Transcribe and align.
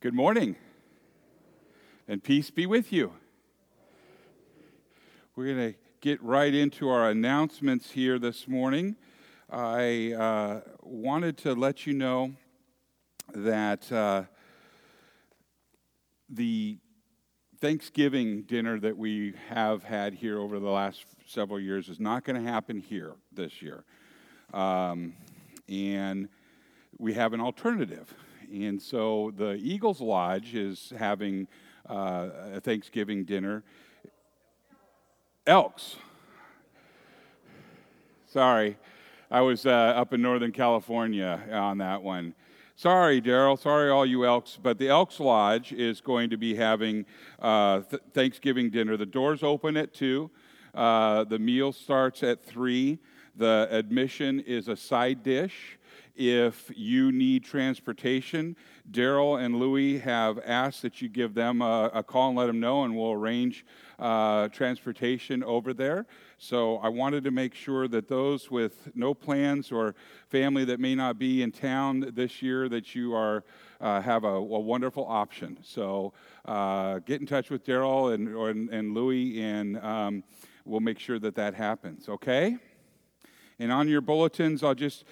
Good 0.00 0.14
morning, 0.14 0.54
and 2.06 2.22
peace 2.22 2.52
be 2.52 2.66
with 2.66 2.92
you. 2.92 3.14
We're 5.34 5.52
going 5.52 5.72
to 5.72 5.78
get 6.00 6.22
right 6.22 6.54
into 6.54 6.88
our 6.88 7.10
announcements 7.10 7.90
here 7.90 8.16
this 8.20 8.46
morning. 8.46 8.94
I 9.50 10.12
uh, 10.12 10.60
wanted 10.84 11.36
to 11.38 11.54
let 11.54 11.84
you 11.84 11.94
know 11.94 12.34
that 13.34 13.90
uh, 13.90 14.22
the 16.30 16.78
Thanksgiving 17.60 18.42
dinner 18.42 18.78
that 18.78 18.96
we 18.96 19.34
have 19.48 19.82
had 19.82 20.14
here 20.14 20.38
over 20.38 20.60
the 20.60 20.70
last 20.70 21.06
several 21.26 21.58
years 21.58 21.88
is 21.88 21.98
not 21.98 22.22
going 22.22 22.40
to 22.40 22.48
happen 22.48 22.78
here 22.78 23.14
this 23.32 23.60
year. 23.60 23.82
Um, 24.54 25.14
and 25.68 26.28
we 26.98 27.14
have 27.14 27.32
an 27.32 27.40
alternative. 27.40 28.14
And 28.52 28.80
so 28.80 29.32
the 29.36 29.54
Eagles 29.54 30.00
Lodge 30.00 30.54
is 30.54 30.92
having 30.98 31.48
uh, 31.88 32.28
a 32.54 32.60
Thanksgiving 32.60 33.24
dinner. 33.24 33.62
Elks. 35.46 35.96
Sorry, 38.26 38.76
I 39.30 39.40
was 39.40 39.66
uh, 39.66 39.70
up 39.70 40.12
in 40.12 40.22
Northern 40.22 40.52
California 40.52 41.40
on 41.52 41.78
that 41.78 42.02
one. 42.02 42.34
Sorry, 42.76 43.20
Daryl. 43.20 43.58
Sorry, 43.58 43.90
all 43.90 44.06
you 44.06 44.24
Elks. 44.24 44.58
But 44.62 44.78
the 44.78 44.88
Elks 44.88 45.18
Lodge 45.18 45.72
is 45.72 46.00
going 46.00 46.30
to 46.30 46.36
be 46.36 46.54
having 46.54 47.06
uh, 47.40 47.80
th- 47.80 48.02
Thanksgiving 48.12 48.70
dinner. 48.70 48.96
The 48.96 49.06
doors 49.06 49.42
open 49.42 49.76
at 49.76 49.92
2, 49.94 50.30
uh, 50.74 51.24
the 51.24 51.38
meal 51.38 51.72
starts 51.72 52.22
at 52.22 52.44
3. 52.44 52.98
The 53.36 53.68
admission 53.70 54.40
is 54.40 54.68
a 54.68 54.76
side 54.76 55.22
dish 55.22 55.77
if 56.18 56.72
you 56.74 57.12
need 57.12 57.44
transportation, 57.44 58.56
Daryl 58.90 59.40
and 59.40 59.54
Louie 59.54 59.98
have 59.98 60.40
asked 60.44 60.82
that 60.82 61.00
you 61.00 61.08
give 61.08 61.32
them 61.32 61.62
a, 61.62 61.90
a, 61.94 62.02
call 62.02 62.30
and 62.30 62.36
let 62.36 62.46
them 62.46 62.58
know, 62.58 62.82
and 62.82 62.96
we'll 62.96 63.12
arrange 63.12 63.64
uh, 64.00 64.48
transportation 64.48 65.44
over 65.44 65.72
there. 65.72 66.06
So 66.36 66.78
I 66.78 66.88
wanted 66.88 67.22
to 67.22 67.30
make 67.30 67.54
sure 67.54 67.86
that 67.88 68.08
those 68.08 68.50
with 68.50 68.88
no 68.96 69.14
plans 69.14 69.70
or 69.70 69.94
family 70.28 70.64
that 70.64 70.80
may 70.80 70.96
not 70.96 71.20
be 71.20 71.42
in 71.42 71.52
town 71.52 72.10
this 72.14 72.42
year, 72.42 72.68
that 72.68 72.96
you 72.96 73.14
are 73.14 73.44
uh, 73.80 74.00
have 74.00 74.24
a, 74.24 74.26
a, 74.26 74.40
wonderful 74.40 75.06
option. 75.06 75.56
So 75.62 76.12
uh, 76.46 76.98
get 77.00 77.20
in 77.20 77.28
touch 77.28 77.48
with 77.48 77.64
Daryl 77.64 78.12
and, 78.12 78.28
and, 78.28 78.68
and, 78.70 78.92
Louie, 78.92 79.40
and 79.40 79.78
um, 79.78 80.24
we'll 80.64 80.80
make 80.80 80.98
sure 80.98 81.20
that 81.20 81.36
that 81.36 81.54
happens. 81.54 82.08
Okay. 82.08 82.56
And 83.60 83.70
on 83.70 83.88
your 83.88 84.00
bulletins, 84.00 84.64
I'll 84.64 84.74
just 84.74 85.04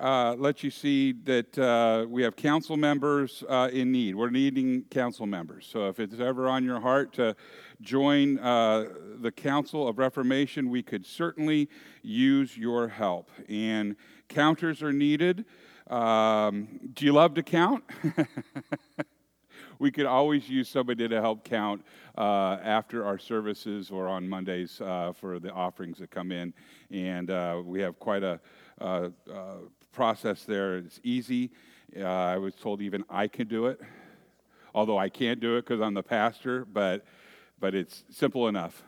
uh, 0.00 0.34
let 0.38 0.62
you 0.62 0.70
see 0.70 1.12
that 1.12 1.58
uh, 1.58 2.06
we 2.08 2.22
have 2.22 2.34
council 2.34 2.76
members 2.76 3.44
uh, 3.48 3.68
in 3.72 3.92
need. 3.92 4.14
We're 4.14 4.30
needing 4.30 4.84
council 4.84 5.26
members. 5.26 5.66
So 5.70 5.88
if 5.88 6.00
it's 6.00 6.18
ever 6.18 6.48
on 6.48 6.64
your 6.64 6.80
heart 6.80 7.12
to 7.14 7.36
join 7.80 8.38
uh, 8.38 8.86
the 9.20 9.30
Council 9.30 9.86
of 9.86 9.98
Reformation, 9.98 10.70
we 10.70 10.82
could 10.82 11.04
certainly 11.04 11.68
use 12.02 12.56
your 12.56 12.88
help. 12.88 13.30
And 13.48 13.96
counters 14.28 14.82
are 14.82 14.92
needed. 14.92 15.44
Um, 15.90 16.80
do 16.94 17.04
you 17.04 17.12
love 17.12 17.34
to 17.34 17.42
count? 17.42 17.84
we 19.78 19.90
could 19.90 20.06
always 20.06 20.48
use 20.48 20.70
somebody 20.70 21.06
to 21.06 21.20
help 21.20 21.44
count 21.44 21.84
uh, 22.16 22.56
after 22.62 23.04
our 23.04 23.18
services 23.18 23.90
or 23.90 24.08
on 24.08 24.26
Mondays 24.26 24.80
uh, 24.80 25.12
for 25.12 25.38
the 25.38 25.52
offerings 25.52 25.98
that 25.98 26.10
come 26.10 26.32
in. 26.32 26.54
And 26.90 27.30
uh, 27.30 27.60
we 27.62 27.80
have 27.80 27.98
quite 27.98 28.22
a 28.22 28.40
uh, 28.80 29.08
process 29.92 30.44
there. 30.44 30.78
It's 30.78 31.00
easy. 31.02 31.50
Uh, 31.96 32.04
I 32.04 32.38
was 32.38 32.54
told 32.54 32.80
even 32.80 33.04
I 33.08 33.28
can 33.28 33.46
do 33.46 33.66
it, 33.66 33.80
although 34.74 34.98
I 34.98 35.08
can't 35.08 35.40
do 35.40 35.56
it 35.56 35.66
because 35.66 35.80
I'm 35.80 35.94
the 35.94 36.02
pastor, 36.02 36.64
but, 36.64 37.04
but 37.60 37.74
it's 37.74 38.04
simple 38.10 38.48
enough. 38.48 38.82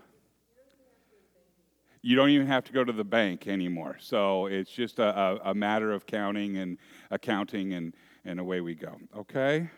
You 2.00 2.16
don't 2.16 2.30
even 2.30 2.46
have 2.46 2.64
to 2.64 2.72
go 2.72 2.84
to 2.84 2.92
the 2.92 3.04
bank 3.04 3.46
anymore. 3.46 3.96
So 4.00 4.46
it's 4.46 4.70
just 4.70 4.98
a, 4.98 5.18
a, 5.18 5.50
a 5.50 5.54
matter 5.54 5.92
of 5.92 6.06
counting 6.06 6.56
and 6.58 6.78
accounting, 7.10 7.72
and, 7.74 7.94
and 8.24 8.40
away 8.40 8.60
we 8.60 8.74
go. 8.74 8.96
Okay? 9.16 9.70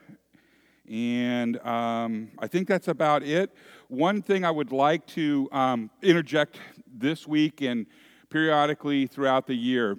And 0.88 1.58
um, 1.66 2.30
I 2.38 2.46
think 2.46 2.68
that's 2.68 2.88
about 2.88 3.22
it. 3.22 3.52
One 3.88 4.22
thing 4.22 4.44
I 4.44 4.50
would 4.50 4.72
like 4.72 5.06
to 5.08 5.48
um, 5.52 5.90
interject 6.02 6.58
this 6.86 7.26
week 7.26 7.60
and 7.60 7.86
periodically 8.30 9.06
throughout 9.06 9.46
the 9.46 9.54
year 9.54 9.98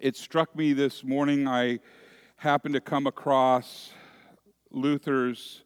it 0.00 0.16
struck 0.16 0.54
me 0.56 0.72
this 0.72 1.04
morning, 1.04 1.46
I 1.46 1.78
happened 2.36 2.74
to 2.74 2.80
come 2.80 3.06
across 3.06 3.90
Luther's 4.70 5.62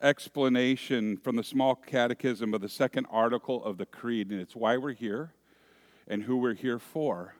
explanation 0.00 1.16
from 1.18 1.36
the 1.36 1.44
small 1.44 1.74
catechism 1.74 2.54
of 2.54 2.60
the 2.60 2.68
second 2.68 3.06
article 3.10 3.62
of 3.64 3.78
the 3.78 3.86
Creed, 3.86 4.30
and 4.30 4.40
it's 4.40 4.56
why 4.56 4.76
we're 4.76 4.94
here 4.94 5.34
and 6.08 6.22
who 6.22 6.38
we're 6.38 6.54
here 6.54 6.78
for. 6.78 7.34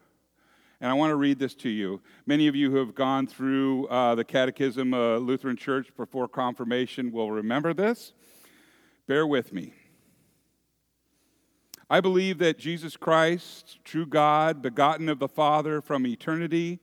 And 0.81 0.91
I 0.91 0.95
want 0.95 1.11
to 1.11 1.17
read 1.17 1.39
this 1.39 1.55
to 1.56 1.69
you. 1.69 2.03
Many 2.27 2.47
of 2.49 2.55
you 2.55 2.71
who 2.71 2.77
have 2.77 2.95
gone 2.95 3.27
through 3.27 3.87
uh, 3.87 4.15
the 4.15 4.25
Catechism 4.25 4.93
of 4.93 5.22
Lutheran 5.22 5.56
Church 5.56 5.89
before 5.97 6.28
confirmation 6.28 7.11
will 7.11 7.31
remember 7.31 7.72
this. 7.72 8.12
Bear 9.06 9.27
with 9.27 9.53
me. 9.53 9.75
I 11.92 12.00
believe 12.00 12.38
that 12.38 12.56
Jesus 12.58 12.97
Christ, 12.97 13.78
true 13.84 14.06
God, 14.06 14.62
begotten 14.62 15.10
of 15.10 15.19
the 15.19 15.28
Father 15.28 15.82
from 15.82 16.06
eternity, 16.06 16.80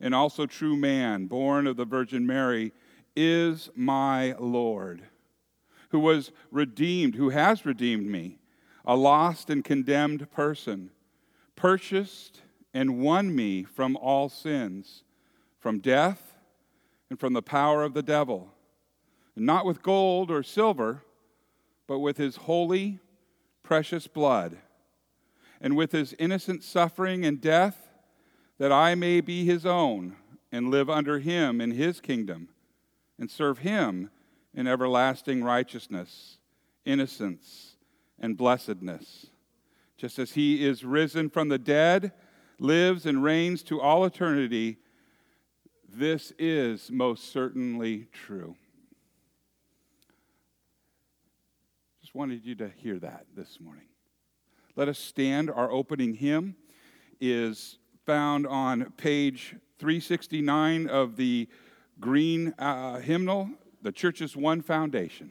and 0.00 0.12
also 0.12 0.46
true 0.46 0.76
man, 0.76 1.26
born 1.26 1.68
of 1.68 1.76
the 1.76 1.84
Virgin 1.84 2.26
Mary, 2.26 2.72
is 3.14 3.70
my 3.76 4.34
Lord, 4.40 5.02
who 5.90 6.00
was 6.00 6.32
redeemed, 6.50 7.14
who 7.14 7.28
has 7.28 7.64
redeemed 7.64 8.06
me, 8.06 8.40
a 8.84 8.96
lost 8.96 9.48
and 9.48 9.64
condemned 9.64 10.28
person, 10.32 10.90
purchased 11.54 12.42
and 12.74 12.98
won 12.98 13.36
me 13.36 13.62
from 13.62 13.96
all 13.96 14.28
sins, 14.28 15.04
from 15.60 15.78
death 15.78 16.34
and 17.10 17.20
from 17.20 17.32
the 17.32 17.42
power 17.42 17.84
of 17.84 17.94
the 17.94 18.02
devil, 18.02 18.52
not 19.36 19.64
with 19.64 19.84
gold 19.84 20.32
or 20.32 20.42
silver, 20.42 21.04
but 21.86 22.00
with 22.00 22.16
his 22.16 22.34
holy 22.34 22.98
precious 23.68 24.06
blood, 24.06 24.56
and 25.60 25.76
with 25.76 25.92
his 25.92 26.14
innocent 26.18 26.64
suffering 26.64 27.26
and 27.26 27.38
death, 27.38 27.90
that 28.56 28.72
I 28.72 28.94
may 28.94 29.20
be 29.20 29.44
his 29.44 29.66
own 29.66 30.16
and 30.50 30.70
live 30.70 30.88
under 30.88 31.18
him 31.18 31.60
in 31.60 31.72
his 31.72 32.00
kingdom 32.00 32.48
and 33.18 33.30
serve 33.30 33.58
him 33.58 34.08
in 34.54 34.66
everlasting 34.66 35.44
righteousness, 35.44 36.38
innocence, 36.86 37.76
and 38.18 38.38
blessedness. 38.38 39.26
Just 39.98 40.18
as 40.18 40.32
he 40.32 40.64
is 40.64 40.82
risen 40.82 41.28
from 41.28 41.50
the 41.50 41.58
dead, 41.58 42.12
lives 42.58 43.04
and 43.04 43.22
reigns 43.22 43.62
to 43.64 43.82
all 43.82 44.06
eternity, 44.06 44.78
this 45.86 46.32
is 46.38 46.90
most 46.90 47.30
certainly 47.30 48.08
true. 48.14 48.56
Wanted 52.18 52.44
you 52.44 52.56
to 52.56 52.68
hear 52.78 52.98
that 52.98 53.26
this 53.36 53.60
morning. 53.60 53.84
Let 54.74 54.88
us 54.88 54.98
stand. 54.98 55.52
Our 55.52 55.70
opening 55.70 56.14
hymn 56.14 56.56
is 57.20 57.78
found 58.06 58.44
on 58.44 58.90
page 58.96 59.54
369 59.78 60.88
of 60.88 61.14
the 61.14 61.48
green 62.00 62.54
uh, 62.58 62.98
hymnal, 62.98 63.50
The 63.82 63.92
Church's 63.92 64.36
One 64.36 64.62
Foundation. 64.62 65.30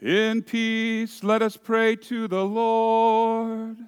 In 0.00 0.42
peace, 0.42 1.24
let 1.24 1.42
us 1.42 1.56
pray 1.56 1.96
to 1.96 2.28
the 2.28 2.44
Lord. 2.44 3.78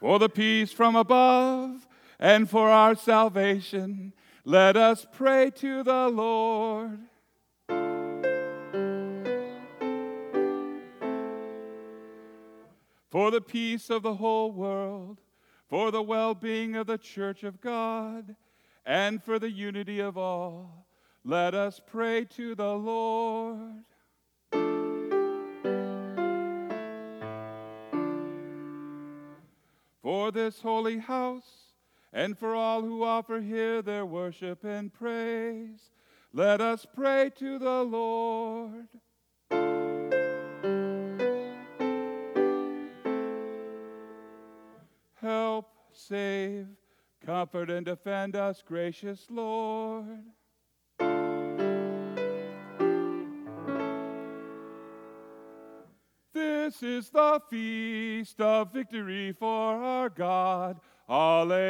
For 0.00 0.18
the 0.18 0.30
peace 0.30 0.72
from 0.72 0.96
above 0.96 1.86
and 2.18 2.48
for 2.48 2.70
our 2.70 2.94
salvation, 2.94 4.14
let 4.46 4.78
us 4.78 5.06
pray 5.12 5.50
to 5.56 5.82
the 5.82 6.08
Lord. 6.08 7.00
For 13.10 13.30
the 13.30 13.42
peace 13.42 13.90
of 13.90 14.02
the 14.02 14.14
whole 14.14 14.52
world, 14.52 15.20
for 15.68 15.90
the 15.90 16.02
well 16.02 16.34
being 16.34 16.76
of 16.76 16.86
the 16.86 16.98
church 16.98 17.44
of 17.44 17.60
God 17.60 18.36
and 18.86 19.22
for 19.22 19.38
the 19.38 19.50
unity 19.50 20.00
of 20.00 20.18
all, 20.18 20.86
let 21.24 21.54
us 21.54 21.80
pray 21.84 22.24
to 22.36 22.54
the 22.54 22.74
Lord. 22.74 23.84
For 30.02 30.30
this 30.30 30.60
holy 30.60 30.98
house, 30.98 31.72
and 32.12 32.38
for 32.38 32.54
all 32.54 32.82
who 32.82 33.02
offer 33.02 33.40
here 33.40 33.82
their 33.82 34.06
worship 34.06 34.64
and 34.64 34.92
praise, 34.92 35.90
let 36.32 36.60
us 36.60 36.86
pray 36.94 37.30
to 37.38 37.58
the 37.58 37.82
Lord. 37.82 38.88
Help, 45.14 45.70
save, 45.92 46.66
Comfort 47.24 47.70
and 47.70 47.86
defend 47.86 48.36
us, 48.36 48.62
gracious 48.66 49.26
Lord. 49.30 50.24
This 56.34 56.82
is 56.82 57.08
the 57.08 57.40
feast 57.48 58.40
of 58.42 58.72
victory 58.74 59.32
for 59.32 59.46
our 59.46 60.10
God. 60.10 60.80
Alleluia. 61.08 61.64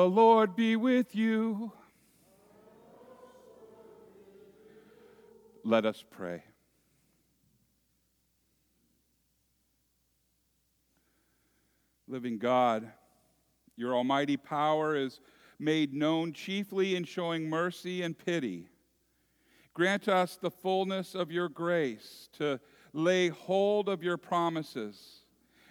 The 0.00 0.08
Lord 0.08 0.56
be 0.56 0.76
with 0.76 1.14
you. 1.14 1.72
Let 5.62 5.84
us 5.84 6.02
pray. 6.10 6.42
Living 12.08 12.38
God, 12.38 12.90
your 13.76 13.94
almighty 13.94 14.38
power 14.38 14.96
is 14.96 15.20
made 15.58 15.92
known 15.92 16.32
chiefly 16.32 16.96
in 16.96 17.04
showing 17.04 17.50
mercy 17.50 18.00
and 18.00 18.16
pity. 18.16 18.68
Grant 19.74 20.08
us 20.08 20.38
the 20.40 20.50
fullness 20.50 21.14
of 21.14 21.30
your 21.30 21.50
grace 21.50 22.30
to 22.38 22.58
lay 22.94 23.28
hold 23.28 23.86
of 23.90 24.02
your 24.02 24.16
promises 24.16 25.26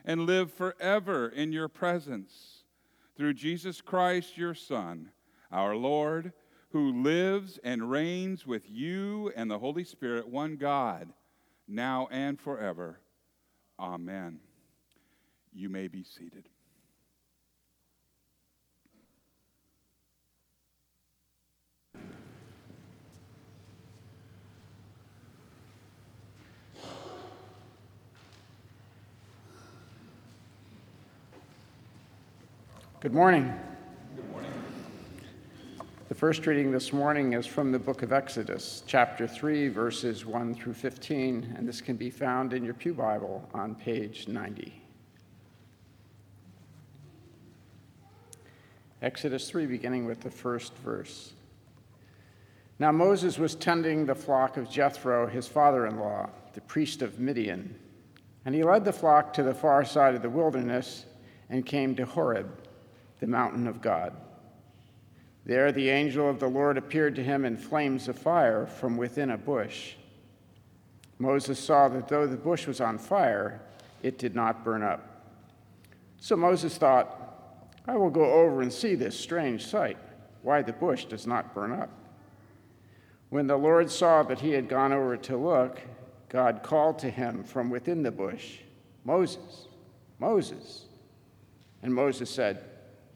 and 0.05 0.27
live 0.27 0.53
forever 0.53 1.29
in 1.29 1.51
your 1.51 1.67
presence 1.67 2.58
through 3.19 3.33
Jesus 3.33 3.81
Christ, 3.81 4.37
your 4.37 4.53
Son, 4.53 5.11
our 5.51 5.75
Lord, 5.75 6.31
who 6.71 7.03
lives 7.03 7.59
and 7.65 7.91
reigns 7.91 8.47
with 8.47 8.63
you 8.69 9.33
and 9.35 9.51
the 9.51 9.59
Holy 9.59 9.83
Spirit, 9.83 10.29
one 10.29 10.55
God, 10.55 11.09
now 11.67 12.07
and 12.11 12.39
forever. 12.39 13.01
Amen. 13.77 14.39
You 15.51 15.67
may 15.67 15.89
be 15.89 16.01
seated. 16.01 16.47
Good 33.01 33.13
morning. 33.13 33.53
Good 34.13 34.29
morning. 34.29 34.51
The 36.09 36.15
first 36.15 36.45
reading 36.45 36.69
this 36.69 36.91
morning 36.91 37.31
is 37.31 37.45
from 37.45 37.71
the 37.71 37.79
book 37.79 38.01
of 38.03 38.11
Exodus, 38.11 38.83
chapter 38.87 39.25
3, 39.25 39.69
verses 39.69 40.25
1 40.25 40.53
through 40.53 40.73
15, 40.73 41.55
and 41.57 41.65
this 41.65 41.79
can 41.79 41.95
be 41.95 42.09
found 42.09 42.51
in 42.51 42.65
your 42.65 42.73
Pew 42.73 42.93
Bible 42.93 43.47
on 43.53 43.73
page 43.73 44.27
90. 44.27 44.83
Exodus 49.01 49.49
3, 49.49 49.65
beginning 49.65 50.03
with 50.03 50.19
the 50.19 50.29
first 50.29 50.75
verse. 50.79 51.31
Now 52.79 52.91
Moses 52.91 53.39
was 53.39 53.55
tending 53.55 54.07
the 54.07 54.13
flock 54.13 54.57
of 54.57 54.69
Jethro, 54.69 55.25
his 55.25 55.47
father 55.47 55.87
in 55.87 55.99
law, 55.99 56.29
the 56.51 56.59
priest 56.59 57.01
of 57.01 57.17
Midian, 57.17 57.75
and 58.43 58.53
he 58.53 58.61
led 58.61 58.83
the 58.83 58.91
flock 58.91 59.31
to 59.35 59.43
the 59.43 59.53
far 59.53 59.85
side 59.85 60.15
of 60.15 60.21
the 60.21 60.29
wilderness 60.29 61.05
and 61.49 61.65
came 61.65 61.95
to 61.95 62.05
Horeb 62.05 62.65
the 63.19 63.27
mountain 63.27 63.67
of 63.67 63.81
God. 63.81 64.13
There 65.45 65.71
the 65.71 65.89
angel 65.89 66.29
of 66.29 66.39
the 66.39 66.47
Lord 66.47 66.77
appeared 66.77 67.15
to 67.15 67.23
him 67.23 67.45
in 67.45 67.57
flames 67.57 68.07
of 68.07 68.17
fire 68.17 68.67
from 68.67 68.97
within 68.97 69.31
a 69.31 69.37
bush. 69.37 69.93
Moses 71.17 71.59
saw 71.59 71.87
that 71.89 72.07
though 72.07 72.27
the 72.27 72.37
bush 72.37 72.67
was 72.67 72.79
on 72.79 72.97
fire, 72.97 73.61
it 74.03 74.17
did 74.17 74.35
not 74.35 74.63
burn 74.63 74.83
up. 74.83 75.23
So 76.19 76.35
Moses 76.35 76.77
thought, 76.77 77.71
I 77.87 77.95
will 77.95 78.09
go 78.09 78.31
over 78.31 78.61
and 78.61 78.71
see 78.71 78.95
this 78.95 79.19
strange 79.19 79.65
sight, 79.65 79.97
why 80.43 80.61
the 80.61 80.73
bush 80.73 81.05
does 81.05 81.25
not 81.25 81.53
burn 81.53 81.71
up. 81.71 81.89
When 83.29 83.47
the 83.47 83.57
Lord 83.57 83.89
saw 83.89 84.23
that 84.23 84.39
he 84.39 84.51
had 84.51 84.69
gone 84.69 84.93
over 84.93 85.17
to 85.17 85.37
look, 85.37 85.81
God 86.29 86.61
called 86.63 86.99
to 86.99 87.09
him 87.09 87.43
from 87.43 87.69
within 87.69 88.03
the 88.03 88.11
bush, 88.11 88.59
Moses, 89.03 89.67
Moses. 90.19 90.85
And 91.81 91.93
Moses 91.93 92.29
said, 92.29 92.63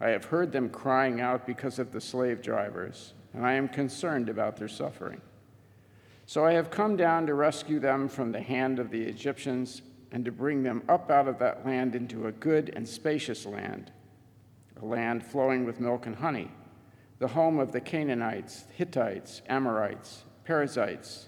I 0.00 0.08
have 0.08 0.24
heard 0.24 0.50
them 0.50 0.70
crying 0.70 1.20
out 1.20 1.46
because 1.46 1.78
of 1.78 1.92
the 1.92 2.00
slave 2.00 2.40
drivers, 2.40 3.12
and 3.34 3.44
I 3.44 3.52
am 3.52 3.68
concerned 3.68 4.28
about 4.28 4.56
their 4.56 4.68
suffering. 4.68 5.20
So 6.24 6.44
I 6.44 6.52
have 6.52 6.70
come 6.70 6.96
down 6.96 7.26
to 7.26 7.34
rescue 7.34 7.80
them 7.80 8.08
from 8.08 8.32
the 8.32 8.40
hand 8.40 8.78
of 8.78 8.90
the 8.90 9.02
Egyptians 9.02 9.82
and 10.12 10.24
to 10.24 10.32
bring 10.32 10.62
them 10.62 10.82
up 10.88 11.10
out 11.10 11.28
of 11.28 11.38
that 11.40 11.66
land 11.66 11.94
into 11.94 12.26
a 12.26 12.32
good 12.32 12.72
and 12.74 12.88
spacious 12.88 13.44
land, 13.44 13.92
a 14.80 14.84
land 14.84 15.24
flowing 15.24 15.64
with 15.64 15.80
milk 15.80 16.06
and 16.06 16.16
honey, 16.16 16.50
the 17.18 17.28
home 17.28 17.58
of 17.58 17.72
the 17.72 17.80
Canaanites, 17.80 18.64
Hittites, 18.74 19.42
Amorites, 19.48 20.24
Perizzites, 20.44 21.26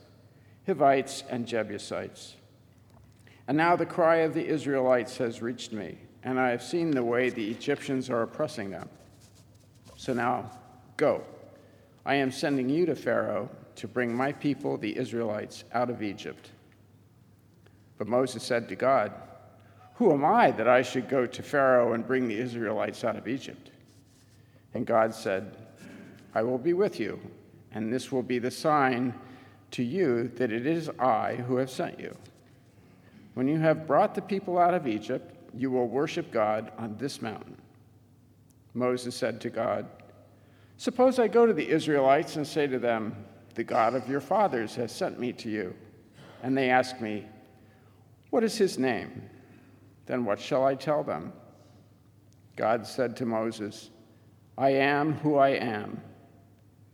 Hivites, 0.67 1.25
and 1.29 1.47
Jebusites. 1.47 2.37
And 3.47 3.57
now 3.57 3.77
the 3.77 3.87
cry 3.87 4.17
of 4.17 4.35
the 4.35 4.47
Israelites 4.47 5.19
has 5.19 5.43
reached 5.43 5.73
me 5.73 5.99
and 6.25 6.39
I 6.39 6.51
have 6.51 6.63
seen 6.63 6.91
the 6.91 7.03
way 7.03 7.31
the 7.31 7.51
Egyptians 7.51 8.11
are 8.11 8.23
oppressing 8.23 8.71
them. 8.71 8.89
So 9.97 10.13
now, 10.13 10.51
go. 10.97 11.23
I 12.05 12.17
am 12.17 12.31
sending 12.31 12.69
you 12.69 12.87
to 12.87 12.95
Pharaoh 12.95 13.49
to 13.77 13.89
bring 13.89 14.15
my 14.15 14.33
people, 14.33 14.77
the 14.77 14.97
Israelites, 14.97 15.65
out 15.73 15.91
of 15.91 16.03
Egypt. 16.03 16.51
But 17.99 18.09
Moses 18.09 18.43
said 18.43 18.69
to 18.69 18.77
God, 18.77 19.13
Who 19.95 20.13
am 20.13 20.25
I 20.25 20.51
that 20.53 20.69
I 20.69 20.83
should 20.83 21.09
go 21.09 21.27
to 21.27 21.43
Pharaoh 21.43 21.93
and 21.93 22.07
bring 22.07 22.29
the 22.29 22.39
Israelites 22.39 23.05
out 23.05 23.17
of 23.17 23.29
Egypt? 23.29 23.71
And 24.75 24.87
God 24.87 25.15
said, 25.15 25.57
I 26.35 26.43
will 26.43 26.59
be 26.59 26.73
with 26.73 26.99
you, 26.99 27.21
and 27.73 27.93
this 27.93 28.11
will 28.11 28.23
be 28.23 28.39
the 28.39 28.51
sign 28.51 29.15
to 29.73 29.83
you 29.83 30.29
that 30.37 30.53
it 30.53 30.67
is 30.67 30.89
I 30.99 31.37
who 31.37 31.57
have 31.57 31.71
sent 31.71 32.01
you. 32.01 32.17
When 33.35 33.49
you 33.49 33.59
have 33.59 33.87
brought 33.87 34.15
the 34.15 34.23
people 34.23 34.59
out 34.59 34.75
of 34.75 34.87
Egypt, 34.87 35.35
you 35.57 35.71
will 35.71 35.89
worship 35.89 36.31
God 36.33 36.73
on 36.79 36.97
this 36.97 37.21
mountain. 37.23 37.57
Moses 38.75 39.15
said 39.15 39.41
to 39.43 39.51
God, 39.51 39.87
Suppose 40.77 41.19
I 41.19 41.29
go 41.29 41.47
to 41.47 41.53
the 41.53 41.69
Israelites 41.69 42.37
and 42.37 42.47
say 42.47 42.67
to 42.67 42.79
them, 42.79 43.25
The 43.55 43.65
God 43.65 43.95
of 43.95 44.09
your 44.09 44.21
fathers 44.21 44.75
has 44.77 44.91
sent 44.93 45.21
me 45.21 45.33
to 45.35 45.51
you. 45.51 45.75
And 46.43 46.57
they 46.57 46.71
ask 46.71 47.01
me, 47.01 47.27
What 48.31 48.45
is 48.45 48.57
his 48.57 48.79
name? 48.79 49.23
Then 50.07 50.25
what 50.25 50.41
shall 50.41 50.65
I 50.65 50.75
tell 50.75 51.05
them? 51.05 51.33
God 52.57 52.87
said 52.87 53.17
to 53.19 53.27
Moses, 53.27 53.91
I 54.59 54.71
am 54.71 55.15
who 55.15 55.37
I 55.37 55.51
am. 55.51 56.01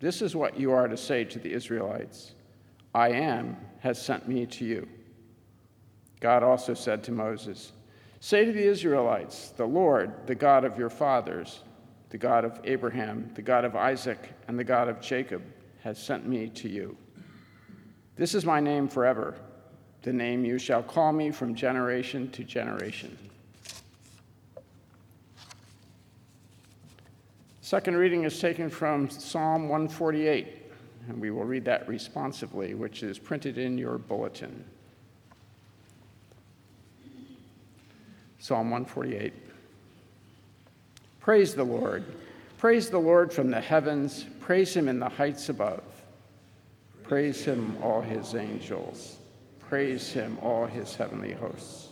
This 0.01 0.23
is 0.23 0.37
what 0.37 0.59
you 0.59 0.71
are 0.73 0.87
to 0.87 0.97
say 0.97 1.25
to 1.25 1.39
the 1.39 1.53
Israelites 1.53 2.35
I 2.95 3.11
am 3.11 3.57
has 3.81 4.01
sent 4.01 4.29
me 4.29 4.47
to 4.47 4.65
you. 4.65 4.89
God 6.21 6.43
also 6.43 6.75
said 6.75 7.03
to 7.05 7.13
Moses, 7.13 7.73
Say 8.21 8.45
to 8.45 8.53
the 8.53 8.67
Israelites, 8.67 9.51
The 9.51 9.67
Lord, 9.67 10.27
the 10.27 10.35
God 10.35 10.65
of 10.65 10.79
your 10.79 10.91
fathers, 10.91 11.61
the 12.11 12.19
God 12.19 12.45
of 12.45 12.61
Abraham, 12.65 13.31
the 13.35 13.43
God 13.43 13.65
of 13.65 13.77
Isaac, 13.77 14.19
and 14.49 14.59
the 14.59 14.65
God 14.65 14.89
of 14.89 15.01
Jacob, 15.01 15.43
has 15.83 16.03
sent 16.03 16.27
me 16.27 16.49
to 16.49 16.69
you. 16.69 16.97
This 18.17 18.35
is 18.35 18.45
my 18.45 18.59
name 18.59 18.89
forever, 18.89 19.37
the 20.03 20.13
name 20.13 20.45
you 20.45 20.59
shall 20.59 20.83
call 20.83 21.13
me 21.13 21.31
from 21.31 21.55
generation 21.55 22.31
to 22.33 22.43
generation. 22.43 23.17
Second 27.61 27.97
reading 27.97 28.25
is 28.25 28.41
taken 28.41 28.71
from 28.71 29.11
Psalm 29.11 29.69
148, 29.69 30.73
and 31.09 31.21
we 31.21 31.31
will 31.31 31.45
read 31.45 31.67
that 31.67 31.87
responsively, 31.87 32.75
which 32.75 33.03
is 33.03 33.19
printed 33.19 33.59
in 33.59 33.77
your 33.77 33.99
bulletin. 33.99 34.65
Psalm 38.49 38.71
148. 38.71 39.35
Praise 41.21 41.55
the 41.55 41.65
Lord. 41.65 42.03
Praise 42.57 42.89
the 42.89 42.99
Lord 42.99 43.31
from 43.31 43.51
the 43.51 43.61
heavens. 43.61 44.25
Praise 44.41 44.75
him 44.75 44.89
in 44.89 44.99
the 44.99 45.09
heights 45.11 45.51
above. 45.51 45.83
Praise 47.03 47.45
him, 47.45 47.77
all 47.83 48.01
his 48.01 48.35
angels. 48.35 49.19
Praise 49.69 50.11
him, 50.11 50.39
all 50.41 50.65
his 50.65 50.95
heavenly 50.95 51.35
hosts. 51.35 51.89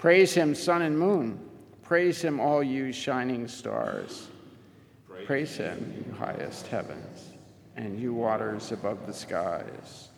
Praise 0.00 0.34
him, 0.34 0.56
sun 0.56 0.82
and 0.82 0.98
moon. 0.98 1.38
Praise 1.82 2.20
him, 2.20 2.40
all 2.40 2.60
you 2.60 2.90
shining 2.90 3.46
stars. 3.46 4.26
Praise 5.26 5.56
him, 5.56 6.04
you 6.04 6.12
highest 6.14 6.66
heavens, 6.66 7.28
and 7.76 8.00
you 8.00 8.12
waters 8.12 8.72
above 8.72 9.06
the 9.06 9.14
skies. 9.14 10.08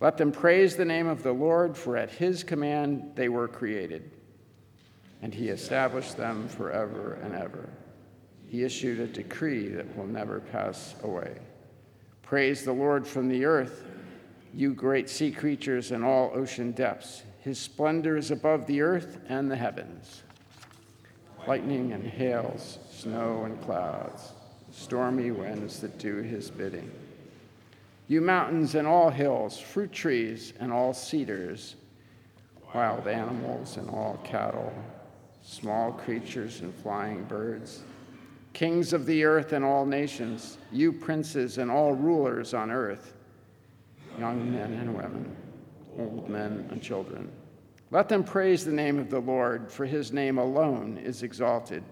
Let 0.00 0.16
them 0.16 0.32
praise 0.32 0.74
the 0.74 0.84
name 0.84 1.06
of 1.06 1.22
the 1.22 1.32
Lord, 1.32 1.76
for 1.76 1.96
at 1.96 2.10
his 2.10 2.42
command 2.42 3.12
they 3.14 3.28
were 3.28 3.46
created 3.46 4.10
and 5.24 5.32
he 5.32 5.48
established 5.48 6.18
them 6.18 6.46
forever 6.46 7.18
and 7.22 7.34
ever. 7.34 7.66
he 8.46 8.62
issued 8.62 9.00
a 9.00 9.06
decree 9.06 9.68
that 9.68 9.96
will 9.96 10.06
never 10.06 10.38
pass 10.38 10.94
away. 11.02 11.34
Praise 12.20 12.62
the 12.62 12.72
Lord 12.72 13.06
from 13.06 13.28
the 13.30 13.46
earth, 13.46 13.84
you 14.52 14.74
great 14.74 15.08
sea 15.08 15.32
creatures 15.32 15.92
and 15.92 16.04
all 16.04 16.30
ocean 16.34 16.72
depths. 16.72 17.22
His 17.40 17.58
splendor 17.58 18.18
is 18.18 18.30
above 18.30 18.66
the 18.66 18.82
earth 18.82 19.18
and 19.26 19.50
the 19.50 19.56
heavens. 19.56 20.22
Lightning 21.48 21.94
and 21.94 22.04
hails, 22.04 22.78
snow 22.92 23.44
and 23.44 23.60
clouds, 23.62 24.32
stormy 24.72 25.30
winds 25.30 25.80
that 25.80 25.98
do 25.98 26.16
his 26.16 26.50
bidding. 26.50 26.90
You 28.08 28.20
mountains 28.20 28.74
and 28.74 28.86
all 28.86 29.08
hills, 29.08 29.58
fruit 29.58 29.90
trees 29.90 30.52
and 30.60 30.70
all 30.70 30.92
cedars, 30.92 31.76
wild 32.74 33.08
animals 33.08 33.78
and 33.78 33.88
all 33.88 34.20
cattle, 34.22 34.72
small 35.44 35.92
creatures 35.92 36.60
and 36.60 36.74
flying 36.74 37.22
birds 37.24 37.84
kings 38.54 38.92
of 38.92 39.04
the 39.04 39.24
earth 39.24 39.52
and 39.52 39.64
all 39.64 39.84
nations, 39.84 40.56
you 40.72 40.92
princes 40.92 41.58
and 41.58 41.70
all 41.70 41.92
rulers 41.92 42.54
on 42.54 42.70
earth, 42.70 43.14
young 44.18 44.50
men 44.50 44.72
and 44.74 44.94
women, 44.94 45.36
old 45.98 46.30
men 46.30 46.66
and 46.70 46.80
children. 46.80 47.30
Let 47.90 48.08
them 48.08 48.24
praise 48.24 48.64
the 48.64 48.72
name 48.72 48.98
of 48.98 49.10
the 49.10 49.20
Lord, 49.20 49.70
for 49.70 49.84
his 49.84 50.12
name 50.12 50.38
alone 50.38 50.98
is 50.98 51.22
exalted. 51.22 51.82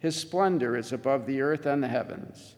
His 0.00 0.16
splendor 0.16 0.76
is 0.76 0.92
above 0.92 1.26
the 1.26 1.40
earth 1.40 1.66
and 1.66 1.82
the 1.82 1.88
heavens. 1.88 2.56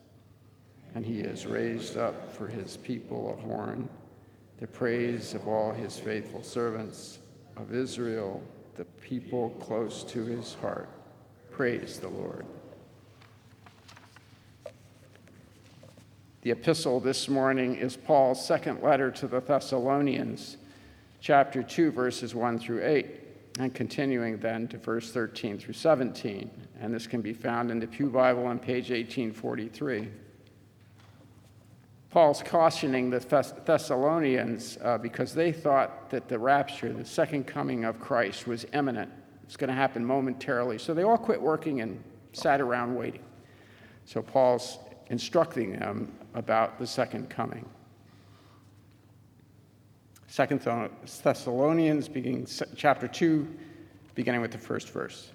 And 0.94 1.04
he 1.04 1.20
has 1.22 1.46
raised 1.46 1.96
up 1.96 2.32
for 2.34 2.46
his 2.48 2.76
people 2.76 3.36
a 3.36 3.46
horn, 3.46 3.88
the 4.58 4.66
praise 4.66 5.34
of 5.34 5.46
all 5.46 5.72
his 5.72 5.98
faithful 5.98 6.42
servants 6.42 7.18
of 7.56 7.74
Israel, 7.74 8.42
the 8.76 8.84
people 8.84 9.50
close 9.60 10.04
to 10.04 10.24
his 10.24 10.54
heart. 10.54 10.88
Praise 11.50 11.98
the 11.98 12.08
Lord. 12.08 12.46
The 16.42 16.52
epistle 16.52 17.00
this 17.00 17.28
morning 17.28 17.76
is 17.76 17.96
Paul's 17.96 18.42
second 18.42 18.82
letter 18.82 19.10
to 19.10 19.26
the 19.26 19.40
Thessalonians, 19.40 20.56
chapter 21.20 21.62
2, 21.62 21.90
verses 21.90 22.34
1 22.34 22.58
through 22.58 22.82
8, 22.82 23.20
and 23.58 23.74
continuing 23.74 24.38
then 24.38 24.66
to 24.68 24.78
verse 24.78 25.12
13 25.12 25.58
through 25.58 25.74
17. 25.74 26.50
And 26.80 26.94
this 26.94 27.06
can 27.06 27.20
be 27.20 27.34
found 27.34 27.70
in 27.70 27.78
the 27.78 27.86
Pew 27.86 28.08
Bible 28.08 28.46
on 28.46 28.58
page 28.58 28.90
1843. 28.90 30.08
Paul's 32.10 32.42
cautioning 32.42 33.08
the 33.08 33.20
Thessalonians 33.64 34.78
uh, 34.82 34.98
because 34.98 35.32
they 35.32 35.52
thought 35.52 36.10
that 36.10 36.28
the 36.28 36.38
rapture, 36.38 36.92
the 36.92 37.04
second 37.04 37.46
coming 37.46 37.84
of 37.84 38.00
Christ, 38.00 38.48
was 38.48 38.66
imminent. 38.72 39.10
It's 39.44 39.56
going 39.56 39.68
to 39.68 39.74
happen 39.74 40.04
momentarily. 40.04 40.78
So 40.78 40.92
they 40.92 41.04
all 41.04 41.18
quit 41.18 41.40
working 41.40 41.80
and 41.80 42.02
sat 42.32 42.60
around 42.60 42.96
waiting. 42.96 43.22
So 44.06 44.22
Paul's 44.22 44.78
instructing 45.08 45.78
them 45.78 46.12
about 46.34 46.80
the 46.80 46.86
second 46.86 47.30
coming. 47.30 47.68
Second 50.26 50.60
Thessalonians, 51.22 52.08
beginning 52.08 52.46
chapter 52.76 53.06
2, 53.06 53.48
beginning 54.14 54.40
with 54.40 54.52
the 54.52 54.58
first 54.58 54.90
verse. 54.90 55.30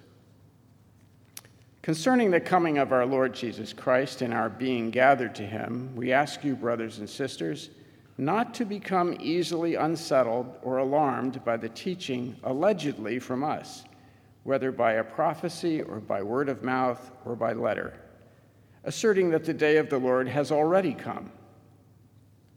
Concerning 1.86 2.32
the 2.32 2.40
coming 2.40 2.78
of 2.78 2.90
our 2.90 3.06
Lord 3.06 3.32
Jesus 3.32 3.72
Christ 3.72 4.20
and 4.20 4.34
our 4.34 4.48
being 4.48 4.90
gathered 4.90 5.36
to 5.36 5.46
him, 5.46 5.94
we 5.94 6.10
ask 6.10 6.42
you, 6.42 6.56
brothers 6.56 6.98
and 6.98 7.08
sisters, 7.08 7.70
not 8.18 8.54
to 8.54 8.64
become 8.64 9.16
easily 9.20 9.76
unsettled 9.76 10.52
or 10.62 10.78
alarmed 10.78 11.44
by 11.44 11.56
the 11.56 11.68
teaching 11.68 12.34
allegedly 12.42 13.20
from 13.20 13.44
us, 13.44 13.84
whether 14.42 14.72
by 14.72 14.94
a 14.94 15.04
prophecy 15.04 15.80
or 15.80 16.00
by 16.00 16.24
word 16.24 16.48
of 16.48 16.64
mouth 16.64 17.12
or 17.24 17.36
by 17.36 17.52
letter 17.52 17.94
asserting 18.82 19.30
that 19.30 19.44
the 19.44 19.54
day 19.54 19.76
of 19.76 19.88
the 19.88 19.98
Lord 19.98 20.26
has 20.26 20.50
already 20.50 20.92
come. 20.92 21.30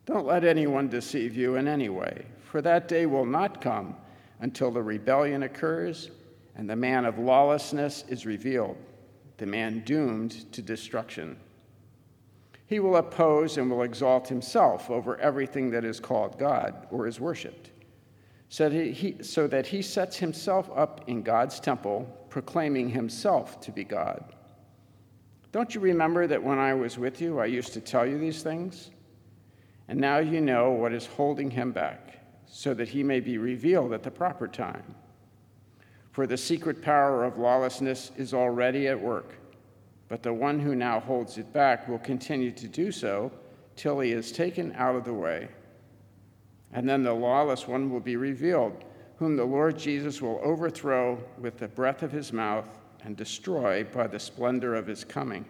Don't 0.07 0.25
let 0.25 0.43
anyone 0.43 0.87
deceive 0.87 1.37
you 1.37 1.55
in 1.55 1.67
any 1.67 1.89
way, 1.89 2.25
for 2.41 2.63
that 2.63 2.87
day 2.87 3.05
will 3.05 3.27
not 3.27 3.61
come 3.61 3.95
until 4.39 4.71
the 4.71 4.81
rebellion 4.81 5.43
occurs 5.43 6.09
and 6.55 6.67
the 6.67 6.75
man 6.75 7.05
of 7.05 7.19
lawlessness 7.19 8.05
is 8.07 8.25
revealed, 8.25 8.75
the 9.39 9.45
man 9.45 9.79
doomed 9.85 10.51
to 10.53 10.61
destruction. 10.61 11.37
He 12.67 12.79
will 12.79 12.97
oppose 12.97 13.57
and 13.57 13.71
will 13.71 13.81
exalt 13.81 14.27
himself 14.27 14.91
over 14.91 15.17
everything 15.17 15.71
that 15.71 15.83
is 15.83 15.99
called 15.99 16.37
God 16.37 16.85
or 16.91 17.07
is 17.07 17.19
worshiped, 17.19 17.71
so 18.49 18.69
that 18.69 18.91
he, 18.91 19.23
so 19.23 19.47
that 19.47 19.65
he 19.65 19.81
sets 19.81 20.17
himself 20.17 20.69
up 20.75 21.03
in 21.07 21.23
God's 21.23 21.59
temple, 21.59 22.05
proclaiming 22.29 22.89
himself 22.89 23.59
to 23.61 23.71
be 23.71 23.83
God. 23.83 24.35
Don't 25.51 25.73
you 25.73 25.81
remember 25.81 26.27
that 26.27 26.43
when 26.43 26.59
I 26.59 26.75
was 26.75 26.99
with 26.99 27.21
you, 27.21 27.39
I 27.39 27.47
used 27.47 27.73
to 27.73 27.81
tell 27.81 28.05
you 28.05 28.19
these 28.19 28.43
things? 28.43 28.91
And 29.87 29.99
now 29.99 30.19
you 30.19 30.39
know 30.39 30.69
what 30.69 30.93
is 30.93 31.07
holding 31.07 31.49
him 31.49 31.71
back, 31.71 32.19
so 32.45 32.75
that 32.75 32.89
he 32.89 33.01
may 33.01 33.19
be 33.19 33.39
revealed 33.39 33.93
at 33.93 34.03
the 34.03 34.11
proper 34.11 34.47
time. 34.47 34.95
For 36.19 36.27
the 36.27 36.35
secret 36.35 36.81
power 36.81 37.23
of 37.23 37.37
lawlessness 37.37 38.11
is 38.17 38.33
already 38.33 38.89
at 38.89 38.99
work, 38.99 39.35
but 40.09 40.21
the 40.21 40.33
one 40.33 40.59
who 40.59 40.75
now 40.75 40.99
holds 40.99 41.37
it 41.37 41.53
back 41.53 41.87
will 41.87 41.97
continue 41.97 42.51
to 42.51 42.67
do 42.67 42.91
so 42.91 43.31
till 43.77 44.01
he 44.01 44.11
is 44.11 44.33
taken 44.33 44.73
out 44.75 44.97
of 44.97 45.05
the 45.05 45.13
way. 45.13 45.47
And 46.73 46.89
then 46.89 47.03
the 47.03 47.13
lawless 47.13 47.69
one 47.69 47.89
will 47.89 48.01
be 48.01 48.17
revealed, 48.17 48.83
whom 49.15 49.37
the 49.37 49.45
Lord 49.45 49.79
Jesus 49.79 50.21
will 50.21 50.41
overthrow 50.43 51.23
with 51.37 51.57
the 51.57 51.69
breath 51.69 52.03
of 52.03 52.11
his 52.11 52.33
mouth 52.33 52.67
and 53.05 53.15
destroy 53.15 53.85
by 53.85 54.07
the 54.07 54.19
splendor 54.19 54.75
of 54.75 54.87
his 54.87 55.05
coming. 55.05 55.45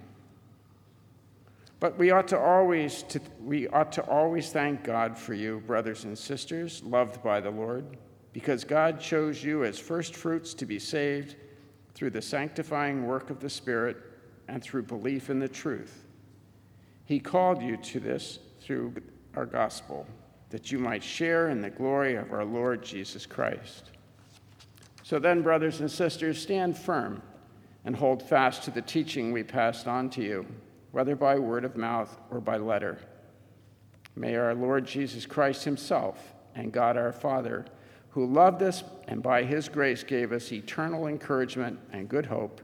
But 1.79 1.97
we 1.97 2.11
ought 2.11 2.27
to 2.27 2.37
always 2.37 3.01
to, 3.09 3.19
we 3.43 3.67
ought 3.69 3.91
to 3.93 4.03
always 4.03 4.51
thank 4.51 4.83
God 4.83 5.17
for 5.17 5.33
you, 5.33 5.63
brothers 5.65 6.03
and 6.03 6.15
sisters, 6.15 6.83
loved 6.83 7.23
by 7.23 7.39
the 7.39 7.49
Lord, 7.49 7.97
because 8.33 8.63
God 8.63 8.99
chose 8.99 9.43
you 9.43 9.63
as 9.63 9.79
first 9.79 10.15
fruits 10.15 10.53
to 10.55 10.65
be 10.65 10.79
saved 10.79 11.35
through 11.93 12.11
the 12.11 12.21
sanctifying 12.21 13.05
work 13.05 13.29
of 13.29 13.39
the 13.39 13.49
Spirit 13.49 13.97
and 14.47 14.63
through 14.63 14.83
belief 14.83 15.29
in 15.29 15.39
the 15.39 15.49
truth. 15.49 16.05
He 17.05 17.19
called 17.19 17.61
you 17.61 17.77
to 17.77 17.99
this 17.99 18.39
through 18.61 18.93
our 19.35 19.45
gospel, 19.45 20.05
that 20.49 20.71
you 20.71 20.79
might 20.79 21.03
share 21.03 21.49
in 21.49 21.61
the 21.61 21.69
glory 21.69 22.15
of 22.15 22.31
our 22.31 22.45
Lord 22.45 22.83
Jesus 22.83 23.25
Christ. 23.25 23.91
So 25.03 25.17
then, 25.17 25.41
brothers 25.41 25.79
and 25.79 25.89
sisters, 25.89 26.39
stand 26.39 26.77
firm 26.77 27.21
and 27.83 27.95
hold 27.95 28.21
fast 28.21 28.63
to 28.63 28.71
the 28.71 28.81
teaching 28.81 29.31
we 29.31 29.43
passed 29.43 29.87
on 29.87 30.09
to 30.11 30.21
you, 30.21 30.45
whether 30.91 31.15
by 31.15 31.39
word 31.39 31.65
of 31.65 31.75
mouth 31.75 32.15
or 32.29 32.39
by 32.39 32.57
letter. 32.57 32.99
May 34.15 34.35
our 34.35 34.53
Lord 34.53 34.85
Jesus 34.85 35.25
Christ 35.25 35.63
Himself 35.63 36.35
and 36.53 36.71
God 36.71 36.97
our 36.97 37.11
Father, 37.11 37.65
who 38.09 38.25
loved 38.25 38.61
us 38.63 38.83
and 39.07 39.21
by 39.21 39.43
His 39.43 39.69
grace 39.69 40.03
gave 40.03 40.31
us 40.31 40.51
eternal 40.51 41.07
encouragement 41.07 41.79
and 41.91 42.09
good 42.09 42.25
hope, 42.25 42.61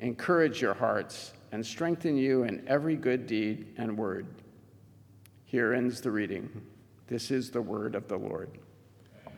encourage 0.00 0.60
your 0.60 0.74
hearts 0.74 1.32
and 1.52 1.64
strengthen 1.64 2.16
you 2.16 2.44
in 2.44 2.66
every 2.66 2.96
good 2.96 3.26
deed 3.26 3.74
and 3.76 3.96
word. 3.96 4.26
Here 5.44 5.74
ends 5.74 6.00
the 6.00 6.10
reading. 6.10 6.48
This 7.08 7.30
is 7.30 7.50
the 7.50 7.60
word 7.60 7.94
of 7.94 8.06
the 8.08 8.16
Lord. 8.16 8.50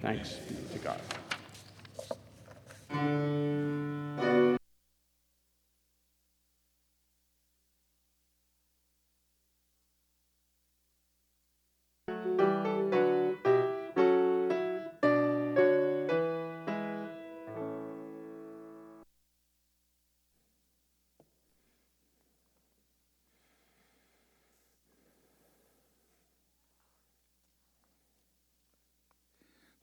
Thanks 0.02 0.34
be 0.34 0.56
to 0.72 0.78
God. 0.78 1.00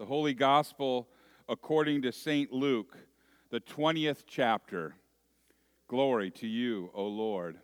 Holy 0.10 0.34
Gospel 0.34 1.08
according 1.48 2.02
to 2.02 2.12
St. 2.12 2.52
Luke, 2.52 2.98
the 3.52 3.60
20th 3.60 4.24
chapter. 4.26 4.96
Glory 5.88 6.32
to 6.32 6.48
you, 6.48 6.90
O 6.96 7.06
Lord. 7.06 7.60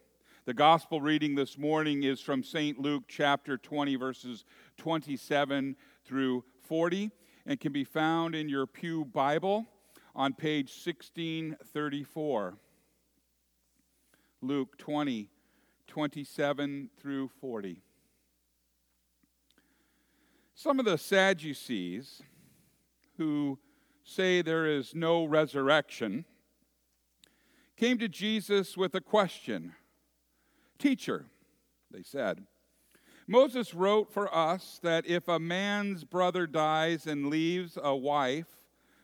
The 0.45 0.53
gospel 0.53 1.01
reading 1.01 1.33
this 1.33 1.57
morning 1.57 2.03
is 2.03 2.21
from 2.21 2.43
St. 2.43 2.77
Luke 2.77 3.05
chapter 3.07 3.57
20, 3.57 3.95
verses 3.95 4.45
27 4.77 5.75
through 6.03 6.43
40, 6.67 7.09
and 7.47 7.59
can 7.59 7.71
be 7.71 7.83
found 7.83 8.35
in 8.35 8.47
your 8.47 8.67
Pew 8.67 9.05
Bible 9.05 9.65
on 10.15 10.31
page 10.33 10.69
1634. 10.69 12.57
Luke 14.43 14.77
20, 14.77 15.29
27 15.87 16.89
through 17.01 17.27
40. 17.41 17.81
Some 20.53 20.79
of 20.79 20.85
the 20.85 20.99
Sadducees, 20.99 22.21
who 23.17 23.59
say 24.03 24.41
there 24.41 24.65
is 24.65 24.93
no 24.93 25.25
resurrection, 25.25 26.25
came 27.75 27.97
to 27.97 28.07
Jesus 28.07 28.77
with 28.77 28.95
a 28.95 29.01
question 29.01 29.73
Teacher, 30.77 31.25
they 31.89 32.03
said, 32.03 32.45
Moses 33.27 33.73
wrote 33.73 34.11
for 34.11 34.33
us 34.33 34.79
that 34.83 35.07
if 35.07 35.27
a 35.27 35.39
man's 35.39 36.03
brother 36.03 36.45
dies 36.45 37.07
and 37.07 37.27
leaves 37.27 37.77
a 37.81 37.95
wife, 37.95 38.61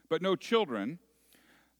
but 0.10 0.22
no 0.22 0.36
children, 0.36 1.00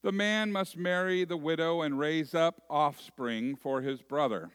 the 0.02 0.12
man 0.12 0.50
must 0.50 0.76
marry 0.76 1.24
the 1.24 1.36
widow 1.36 1.82
and 1.82 1.98
raise 1.98 2.34
up 2.34 2.62
offspring 2.68 3.54
for 3.54 3.82
his 3.82 4.02
brother. 4.02 4.50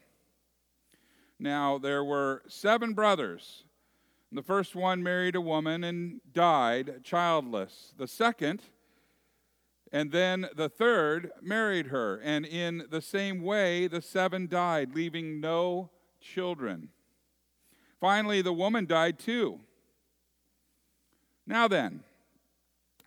Now, 1.40 1.78
there 1.78 2.04
were 2.04 2.42
seven 2.48 2.94
brothers. 2.94 3.64
The 4.32 4.44
first 4.44 4.76
one 4.76 5.02
married 5.02 5.36
a 5.36 5.42
woman 5.42 5.84
and 5.84 6.20
died 6.34 7.04
childless. 7.04 7.94
The 7.98 8.08
second, 8.08 8.62
and 9.92 10.12
then 10.12 10.50
the 10.56 10.68
third, 10.68 11.32
married 11.42 11.88
her. 11.88 12.18
And 12.18 12.46
in 12.46 12.84
the 12.90 13.02
same 13.02 13.42
way, 13.42 13.88
the 13.88 14.02
seven 14.02 14.48
died, 14.48 14.94
leaving 14.94 15.40
no 15.40 15.92
children. 16.20 16.90
Finally, 18.02 18.42
the 18.42 18.54
woman 18.54 18.86
died 18.86 19.18
too. 19.18 19.62
Now 21.46 21.70
then, 21.70 22.04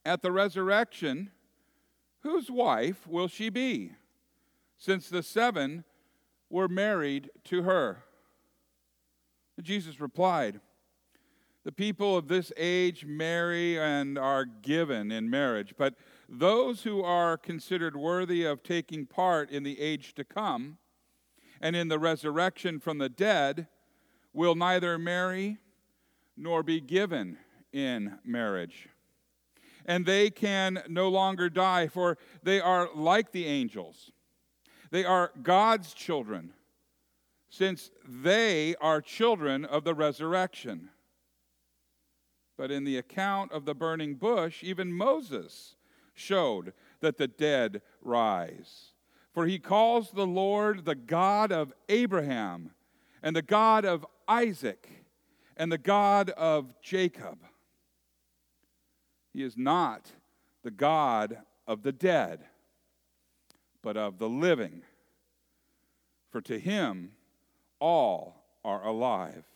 at 0.04 0.22
the 0.22 0.32
resurrection, 0.32 1.30
whose 2.20 2.50
wife 2.50 3.06
will 3.06 3.28
she 3.28 3.50
be? 3.50 3.92
Since 4.78 5.10
the 5.10 5.22
seven 5.22 5.84
were 6.48 6.68
married 6.68 7.30
to 7.44 7.62
her. 7.62 8.04
Jesus 9.60 10.00
replied, 10.00 10.60
The 11.64 11.72
people 11.72 12.16
of 12.16 12.28
this 12.28 12.52
age 12.56 13.04
marry 13.04 13.78
and 13.78 14.18
are 14.18 14.46
given 14.46 15.12
in 15.12 15.28
marriage, 15.28 15.74
but 15.76 15.94
those 16.28 16.82
who 16.82 17.02
are 17.02 17.36
considered 17.36 17.96
worthy 17.96 18.44
of 18.44 18.62
taking 18.62 19.04
part 19.04 19.50
in 19.50 19.62
the 19.62 19.78
age 19.78 20.14
to 20.14 20.24
come 20.24 20.78
and 21.60 21.76
in 21.76 21.88
the 21.88 21.98
resurrection 21.98 22.80
from 22.80 22.98
the 22.98 23.10
dead 23.10 23.66
will 24.32 24.54
neither 24.54 24.96
marry 24.98 25.58
nor 26.36 26.62
be 26.62 26.80
given 26.80 27.36
in 27.72 28.18
marriage. 28.24 28.88
And 29.84 30.06
they 30.06 30.30
can 30.30 30.82
no 30.88 31.08
longer 31.08 31.50
die, 31.50 31.88
for 31.88 32.16
they 32.42 32.60
are 32.60 32.88
like 32.94 33.32
the 33.32 33.46
angels. 33.46 34.12
They 34.90 35.04
are 35.04 35.32
God's 35.42 35.92
children 35.92 36.52
since 37.48 37.90
they 38.08 38.76
are 38.80 39.00
children 39.00 39.64
of 39.64 39.84
the 39.84 39.94
resurrection. 39.94 40.90
But 42.60 42.70
in 42.70 42.84
the 42.84 42.98
account 42.98 43.52
of 43.52 43.64
the 43.64 43.74
burning 43.74 44.16
bush, 44.16 44.62
even 44.62 44.92
Moses 44.92 45.76
showed 46.12 46.74
that 47.00 47.16
the 47.16 47.26
dead 47.26 47.80
rise. 48.02 48.92
For 49.32 49.46
he 49.46 49.58
calls 49.58 50.10
the 50.10 50.26
Lord 50.26 50.84
the 50.84 50.94
God 50.94 51.52
of 51.52 51.72
Abraham, 51.88 52.72
and 53.22 53.34
the 53.34 53.40
God 53.40 53.86
of 53.86 54.04
Isaac, 54.28 54.90
and 55.56 55.72
the 55.72 55.78
God 55.78 56.28
of 56.28 56.74
Jacob. 56.82 57.38
He 59.32 59.42
is 59.42 59.56
not 59.56 60.10
the 60.62 60.70
God 60.70 61.38
of 61.66 61.82
the 61.82 61.92
dead, 61.92 62.40
but 63.80 63.96
of 63.96 64.18
the 64.18 64.28
living. 64.28 64.82
For 66.28 66.42
to 66.42 66.58
him, 66.58 67.12
all 67.78 68.44
are 68.62 68.84
alive. 68.84 69.49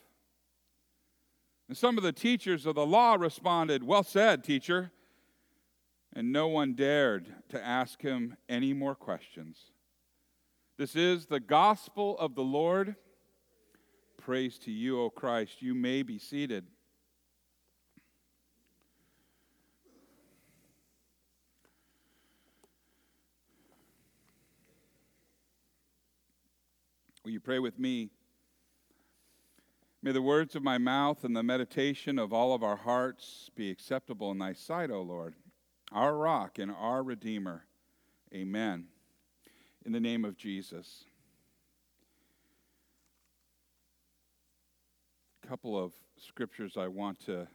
And 1.68 1.76
some 1.76 1.96
of 1.96 2.04
the 2.04 2.12
teachers 2.12 2.66
of 2.66 2.74
the 2.74 2.86
law 2.86 3.14
responded, 3.14 3.82
Well 3.82 4.02
said, 4.02 4.44
teacher. 4.44 4.90
And 6.16 6.32
no 6.32 6.46
one 6.46 6.74
dared 6.74 7.26
to 7.48 7.64
ask 7.64 8.00
him 8.00 8.36
any 8.48 8.72
more 8.72 8.94
questions. 8.94 9.72
This 10.76 10.94
is 10.94 11.26
the 11.26 11.40
gospel 11.40 12.16
of 12.18 12.34
the 12.34 12.42
Lord. 12.42 12.94
Praise 14.16 14.58
to 14.60 14.70
you, 14.70 15.00
O 15.00 15.10
Christ. 15.10 15.60
You 15.60 15.74
may 15.74 16.02
be 16.02 16.18
seated. 16.18 16.66
Will 27.24 27.32
you 27.32 27.40
pray 27.40 27.58
with 27.58 27.78
me? 27.78 28.10
May 30.04 30.12
the 30.12 30.20
words 30.20 30.54
of 30.54 30.62
my 30.62 30.76
mouth 30.76 31.24
and 31.24 31.34
the 31.34 31.42
meditation 31.42 32.18
of 32.18 32.30
all 32.30 32.52
of 32.52 32.62
our 32.62 32.76
hearts 32.76 33.50
be 33.56 33.70
acceptable 33.70 34.30
in 34.32 34.36
thy 34.36 34.52
sight, 34.52 34.90
O 34.90 35.00
Lord, 35.00 35.34
our 35.92 36.14
rock 36.14 36.58
and 36.58 36.70
our 36.70 37.02
redeemer. 37.02 37.64
Amen. 38.34 38.88
In 39.86 39.92
the 39.92 40.00
name 40.00 40.26
of 40.26 40.36
Jesus. 40.36 41.06
A 45.42 45.46
couple 45.46 45.82
of 45.82 45.94
scriptures 46.18 46.76
I 46.76 46.88
want 46.88 47.24
to 47.24 47.48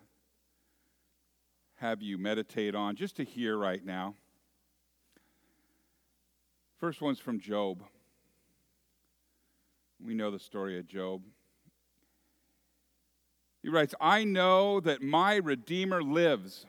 have 1.76 2.02
you 2.02 2.18
meditate 2.18 2.74
on, 2.74 2.96
just 2.96 3.16
to 3.18 3.24
hear 3.24 3.60
right 3.60 3.86
now. 3.86 4.16
First 6.80 7.00
one's 7.00 7.20
from 7.20 7.40
Job. 7.40 7.84
We 10.04 10.16
know 10.16 10.32
the 10.32 10.40
story 10.40 10.80
of 10.80 10.88
Job. 10.88 11.22
He 13.62 13.70
writes, 13.70 13.94
I 14.00 14.24
know 14.24 14.80
that 14.80 15.02
my 15.02 15.36
Redeemer 15.36 16.02
lives, 16.02 16.66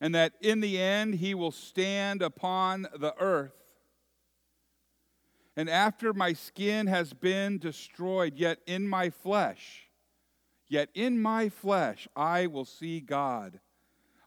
and 0.00 0.14
that 0.14 0.34
in 0.40 0.60
the 0.60 0.78
end 0.80 1.16
he 1.16 1.34
will 1.34 1.52
stand 1.52 2.22
upon 2.22 2.82
the 2.98 3.14
earth. 3.18 3.52
And 5.56 5.70
after 5.70 6.12
my 6.12 6.32
skin 6.32 6.86
has 6.86 7.12
been 7.14 7.58
destroyed, 7.58 8.34
yet 8.36 8.58
in 8.66 8.88
my 8.88 9.08
flesh, 9.10 9.88
yet 10.68 10.90
in 10.94 11.20
my 11.22 11.48
flesh 11.48 12.08
I 12.14 12.46
will 12.46 12.66
see 12.66 13.00
God. 13.00 13.60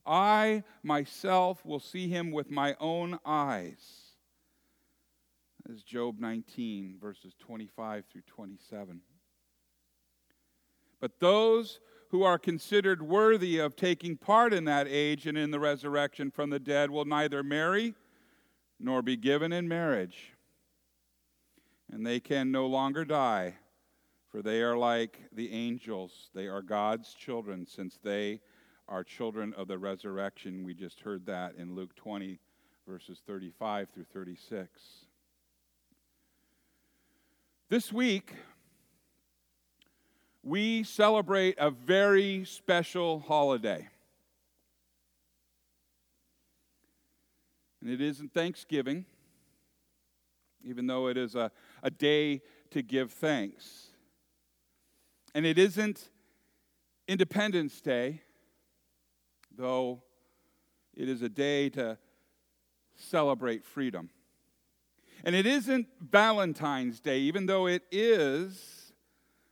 I 0.06 0.64
myself 0.82 1.64
will 1.66 1.80
see 1.80 2.10
him 2.10 2.32
with 2.32 2.50
my 2.50 2.76
own 2.80 3.20
eyes 3.26 4.10
is 5.70 5.84
Job 5.84 6.20
19, 6.20 6.98
verses 7.00 7.36
25 7.40 8.06
through 8.12 8.24
27. 8.28 9.02
But 11.00 11.20
those 11.20 11.80
who 12.10 12.24
are 12.24 12.40
considered 12.40 13.02
worthy 13.02 13.60
of 13.60 13.76
taking 13.76 14.18
part 14.18 14.54
in 14.54 14.66
that 14.66 14.88
age 14.88 15.28
and 15.28 15.38
in 15.38 15.52
the 15.52 15.60
resurrection 15.60 16.32
from 16.32 16.50
the 16.50 16.60
dead 16.60 16.90
will 16.90 17.06
neither 17.06 17.44
marry 17.44 17.94
nor 18.80 19.02
be 19.02 19.16
given 19.16 19.54
in 19.54 19.68
marriage. 19.68 20.34
And 21.92 22.06
they 22.06 22.20
can 22.20 22.52
no 22.52 22.66
longer 22.68 23.06
die, 23.06 23.56
for 24.32 24.42
they 24.42 24.62
are 24.62 24.78
like 24.78 25.20
the 25.32 25.52
angels. 25.52 26.30
They 26.34 26.48
are 26.48 26.62
God's 26.62 27.14
children, 27.14 27.66
since 27.68 27.98
they 28.04 28.42
are 28.88 29.04
children 29.04 29.54
of 29.56 29.68
the 29.68 29.78
resurrection. 29.78 30.64
We 30.64 30.74
just 30.74 31.00
heard 31.02 31.26
that 31.28 31.56
in 31.56 31.76
Luke 31.76 31.96
20, 31.96 32.40
verses 32.88 33.22
35 33.26 33.90
through 33.94 34.06
36. 34.12 34.70
This 37.70 37.94
week, 37.94 38.34
we 40.44 40.84
celebrate 40.84 41.56
a 41.58 41.70
very 41.70 42.46
special 42.46 43.20
holiday. 43.20 43.88
And 47.82 47.90
it 47.90 48.02
isn't 48.02 48.34
Thanksgiving, 48.34 49.06
even 50.64 50.88
though 50.88 51.08
it 51.08 51.18
is 51.18 51.36
a, 51.36 51.52
a 51.82 51.90
day 51.90 52.42
to 52.72 52.82
give 52.82 53.12
thanks. 53.12 53.88
And 55.34 55.46
it 55.46 55.58
isn't 55.58 56.10
Independence 57.08 57.80
Day, 57.82 58.22
though 59.56 60.04
it 60.96 61.08
is 61.08 61.22
a 61.22 61.30
day 61.30 61.70
to 61.70 61.98
celebrate 62.96 63.66
freedom. 63.66 64.10
And 65.24 65.36
it 65.36 65.46
isn't 65.46 65.88
Valentine's 66.02 67.00
Day, 67.00 67.20
even 67.20 67.46
though 67.46 67.68
it 67.68 67.84
is 67.92 68.79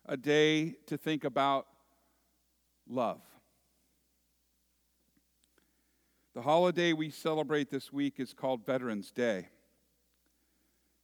a 0.07 0.15
day 0.15 0.75
to 0.85 0.97
think 0.97 1.25
about 1.25 1.67
love. 2.89 3.21
The 6.33 6.41
holiday 6.41 6.93
we 6.93 7.09
celebrate 7.09 7.69
this 7.69 7.91
week 7.91 8.19
is 8.19 8.33
called 8.33 8.65
Veterans 8.65 9.11
Day. 9.11 9.49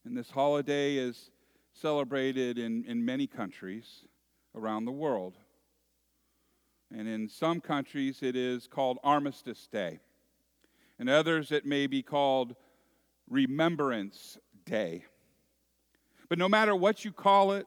And 0.05 0.15
this 0.15 0.29
holiday 0.29 0.95
is 0.95 1.31
celebrated 1.73 2.57
in, 2.57 2.85
in 2.85 3.03
many 3.03 3.27
countries 3.27 4.05
around 4.55 4.85
the 4.85 4.91
world. 4.91 5.37
And 6.95 7.07
in 7.07 7.27
some 7.27 7.59
countries, 7.59 8.19
it 8.21 8.35
is 8.35 8.67
called 8.67 8.99
Armistice 9.03 9.67
Day. 9.67 9.99
In 10.99 11.09
others, 11.09 11.51
it 11.51 11.65
may 11.65 11.87
be 11.87 12.03
called 12.03 12.55
Remembrance 13.29 14.37
day. 14.65 15.05
But 16.29 16.37
no 16.37 16.47
matter 16.47 16.75
what 16.75 17.03
you 17.03 17.11
call 17.11 17.53
it, 17.53 17.65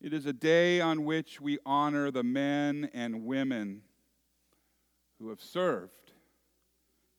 it 0.00 0.12
is 0.12 0.26
a 0.26 0.32
day 0.32 0.80
on 0.80 1.04
which 1.04 1.40
we 1.40 1.58
honor 1.66 2.10
the 2.10 2.22
men 2.22 2.88
and 2.94 3.24
women 3.24 3.82
who 5.18 5.28
have 5.28 5.40
served 5.40 6.12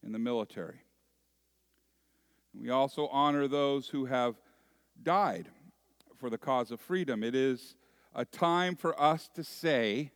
in 0.03 0.11
the 0.11 0.19
military. 0.19 0.79
We 2.53 2.69
also 2.69 3.07
honor 3.07 3.47
those 3.47 3.89
who 3.89 4.05
have 4.05 4.35
died 5.01 5.49
for 6.17 6.29
the 6.29 6.37
cause 6.37 6.71
of 6.71 6.79
freedom. 6.79 7.23
It 7.23 7.35
is 7.35 7.75
a 8.15 8.25
time 8.25 8.75
for 8.75 8.99
us 8.99 9.29
to 9.35 9.43
say, 9.43 10.11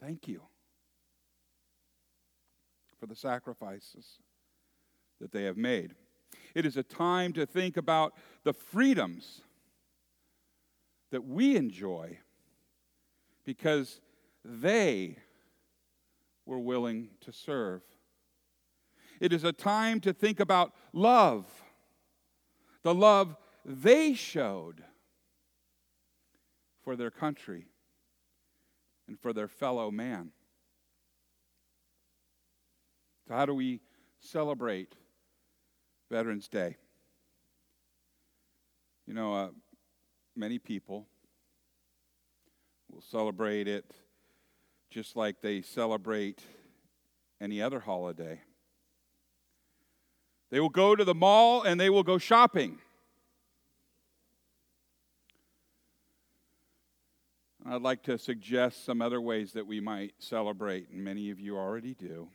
Thank 0.00 0.26
you 0.26 0.42
for 2.98 3.06
the 3.06 3.14
sacrifices 3.14 4.18
that 5.20 5.30
they 5.30 5.44
have 5.44 5.56
made. 5.56 5.94
It 6.56 6.66
is 6.66 6.76
a 6.76 6.82
time 6.82 7.32
to 7.34 7.46
think 7.46 7.76
about 7.76 8.14
the 8.42 8.52
freedoms 8.52 9.42
that 11.12 11.28
we 11.28 11.56
enjoy 11.56 12.18
because 13.44 14.00
they 14.44 15.16
were 16.46 16.58
willing 16.58 17.10
to 17.20 17.32
serve. 17.32 17.82
It 19.20 19.32
is 19.32 19.44
a 19.44 19.52
time 19.52 20.00
to 20.00 20.12
think 20.12 20.40
about 20.40 20.72
love, 20.92 21.46
the 22.82 22.94
love 22.94 23.36
they 23.64 24.14
showed 24.14 24.82
for 26.82 26.96
their 26.96 27.10
country 27.10 27.66
and 29.06 29.20
for 29.20 29.32
their 29.34 29.48
fellow 29.48 29.90
man. 29.90 30.30
So, 33.28 33.34
how 33.34 33.46
do 33.46 33.54
we 33.54 33.80
celebrate 34.18 34.94
Veterans 36.10 36.48
Day? 36.48 36.76
You 39.06 39.14
know, 39.14 39.34
uh, 39.34 39.48
many 40.36 40.58
people 40.58 41.06
will 42.90 43.02
celebrate 43.02 43.68
it 43.68 43.84
just 44.90 45.16
like 45.16 45.40
they 45.40 45.62
celebrate 45.62 46.40
any 47.40 47.62
other 47.62 47.80
holiday. 47.80 48.40
They 50.50 50.60
will 50.60 50.68
go 50.68 50.94
to 50.94 51.04
the 51.04 51.14
mall 51.14 51.62
and 51.62 51.80
they 51.80 51.88
will 51.88 52.02
go 52.02 52.18
shopping. 52.18 52.78
I'd 57.64 57.80
like 57.80 58.02
to 58.04 58.18
suggest 58.18 58.84
some 58.84 59.00
other 59.00 59.20
ways 59.20 59.52
that 59.52 59.66
we 59.66 59.80
might 59.80 60.14
celebrate, 60.18 60.90
and 60.90 61.02
many 61.02 61.30
of 61.30 61.38
you 61.38 61.56
already 61.56 61.94
do. 61.94 62.28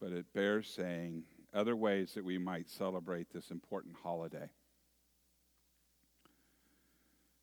But 0.00 0.12
it 0.12 0.32
bears 0.32 0.66
saying 0.68 1.24
other 1.52 1.76
ways 1.76 2.14
that 2.14 2.24
we 2.24 2.38
might 2.38 2.68
celebrate 2.68 3.30
this 3.30 3.50
important 3.50 3.94
holiday. 4.02 4.48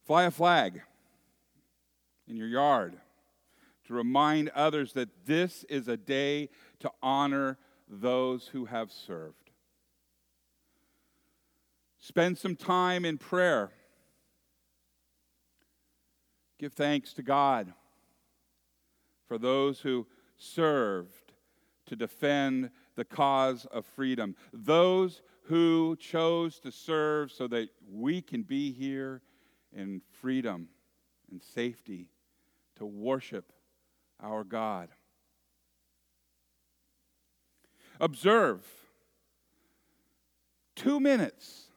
Fly 0.08 0.24
a 0.24 0.32
flag 0.32 0.82
in 2.28 2.36
your 2.38 2.48
yard 2.48 2.98
to 3.86 3.94
remind 3.94 4.50
others 4.50 4.94
that 4.94 5.10
this 5.26 5.64
is 5.66 5.88
a 5.88 5.98
day 5.98 6.50
to 6.80 6.92
honor 7.04 7.58
those 7.88 8.48
who 8.48 8.66
have 8.66 8.92
served. 8.92 9.52
Spend 12.00 12.38
some 12.38 12.56
time 12.56 13.06
in 13.06 13.18
prayer 13.18 13.72
Give 16.60 16.74
thanks 16.74 17.14
to 17.14 17.22
God 17.22 17.72
for 19.28 19.38
those 19.38 19.80
who 19.80 20.08
served 20.38 21.34
to 21.86 21.96
defend 21.96 22.72
the 22.96 23.06
cause 23.06 23.66
of 23.66 23.86
freedom, 23.86 24.36
those 24.52 25.22
who 25.44 25.96
chose 25.98 26.60
to 26.60 26.72
serve 26.72 27.32
so 27.32 27.48
that 27.48 27.70
we 27.90 28.22
can 28.22 28.42
be 28.42 28.72
here 28.72 29.22
in 29.78 30.02
freedom 30.22 30.68
and 31.32 31.42
safety 31.42 32.10
to 32.76 32.86
worship 32.86 33.54
our 34.22 34.44
God. 34.44 34.90
Observe 38.00 38.66
two 40.76 41.00
minutes 41.00 41.68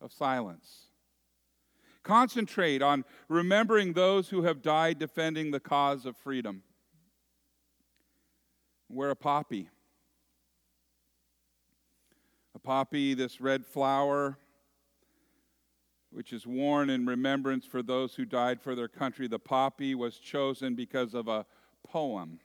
of 0.00 0.12
silence 0.12 0.86
Concentrate 2.02 2.82
on 2.82 3.04
remembering 3.28 3.92
those 3.92 4.28
who 4.28 4.42
have 4.42 4.60
died 4.60 4.98
defending 4.98 5.50
the 5.50 5.60
cause 5.60 6.04
of 6.04 6.16
freedom. 6.16 6.62
Wear 8.88 9.10
a 9.10 9.16
poppy. 9.16 9.68
A 12.54 12.58
poppy, 12.58 13.14
this 13.14 13.40
red 13.40 13.64
flower, 13.64 14.36
which 16.12 16.32
is 16.32 16.46
worn 16.46 16.90
in 16.90 17.06
remembrance 17.06 17.64
for 17.64 17.82
those 17.82 18.14
who 18.14 18.24
died 18.24 18.60
for 18.60 18.74
their 18.74 18.88
country. 18.88 19.26
The 19.26 19.38
poppy 19.38 19.94
was 19.94 20.18
chosen 20.18 20.74
because 20.74 21.14
of 21.14 21.28
a 21.28 21.46
poem. 21.84 22.38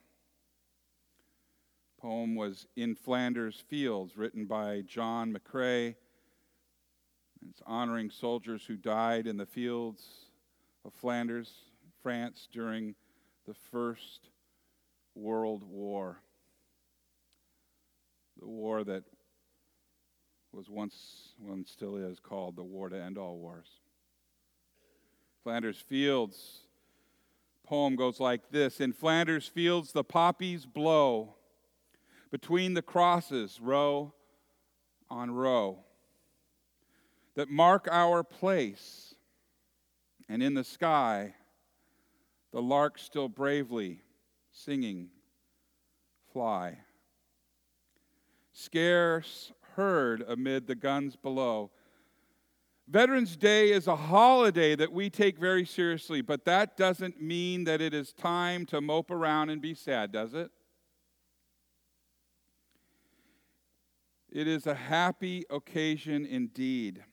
The 1.97 2.01
poem 2.01 2.35
was 2.35 2.67
In 2.75 2.95
Flanders 2.95 3.63
Fields, 3.67 4.17
written 4.17 4.45
by 4.45 4.81
John 4.87 5.33
McCrae 5.33 5.95
it's 7.49 7.61
honoring 7.65 8.09
soldiers 8.09 8.65
who 8.65 8.75
died 8.75 9.27
in 9.27 9.37
the 9.37 9.45
fields 9.45 10.03
of 10.85 10.93
Flanders, 10.93 11.51
France, 12.01 12.47
during 12.51 12.95
the 13.45 13.53
First 13.53 14.29
World 15.15 15.63
War. 15.63 16.21
The 18.39 18.47
war 18.47 18.83
that 18.83 19.03
was 20.57 20.71
once, 20.71 21.35
one 21.37 21.63
still 21.63 21.97
is, 21.97 22.19
called 22.19 22.55
the 22.55 22.63
war 22.63 22.89
to 22.89 22.99
end 22.99 23.15
all 23.15 23.37
wars. 23.37 23.67
Flanders 25.43 25.77
Fields 25.77 26.61
poem 27.63 27.95
goes 27.95 28.19
like 28.19 28.49
this 28.49 28.79
In 28.79 28.91
Flanders 28.91 29.47
Fields, 29.47 29.91
the 29.91 30.03
poppies 30.03 30.65
blow 30.65 31.35
between 32.31 32.73
the 32.73 32.81
crosses, 32.81 33.59
row 33.61 34.13
on 35.11 35.29
row 35.29 35.83
that 37.35 37.51
mark 37.51 37.87
our 37.91 38.23
place. 38.23 39.13
And 40.27 40.41
in 40.41 40.55
the 40.55 40.63
sky, 40.63 41.35
the 42.51 42.61
lark 42.61 42.97
still 42.97 43.29
bravely 43.29 44.01
singing, 44.51 45.09
fly. 46.33 46.79
Scarce 48.51 49.53
heard 49.77 50.25
amid 50.27 50.67
the 50.67 50.75
guns 50.75 51.15
below. 51.15 51.71
Veterans 52.89 53.37
Day 53.37 53.71
is 53.71 53.87
a 53.87 53.95
holiday 53.95 54.75
that 54.75 54.91
we 54.91 55.09
take 55.09 55.37
very 55.37 55.65
seriously, 55.65 56.21
but 56.21 56.45
that 56.45 56.75
doesn't 56.75 57.21
mean 57.21 57.63
that 57.65 57.79
it 57.79 57.93
is 57.93 58.11
time 58.11 58.65
to 58.65 58.81
mope 58.81 59.11
around 59.11 59.49
and 59.49 59.61
be 59.61 59.73
sad, 59.73 60.11
does 60.11 60.33
it? 60.33 60.51
It 64.31 64.47
is 64.47 64.67
a 64.67 64.75
happy 64.75 65.45
occasion 65.49 66.25
indeed. 66.25 67.03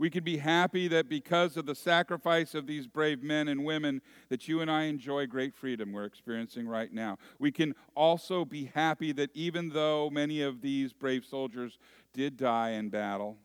We 0.00 0.08
can 0.08 0.24
be 0.24 0.38
happy 0.38 0.88
that 0.88 1.10
because 1.10 1.58
of 1.58 1.66
the 1.66 1.74
sacrifice 1.74 2.54
of 2.54 2.66
these 2.66 2.86
brave 2.86 3.22
men 3.22 3.48
and 3.48 3.66
women 3.66 4.00
that 4.30 4.48
you 4.48 4.62
and 4.62 4.70
I 4.70 4.84
enjoy 4.84 5.26
great 5.26 5.54
freedom 5.54 5.92
we're 5.92 6.06
experiencing 6.06 6.66
right 6.66 6.90
now. 6.90 7.18
We 7.38 7.52
can 7.52 7.74
also 7.94 8.46
be 8.46 8.70
happy 8.74 9.12
that 9.12 9.28
even 9.34 9.68
though 9.68 10.08
many 10.08 10.40
of 10.40 10.62
these 10.62 10.94
brave 10.94 11.26
soldiers 11.26 11.78
did 12.14 12.38
die 12.38 12.70
in 12.70 12.88
battle, 12.88 13.36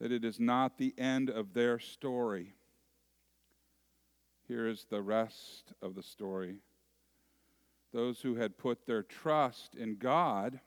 that 0.00 0.10
it 0.10 0.24
is 0.24 0.40
not 0.40 0.78
the 0.78 0.94
end 0.96 1.28
of 1.28 1.52
their 1.52 1.78
story. 1.78 2.54
Here 4.48 4.66
is 4.66 4.86
the 4.88 5.02
rest 5.02 5.74
of 5.82 5.94
the 5.94 6.02
story. 6.02 6.60
Those 7.92 8.22
who 8.22 8.36
had 8.36 8.56
put 8.56 8.86
their 8.86 9.02
trust 9.02 9.74
in 9.74 9.96
God 9.96 10.60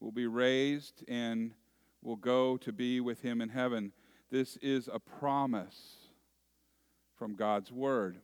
will 0.00 0.12
be 0.12 0.26
raised 0.26 1.04
in 1.06 1.52
will 2.02 2.16
go 2.16 2.56
to 2.58 2.72
be 2.72 3.00
with 3.00 3.22
him 3.22 3.40
in 3.40 3.48
heaven. 3.48 3.92
This 4.30 4.56
is 4.58 4.88
a 4.92 4.98
promise 4.98 5.96
from 7.16 7.34
God's 7.34 7.70
word. 7.70 8.18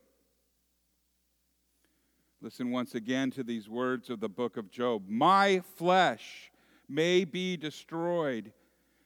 Listen 2.40 2.70
once 2.70 2.94
again 2.94 3.30
to 3.32 3.42
these 3.42 3.68
words 3.68 4.10
of 4.10 4.20
the 4.20 4.28
book 4.28 4.56
of 4.56 4.70
Job 4.70 5.04
My 5.08 5.60
flesh 5.76 6.50
may 6.88 7.24
be 7.24 7.56
destroyed, 7.56 8.52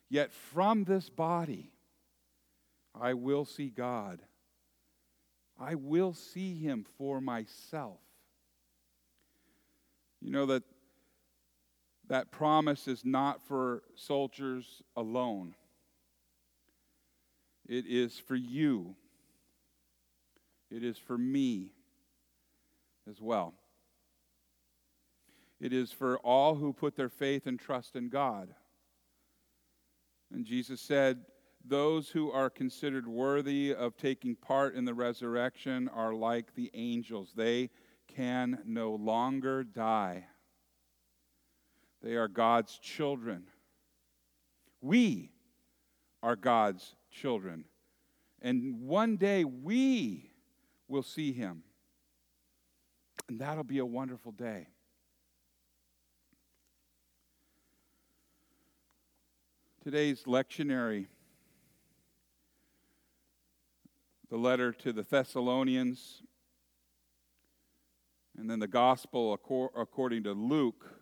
yet 0.08 0.32
from 0.32 0.84
this 0.84 1.08
body 1.08 1.72
I 2.94 3.14
will 3.14 3.44
see 3.44 3.68
God. 3.68 4.20
I 5.58 5.74
will 5.76 6.12
see 6.12 6.58
him 6.58 6.84
for 6.98 7.20
myself. 7.20 8.00
You 10.20 10.30
know 10.30 10.46
that 10.46 10.62
that 12.12 12.30
promise 12.30 12.88
is 12.88 13.06
not 13.06 13.40
for 13.40 13.82
soldiers 13.96 14.82
alone, 14.94 15.54
it 17.66 17.86
is 17.86 18.18
for 18.18 18.36
you, 18.36 18.94
it 20.70 20.84
is 20.84 20.98
for 20.98 21.16
me 21.16 21.72
as 23.08 23.18
well. 23.18 23.54
It 25.58 25.72
is 25.72 25.90
for 25.90 26.18
all 26.18 26.56
who 26.56 26.74
put 26.74 26.96
their 26.96 27.08
faith 27.08 27.46
and 27.46 27.58
trust 27.58 27.96
in 27.96 28.10
God. 28.10 28.54
And 30.30 30.44
Jesus 30.44 30.82
said, 30.82 31.24
Those 31.64 32.10
who 32.10 32.30
are 32.30 32.50
considered 32.50 33.08
worthy 33.08 33.74
of 33.74 33.96
taking 33.96 34.36
part 34.36 34.74
in 34.74 34.84
the 34.84 34.92
resurrection 34.92 35.88
are 35.88 36.12
like 36.12 36.54
the 36.56 36.70
angels. 36.74 37.32
They 37.34 37.70
can 38.06 38.58
no 38.66 38.92
longer 38.96 39.64
die. 39.64 40.26
They 42.02 42.14
are 42.14 42.28
God's 42.28 42.78
children, 42.78 43.44
We 44.80 45.30
are 46.22 46.36
God's 46.36 46.96
children. 47.10 47.64
And 48.40 48.82
one 48.82 49.16
day 49.16 49.44
we 49.44 50.32
will 50.88 51.04
see 51.04 51.32
him. 51.32 51.62
And 53.28 53.38
that'll 53.38 53.62
be 53.62 53.78
a 53.78 53.86
wonderful 53.86 54.32
day. 54.32 54.66
Today's 59.84 60.24
lectionary, 60.24 61.06
the 64.28 64.36
letter 64.36 64.72
to 64.72 64.92
the 64.92 65.02
Thessalonians, 65.02 66.22
and 68.36 68.50
then 68.50 68.58
the 68.58 68.68
gospel 68.68 69.32
according 69.32 70.24
to 70.24 70.32
Luke, 70.32 71.01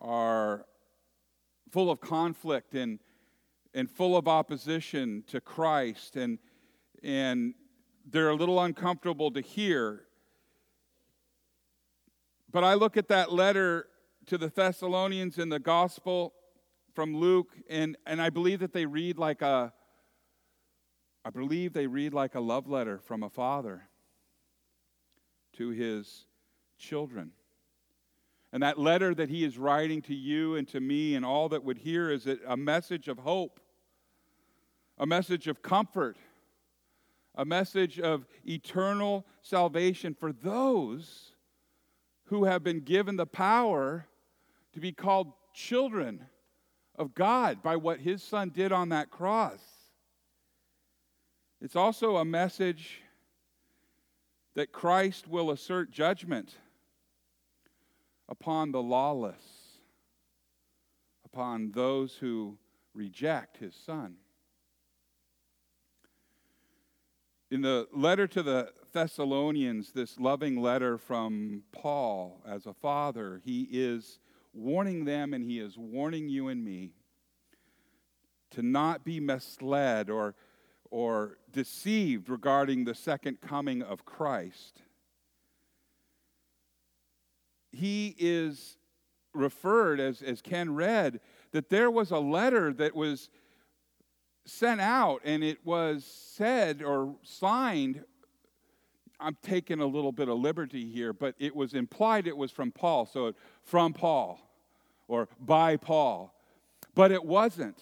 are 0.00 0.66
full 1.70 1.90
of 1.90 2.00
conflict 2.00 2.74
and, 2.74 2.98
and 3.74 3.90
full 3.90 4.16
of 4.16 4.26
opposition 4.26 5.24
to 5.28 5.40
Christ, 5.40 6.16
and, 6.16 6.38
and 7.02 7.54
they're 8.08 8.30
a 8.30 8.34
little 8.34 8.60
uncomfortable 8.60 9.30
to 9.32 9.40
hear. 9.40 10.04
But 12.50 12.64
I 12.64 12.74
look 12.74 12.96
at 12.96 13.08
that 13.08 13.32
letter 13.32 13.86
to 14.26 14.36
the 14.36 14.48
Thessalonians 14.48 15.38
in 15.38 15.48
the 15.48 15.60
gospel 15.60 16.34
from 16.94 17.16
Luke, 17.16 17.54
and, 17.68 17.96
and 18.06 18.20
I 18.20 18.30
believe 18.30 18.60
that 18.60 18.72
they 18.72 18.86
read 18.86 19.18
like 19.18 19.42
a 19.42 19.72
I 21.24 21.30
believe 21.30 21.74
they 21.74 21.86
read 21.86 22.14
like 22.14 22.34
a 22.34 22.40
love 22.40 22.66
letter 22.66 22.98
from 22.98 23.22
a 23.22 23.28
father 23.28 23.88
to 25.54 25.68
his 25.68 26.24
children. 26.78 27.32
And 28.52 28.62
that 28.62 28.78
letter 28.78 29.14
that 29.14 29.28
he 29.28 29.44
is 29.44 29.58
writing 29.58 30.02
to 30.02 30.14
you 30.14 30.56
and 30.56 30.66
to 30.68 30.80
me 30.80 31.14
and 31.14 31.24
all 31.24 31.48
that 31.50 31.64
would 31.64 31.78
hear 31.78 32.10
is 32.10 32.26
a 32.26 32.56
message 32.56 33.06
of 33.06 33.18
hope, 33.18 33.60
a 34.98 35.06
message 35.06 35.46
of 35.46 35.62
comfort, 35.62 36.16
a 37.36 37.44
message 37.44 38.00
of 38.00 38.26
eternal 38.44 39.24
salvation 39.42 40.14
for 40.14 40.32
those 40.32 41.36
who 42.24 42.44
have 42.44 42.64
been 42.64 42.80
given 42.80 43.16
the 43.16 43.26
power 43.26 44.06
to 44.72 44.80
be 44.80 44.92
called 44.92 45.32
children 45.54 46.26
of 46.96 47.14
God 47.14 47.62
by 47.62 47.76
what 47.76 48.00
his 48.00 48.22
son 48.22 48.50
did 48.50 48.72
on 48.72 48.88
that 48.88 49.10
cross. 49.10 49.60
It's 51.60 51.76
also 51.76 52.16
a 52.16 52.24
message 52.24 53.02
that 54.54 54.72
Christ 54.72 55.28
will 55.28 55.50
assert 55.50 55.90
judgment 55.90 56.56
upon 58.30 58.70
the 58.70 58.82
lawless, 58.82 59.42
upon 61.24 61.72
those 61.72 62.14
who 62.14 62.56
reject 62.94 63.58
his 63.58 63.74
son. 63.74 64.14
In 67.50 67.62
the 67.62 67.88
letter 67.92 68.28
to 68.28 68.42
the 68.42 68.72
Thessalonians, 68.92 69.90
this 69.90 70.20
loving 70.20 70.62
letter 70.62 70.96
from 70.96 71.64
Paul 71.72 72.40
as 72.46 72.66
a 72.66 72.72
father, 72.72 73.40
he 73.44 73.66
is 73.72 74.20
warning 74.52 75.04
them 75.04 75.34
and 75.34 75.44
he 75.44 75.58
is 75.58 75.76
warning 75.76 76.28
you 76.28 76.48
and 76.48 76.64
me 76.64 76.92
to 78.52 78.62
not 78.62 79.04
be 79.04 79.18
misled 79.18 80.10
or, 80.10 80.34
or 80.90 81.38
deceived 81.52 82.28
regarding 82.28 82.84
the 82.84 82.94
second 82.94 83.40
coming 83.40 83.82
of 83.82 84.04
Christ 84.04 84.82
he 87.72 88.14
is 88.18 88.76
referred, 89.34 90.00
as, 90.00 90.22
as 90.22 90.42
Ken 90.42 90.74
read, 90.74 91.20
that 91.52 91.68
there 91.68 91.90
was 91.90 92.10
a 92.10 92.18
letter 92.18 92.72
that 92.74 92.94
was 92.94 93.28
sent 94.44 94.80
out 94.80 95.20
and 95.24 95.44
it 95.44 95.64
was 95.64 96.04
said 96.04 96.82
or 96.82 97.14
signed. 97.22 98.04
I'm 99.18 99.36
taking 99.42 99.80
a 99.80 99.86
little 99.86 100.12
bit 100.12 100.28
of 100.28 100.38
liberty 100.38 100.90
here, 100.90 101.12
but 101.12 101.34
it 101.38 101.54
was 101.54 101.74
implied 101.74 102.26
it 102.26 102.36
was 102.36 102.50
from 102.50 102.72
Paul. 102.72 103.06
So 103.06 103.34
from 103.62 103.92
Paul 103.92 104.40
or 105.08 105.28
by 105.38 105.76
Paul. 105.76 106.34
But 106.94 107.12
it 107.12 107.24
wasn't. 107.24 107.78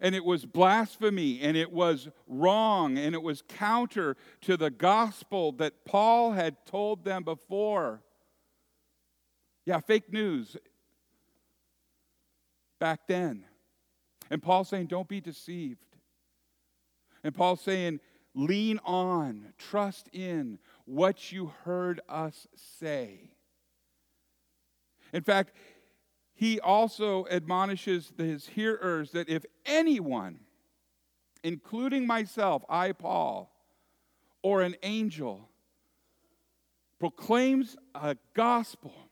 And 0.00 0.14
it 0.14 0.24
was 0.24 0.46
blasphemy 0.46 1.40
and 1.40 1.56
it 1.56 1.72
was 1.72 2.08
wrong 2.26 2.96
and 2.96 3.14
it 3.14 3.22
was 3.22 3.42
counter 3.42 4.16
to 4.42 4.56
the 4.56 4.70
gospel 4.70 5.52
that 5.52 5.84
Paul 5.84 6.32
had 6.32 6.64
told 6.64 7.04
them 7.04 7.22
before. 7.22 8.02
Yeah, 9.70 9.78
fake 9.78 10.12
news 10.12 10.56
back 12.80 13.06
then. 13.06 13.44
And 14.28 14.42
Paul's 14.42 14.68
saying, 14.68 14.86
don't 14.86 15.06
be 15.06 15.20
deceived. 15.20 15.86
And 17.22 17.32
Paul's 17.32 17.60
saying, 17.60 18.00
lean 18.34 18.80
on, 18.84 19.52
trust 19.58 20.08
in 20.12 20.58
what 20.86 21.30
you 21.30 21.52
heard 21.62 22.00
us 22.08 22.48
say. 22.80 23.30
In 25.12 25.22
fact, 25.22 25.52
he 26.34 26.58
also 26.58 27.28
admonishes 27.30 28.12
his 28.18 28.48
hearers 28.48 29.12
that 29.12 29.28
if 29.28 29.44
anyone, 29.64 30.40
including 31.44 32.08
myself, 32.08 32.64
I, 32.68 32.90
Paul, 32.90 33.54
or 34.42 34.62
an 34.62 34.74
angel, 34.82 35.48
proclaims 36.98 37.76
a 37.94 38.16
gospel 38.34 39.09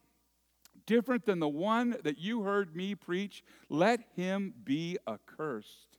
different 0.88 1.26
than 1.26 1.38
the 1.38 1.48
one 1.48 1.94
that 2.02 2.18
you 2.18 2.42
heard 2.42 2.74
me 2.74 2.94
preach, 2.94 3.44
let 3.68 4.00
him 4.16 4.54
be 4.64 4.96
accursed. 5.06 5.98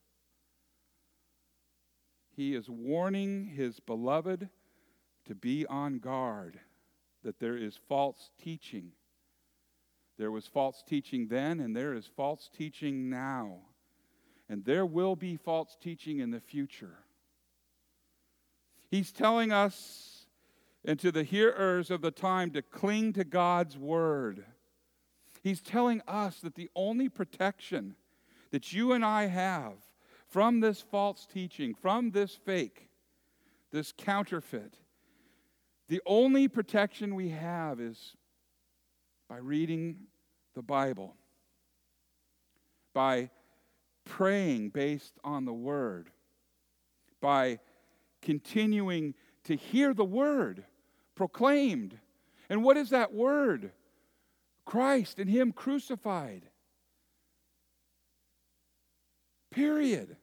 He 2.35 2.55
is 2.55 2.67
warning 2.67 3.45
his 3.45 3.79
beloved 3.79 4.49
to 5.25 5.35
be 5.35 5.65
on 5.67 5.99
guard 5.99 6.59
that 7.23 7.39
there 7.39 7.55
is 7.55 7.79
false 7.87 8.31
teaching. 8.43 8.91
There 10.17 10.31
was 10.31 10.47
false 10.47 10.83
teaching 10.85 11.27
then, 11.27 11.59
and 11.59 11.75
there 11.75 11.93
is 11.93 12.09
false 12.17 12.49
teaching 12.51 13.11
now. 13.11 13.59
And 14.49 14.65
there 14.65 14.87
will 14.87 15.15
be 15.15 15.37
false 15.37 15.77
teaching 15.79 16.19
in 16.19 16.31
the 16.31 16.39
future. 16.39 16.97
He's 18.89 19.11
telling 19.11 19.51
us 19.51 20.25
and 20.83 20.99
to 20.99 21.11
the 21.11 21.23
hearers 21.23 21.91
of 21.91 22.01
the 22.01 22.09
time 22.09 22.49
to 22.51 22.63
cling 22.63 23.13
to 23.13 23.23
God's 23.23 23.77
word 23.77 24.45
He's 25.49 25.61
telling 25.61 26.03
us 26.07 26.41
that 26.41 26.53
the 26.53 26.69
only 26.75 27.09
protection 27.09 27.95
that 28.51 28.71
you 28.71 28.93
and 28.93 29.03
I 29.03 29.25
have 29.25 29.73
from 30.27 30.59
this 30.59 30.79
false 30.79 31.25
teaching, 31.25 31.73
from 31.73 32.11
this 32.11 32.35
fake, 32.35 32.87
this 33.71 33.91
counterfeit, 33.97 34.75
the 35.87 36.03
only 36.05 36.47
protection 36.47 37.15
we 37.15 37.29
have 37.29 37.79
is 37.79 38.15
by 39.27 39.37
reading 39.37 40.01
the 40.53 40.61
Bible, 40.61 41.15
by 42.93 43.31
praying 44.05 44.69
based 44.69 45.17
on 45.23 45.45
the 45.45 45.53
Word, 45.53 46.11
by 47.21 47.57
continuing 48.21 49.15
to 49.45 49.55
hear 49.55 49.95
the 49.95 50.05
Word 50.05 50.63
proclaimed. 51.15 51.97
And 52.49 52.63
what 52.63 52.77
is 52.77 52.91
that 52.91 53.11
Word? 53.11 53.71
Christ 54.69 55.17
and 55.17 55.27
Him 55.27 55.51
crucified. 55.51 56.43
Period. 59.49 60.15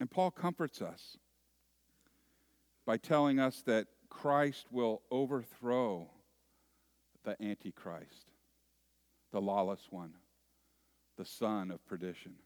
And 0.00 0.10
Paul 0.10 0.30
comforts 0.30 0.80
us 0.80 1.18
by 2.86 2.96
telling 2.96 3.38
us 3.38 3.62
that 3.66 3.88
Christ 4.08 4.64
will 4.70 5.02
overthrow 5.10 6.08
the 7.22 7.36
Antichrist, 7.42 8.30
the 9.30 9.42
lawless 9.42 9.88
one, 9.90 10.14
the 11.18 11.26
son 11.26 11.70
of 11.70 11.84
perdition. 11.84 12.36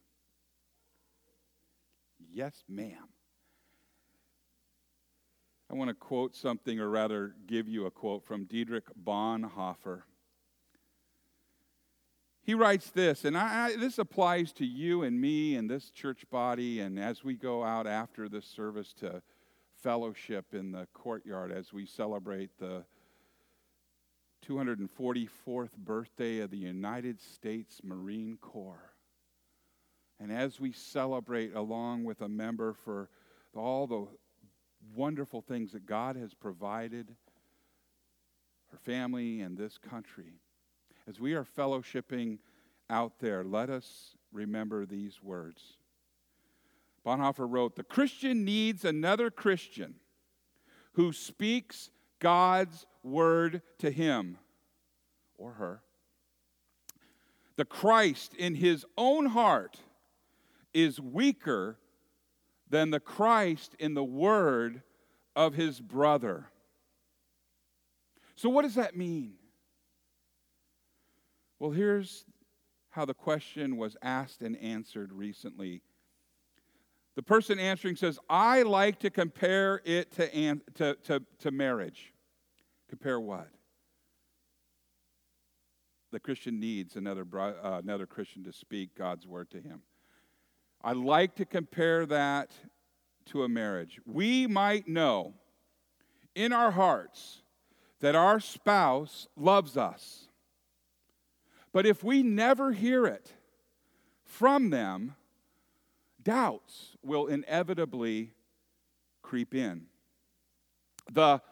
Yes, 2.19 2.65
ma'am. 2.69 3.11
I 5.71 5.75
want 5.75 5.89
to 5.89 5.95
quote 5.95 6.35
something, 6.35 6.81
or 6.81 6.89
rather 6.89 7.37
give 7.47 7.69
you 7.69 7.87
a 7.87 7.93
quote 7.93 8.25
from 8.25 8.45
Dietrich 8.45 8.87
Bonhoeffer. 9.05 10.03
He 12.43 12.55
writes 12.55 12.91
this, 12.91 13.25
and 13.25 13.39
I, 13.39 13.67
I, 13.67 13.77
this 13.77 13.99
applies 13.99 14.53
to 14.55 14.67
you 14.67 15.05
and 15.05 15.21
me 15.21 15.55
and 15.55 15.71
this 15.71 15.91
church 15.91 16.25
body, 16.29 16.81
and 16.81 16.99
as 16.99 17.23
we 17.23 17.35
go 17.35 17.63
out 17.63 17.87
after 17.87 18.29
this 18.29 18.47
service 18.47 18.93
to 18.95 19.23
fellowship 19.81 20.55
in 20.55 20.73
the 20.73 20.89
courtyard 20.93 21.53
as 21.53 21.73
we 21.73 21.87
celebrate 21.87 22.51
the 22.59 22.85
244th 24.49 25.77
birthday 25.79 26.41
of 26.41 26.51
the 26.51 26.59
United 26.59 27.21
States 27.21 27.81
Marine 27.85 28.39
Corps. 28.41 28.93
And 30.19 30.33
as 30.33 30.59
we 30.59 30.73
celebrate 30.73 31.55
along 31.55 32.03
with 32.03 32.23
a 32.23 32.29
member 32.29 32.73
for 32.73 33.09
all 33.55 33.87
the 33.87 34.09
wonderful 34.95 35.41
things 35.41 35.73
that 35.73 35.87
God 35.87 36.17
has 36.17 36.35
provided 36.35 37.15
her 38.71 38.79
family, 38.79 39.41
and 39.41 39.57
this 39.57 39.79
country. 39.79 40.35
As 41.09 41.19
we 41.19 41.35
are 41.35 41.45
fellowshipping 41.45 42.39
out 42.89 43.19
there, 43.21 43.45
let 43.45 43.71
us 43.71 44.17
remember 44.33 44.87
these 44.87 45.23
words. 45.23 45.77
Bonhoeffer 47.05 47.51
wrote 47.51 47.77
The 47.77 47.83
Christian 47.83 48.45
needs 48.45 48.85
another 48.85 49.31
Christian 49.31 49.97
who 50.93 51.13
speaks 51.13 51.91
God's 52.19 52.87
word 53.03 53.63
to 53.79 53.91
him 53.91 54.39
or 55.37 55.53
her. 55.55 55.83
The 57.57 57.65
Christ 57.65 58.35
in 58.35 58.55
his 58.55 58.85
own 58.97 59.27
heart 59.27 59.79
is 60.73 61.01
weaker 61.01 61.79
than 62.71 62.91
the 62.91 63.01
Christ 63.01 63.75
in 63.79 63.95
the 63.95 64.05
word 64.05 64.83
of 65.37 65.55
his 65.55 65.81
brother. 65.81 66.47
So, 68.37 68.49
what 68.49 68.63
does 68.63 68.77
that 68.77 68.97
mean? 68.97 69.35
Well, 71.59 71.73
here's 71.73 72.25
how 72.91 73.05
the 73.05 73.15
question 73.15 73.77
was 73.77 73.97
asked 74.03 74.41
and 74.41 74.57
answered 74.57 75.13
recently. 75.13 75.83
The 77.17 77.23
person 77.23 77.59
answering 77.59 77.97
says, 77.97 78.19
I 78.31 78.63
like 78.63 79.01
to 79.01 79.11
compare 79.11 79.83
it 79.85 80.13
to, 80.13 80.61
to, 80.77 80.95
to, 81.05 81.23
to 81.41 81.51
marriage. 81.51 82.15
Compare 82.89 83.21
what? 83.21 83.49
The 86.13 86.21
Christian 86.21 86.59
needs 86.59 86.97
another, 86.97 87.27
uh, 87.39 87.81
another 87.83 88.07
Christian 88.07 88.43
to 88.45 88.53
speak 88.53 88.97
God's 88.97 89.27
word 89.27 89.51
to 89.51 89.61
him. 89.61 89.83
I 90.83 90.93
like 90.93 91.37
to 91.37 91.45
compare 91.45 92.07
that 92.07 92.51
to 93.27 93.45
a 93.45 93.49
marriage. 93.49 94.01
We 94.07 94.47
might 94.47 94.89
know 94.89 95.35
in 96.35 96.53
our 96.53 96.71
hearts 96.71 97.43
that 98.01 98.15
our 98.15 98.41
spouse 98.41 99.29
loves 99.37 99.77
us. 99.77 100.29
But 101.73 101.87
if 101.87 102.03
we 102.03 102.23
never 102.23 102.73
hear 102.73 103.07
it 103.07 103.33
from 104.25 104.71
them, 104.71 105.15
doubts 106.23 106.97
will 107.03 107.27
inevitably 107.27 108.33
creep 109.23 109.55
in. 109.55 109.87
The 111.13 111.43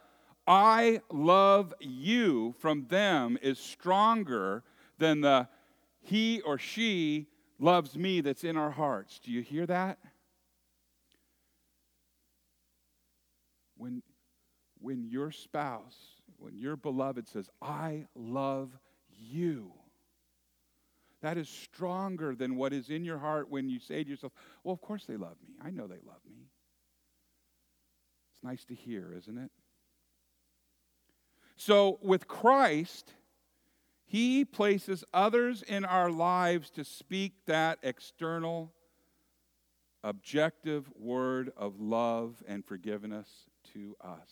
I 0.47 1.03
love 1.13 1.75
you 1.79 2.55
from 2.59 2.87
them 2.89 3.39
is 3.43 3.59
stronger 3.59 4.65
than 4.97 5.21
the 5.21 5.49
he 6.01 6.41
or 6.41 6.57
she 6.57 7.27
loves 7.59 7.97
me 7.97 8.21
that's 8.21 8.45
in 8.45 8.57
our 8.57 8.71
hearts. 8.71 9.19
Do 9.19 9.33
you 9.33 9.43
hear 9.43 9.67
that? 9.67 9.99
When, 13.77 14.03
when 14.81 15.05
your 15.05 15.31
spouse, 15.31 15.97
when 16.39 16.57
your 16.57 16.77
beloved 16.77 17.29
says, 17.29 17.49
I 17.63 18.07
love 18.15 18.71
you, 19.17 19.73
that 21.21 21.37
is 21.37 21.49
stronger 21.49 22.35
than 22.35 22.57
what 22.57 22.73
is 22.73 22.91
in 22.91 23.05
your 23.05 23.19
heart 23.19 23.51
when 23.51 23.69
you 23.69 23.81
say 23.81 24.05
to 24.05 24.11
yourself, 24.11 24.33
Well, 24.63 24.73
of 24.73 24.81
course 24.81 25.05
they 25.05 25.17
love 25.17 25.37
me. 25.47 25.55
I 25.65 25.71
know 25.71 25.87
they 25.87 25.99
love 26.07 26.21
me. 26.29 26.49
It's 28.33 28.45
nice 28.45 28.65
to 28.67 28.75
hear, 28.75 29.13
isn't 29.17 29.37
it? 29.37 29.51
So, 31.57 31.99
with 32.03 32.29
Christ, 32.29 33.13
He 34.11 34.47
places 34.47 35.05
others 35.13 35.63
in 35.63 35.85
our 35.85 36.11
lives 36.11 36.71
to 36.71 36.83
speak 36.83 37.35
that 37.45 37.79
external, 37.83 38.73
objective 40.03 40.91
word 40.99 41.53
of 41.59 41.79
love 41.79 42.43
and 42.49 42.65
forgiveness 42.65 43.29
to 43.75 43.97
us. 44.01 44.31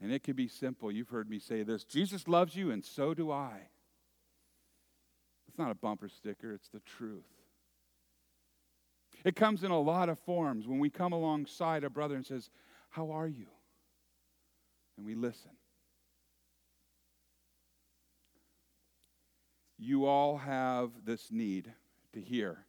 And 0.00 0.12
it 0.12 0.24
can 0.24 0.34
be 0.34 0.48
simple. 0.48 0.90
You've 0.90 1.08
heard 1.08 1.30
me 1.30 1.38
say 1.38 1.62
this 1.62 1.84
Jesus 1.84 2.26
loves 2.26 2.56
you, 2.56 2.72
and 2.72 2.84
so 2.84 3.14
do 3.14 3.30
I. 3.30 3.60
It's 5.46 5.58
not 5.58 5.70
a 5.70 5.76
bumper 5.76 6.08
sticker, 6.08 6.52
it's 6.52 6.70
the 6.70 6.80
truth. 6.80 7.22
It 9.24 9.36
comes 9.36 9.62
in 9.62 9.70
a 9.70 9.80
lot 9.80 10.08
of 10.08 10.18
forms 10.18 10.66
when 10.66 10.80
we 10.80 10.90
come 10.90 11.12
alongside 11.12 11.84
a 11.84 11.90
brother 11.90 12.16
and 12.16 12.26
says, 12.26 12.50
How 12.90 13.12
are 13.12 13.28
you? 13.28 13.46
And 14.96 15.06
we 15.06 15.14
listen. 15.14 15.52
You 19.78 20.06
all 20.06 20.38
have 20.38 20.90
this 21.04 21.30
need 21.30 21.72
to 22.12 22.20
hear 22.20 22.64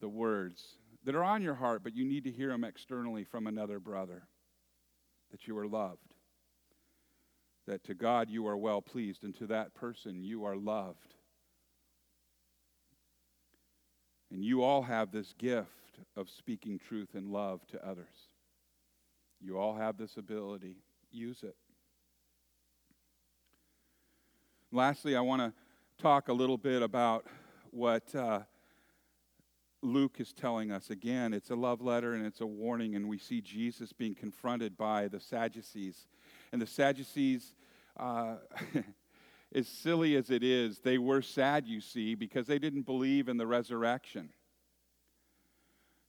the 0.00 0.08
words 0.08 0.76
that 1.04 1.14
are 1.14 1.24
on 1.24 1.42
your 1.42 1.54
heart, 1.54 1.82
but 1.82 1.94
you 1.94 2.04
need 2.04 2.24
to 2.24 2.30
hear 2.30 2.48
them 2.48 2.64
externally 2.64 3.24
from 3.24 3.46
another 3.46 3.78
brother 3.78 4.24
that 5.30 5.46
you 5.46 5.56
are 5.56 5.66
loved, 5.66 6.14
that 7.66 7.84
to 7.84 7.94
God 7.94 8.28
you 8.28 8.46
are 8.46 8.56
well 8.56 8.82
pleased, 8.82 9.24
and 9.24 9.34
to 9.36 9.46
that 9.46 9.74
person 9.74 10.22
you 10.22 10.44
are 10.44 10.56
loved. 10.56 11.14
And 14.30 14.44
you 14.44 14.62
all 14.62 14.82
have 14.82 15.10
this 15.10 15.34
gift 15.38 15.68
of 16.16 16.28
speaking 16.28 16.78
truth 16.78 17.14
and 17.14 17.32
love 17.32 17.66
to 17.68 17.86
others. 17.86 18.28
You 19.40 19.58
all 19.58 19.74
have 19.74 19.96
this 19.96 20.16
ability. 20.16 20.76
Use 21.10 21.42
it. 21.42 21.56
Lastly, 24.70 25.16
I 25.16 25.20
want 25.20 25.42
to 25.42 25.52
talk 26.00 26.28
a 26.28 26.32
little 26.32 26.56
bit 26.56 26.80
about 26.80 27.26
what 27.72 28.14
uh, 28.14 28.40
Luke 29.82 30.16
is 30.18 30.32
telling 30.32 30.72
us. 30.72 30.88
Again, 30.88 31.34
it's 31.34 31.50
a 31.50 31.54
love 31.54 31.82
letter 31.82 32.14
and 32.14 32.24
it's 32.24 32.40
a 32.40 32.46
warning, 32.46 32.96
and 32.96 33.06
we 33.06 33.18
see 33.18 33.42
Jesus 33.42 33.92
being 33.92 34.14
confronted 34.14 34.78
by 34.78 35.08
the 35.08 35.20
Sadducees. 35.20 36.06
And 36.52 36.62
the 36.62 36.66
Sadducees, 36.66 37.54
uh, 37.98 38.36
as 39.54 39.68
silly 39.68 40.16
as 40.16 40.30
it 40.30 40.42
is, 40.42 40.78
they 40.78 40.96
were 40.96 41.20
sad, 41.20 41.66
you 41.66 41.82
see, 41.82 42.14
because 42.14 42.46
they 42.46 42.58
didn't 42.58 42.86
believe 42.86 43.28
in 43.28 43.36
the 43.36 43.46
resurrection. 43.46 44.30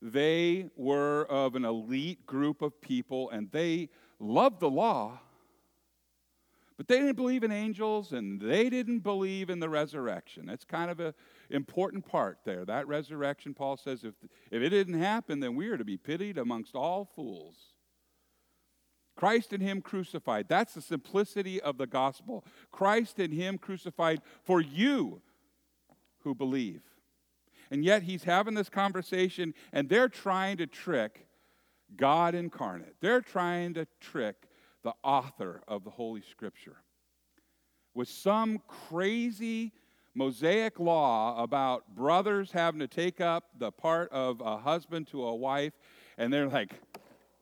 They 0.01 0.69
were 0.77 1.25
of 1.29 1.55
an 1.55 1.65
elite 1.65 2.25
group 2.25 2.61
of 2.61 2.79
people 2.79 3.29
and 3.29 3.51
they 3.51 3.89
loved 4.19 4.61
the 4.61 4.69
law, 4.69 5.19
but 6.82 6.88
they 6.88 6.97
didn't 6.97 7.15
believe 7.15 7.43
in 7.43 7.51
angels 7.51 8.11
and 8.11 8.41
they 8.41 8.67
didn't 8.67 9.01
believe 9.01 9.51
in 9.51 9.59
the 9.59 9.69
resurrection. 9.69 10.47
That's 10.47 10.65
kind 10.65 10.89
of 10.89 10.99
an 10.99 11.13
important 11.51 12.07
part 12.07 12.39
there. 12.43 12.65
That 12.65 12.88
resurrection, 12.88 13.53
Paul 13.53 13.77
says, 13.77 14.03
if, 14.03 14.15
if 14.49 14.63
it 14.63 14.69
didn't 14.69 14.99
happen, 14.99 15.41
then 15.41 15.53
we 15.53 15.67
are 15.67 15.77
to 15.77 15.86
be 15.86 15.97
pitied 15.97 16.39
amongst 16.39 16.73
all 16.73 17.05
fools. 17.05 17.55
Christ 19.15 19.53
and 19.53 19.61
Him 19.61 19.84
crucified. 19.84 20.47
That's 20.49 20.73
the 20.73 20.82
simplicity 20.82 21.61
of 21.61 21.77
the 21.77 21.86
gospel. 21.86 22.43
Christ 22.71 23.19
and 23.19 23.32
Him 23.32 23.59
crucified 23.59 24.23
for 24.41 24.59
you 24.59 25.21
who 26.21 26.34
believe. 26.34 26.82
And 27.69 27.86
yet 27.86 28.01
He's 28.01 28.23
having 28.23 28.55
this 28.55 28.69
conversation, 28.69 29.53
and 29.71 29.88
they're 29.88 30.09
trying 30.09 30.57
to 30.57 30.65
trick 30.65 31.27
God 31.95 32.34
incarnate. 32.34 32.95
They're 33.01 33.21
trying 33.21 33.75
to 33.75 33.86
trick 33.99 34.47
the 34.84 34.93
author 35.03 35.61
of 35.67 35.84
the 35.84 35.89
Holy 35.89 36.21
Scripture 36.21 36.77
with 37.93 38.07
some 38.07 38.61
crazy 38.67 39.73
Mosaic 40.13 40.79
law 40.79 41.41
about 41.41 41.95
brothers 41.95 42.51
having 42.51 42.79
to 42.79 42.88
take 42.88 43.21
up 43.21 43.45
the 43.57 43.71
part 43.71 44.11
of 44.11 44.41
a 44.41 44.57
husband 44.57 45.07
to 45.07 45.23
a 45.23 45.36
wife, 45.36 45.73
and 46.17 46.32
they're 46.32 46.47
like, 46.47 46.73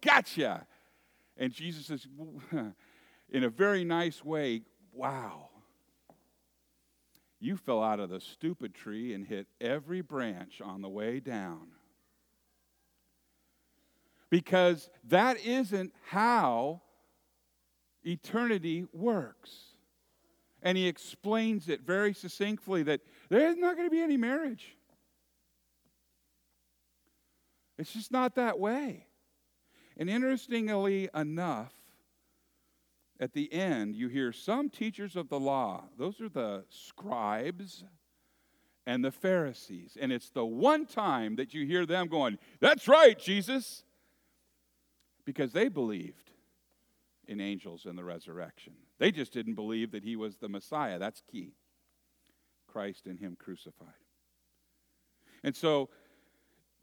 gotcha. 0.01 0.65
And 1.37 1.51
Jesus 1.51 1.87
says, 1.87 2.07
in 3.29 3.43
a 3.43 3.49
very 3.49 3.83
nice 3.83 4.23
way, 4.23 4.61
wow. 4.93 5.49
You 7.39 7.55
fell 7.55 7.81
out 7.81 7.99
of 7.99 8.09
the 8.09 8.19
stupid 8.19 8.75
tree 8.75 9.13
and 9.13 9.25
hit 9.25 9.47
every 9.61 10.01
branch 10.01 10.61
on 10.61 10.81
the 10.81 10.89
way 10.89 11.19
down. 11.19 11.69
Because 14.29 14.89
that 15.05 15.43
isn't 15.43 15.93
how 16.09 16.81
eternity 18.05 18.85
works. 18.93 19.51
And 20.61 20.77
he 20.77 20.87
explains 20.87 21.69
it 21.69 21.81
very 21.81 22.13
succinctly 22.13 22.83
that 22.83 23.01
there's 23.29 23.57
not 23.57 23.75
going 23.75 23.87
to 23.87 23.91
be 23.91 24.01
any 24.01 24.17
marriage. 24.17 24.75
It's 27.77 27.93
just 27.93 28.11
not 28.11 28.35
that 28.35 28.59
way. 28.59 29.05
And 29.95 30.09
interestingly 30.09 31.09
enough, 31.15 31.73
at 33.19 33.33
the 33.33 33.51
end, 33.53 33.95
you 33.95 34.07
hear 34.07 34.31
some 34.31 34.69
teachers 34.69 35.15
of 35.15 35.29
the 35.29 35.39
law, 35.39 35.85
those 35.97 36.21
are 36.21 36.29
the 36.29 36.63
scribes 36.69 37.83
and 38.85 39.03
the 39.03 39.11
Pharisees. 39.11 39.97
And 39.99 40.11
it's 40.11 40.29
the 40.29 40.45
one 40.45 40.85
time 40.85 41.35
that 41.35 41.53
you 41.53 41.65
hear 41.65 41.85
them 41.85 42.07
going, 42.07 42.37
That's 42.59 42.87
right, 42.87 43.17
Jesus, 43.17 43.83
because 45.25 45.51
they 45.51 45.67
believed 45.67 46.28
in 47.29 47.39
angels 47.39 47.85
and 47.85 47.97
the 47.97 48.03
resurrection. 48.03 48.73
They 48.97 49.11
just 49.11 49.31
didn't 49.31 49.53
believe 49.53 49.91
that 49.91 50.03
he 50.03 50.15
was 50.15 50.37
the 50.37 50.49
Messiah. 50.49 50.97
That's 50.97 51.21
key. 51.31 51.53
Christ 52.67 53.05
and 53.05 53.19
him 53.19 53.37
crucified. 53.39 53.87
And 55.43 55.55
so 55.55 55.89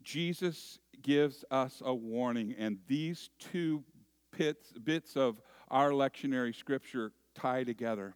Jesus 0.01 0.79
gives 1.01 1.43
us 1.51 1.81
a 1.85 1.93
warning, 1.93 2.55
and 2.57 2.79
these 2.87 3.29
two 3.39 3.83
pits, 4.31 4.71
bits 4.83 5.17
of 5.17 5.41
our 5.69 5.91
lectionary 5.91 6.55
scripture 6.55 7.11
tie 7.35 7.65
together 7.65 8.15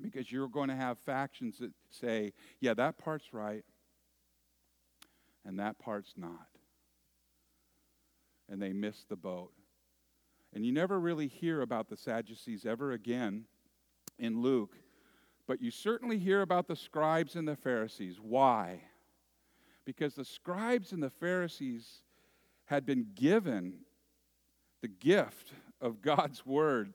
because 0.00 0.32
you're 0.32 0.48
going 0.48 0.68
to 0.68 0.74
have 0.74 0.98
factions 0.98 1.58
that 1.58 1.70
say, 1.90 2.32
yeah, 2.60 2.74
that 2.74 2.98
part's 2.98 3.32
right, 3.32 3.64
and 5.44 5.58
that 5.58 5.78
part's 5.78 6.14
not. 6.16 6.48
And 8.48 8.60
they 8.60 8.72
miss 8.72 9.04
the 9.08 9.16
boat. 9.16 9.52
And 10.54 10.66
you 10.66 10.72
never 10.72 11.00
really 11.00 11.28
hear 11.28 11.62
about 11.62 11.88
the 11.88 11.96
Sadducees 11.96 12.66
ever 12.66 12.92
again 12.92 13.44
in 14.18 14.42
Luke, 14.42 14.76
but 15.46 15.60
you 15.60 15.70
certainly 15.70 16.18
hear 16.18 16.42
about 16.42 16.68
the 16.68 16.76
scribes 16.76 17.36
and 17.36 17.48
the 17.48 17.56
Pharisees. 17.56 18.18
Why? 18.20 18.82
Because 19.84 20.14
the 20.14 20.24
scribes 20.24 20.92
and 20.92 21.02
the 21.02 21.10
Pharisees 21.10 22.02
had 22.66 22.86
been 22.86 23.06
given 23.14 23.78
the 24.82 24.88
gift 24.88 25.52
of 25.80 26.02
God's 26.02 26.44
word. 26.44 26.94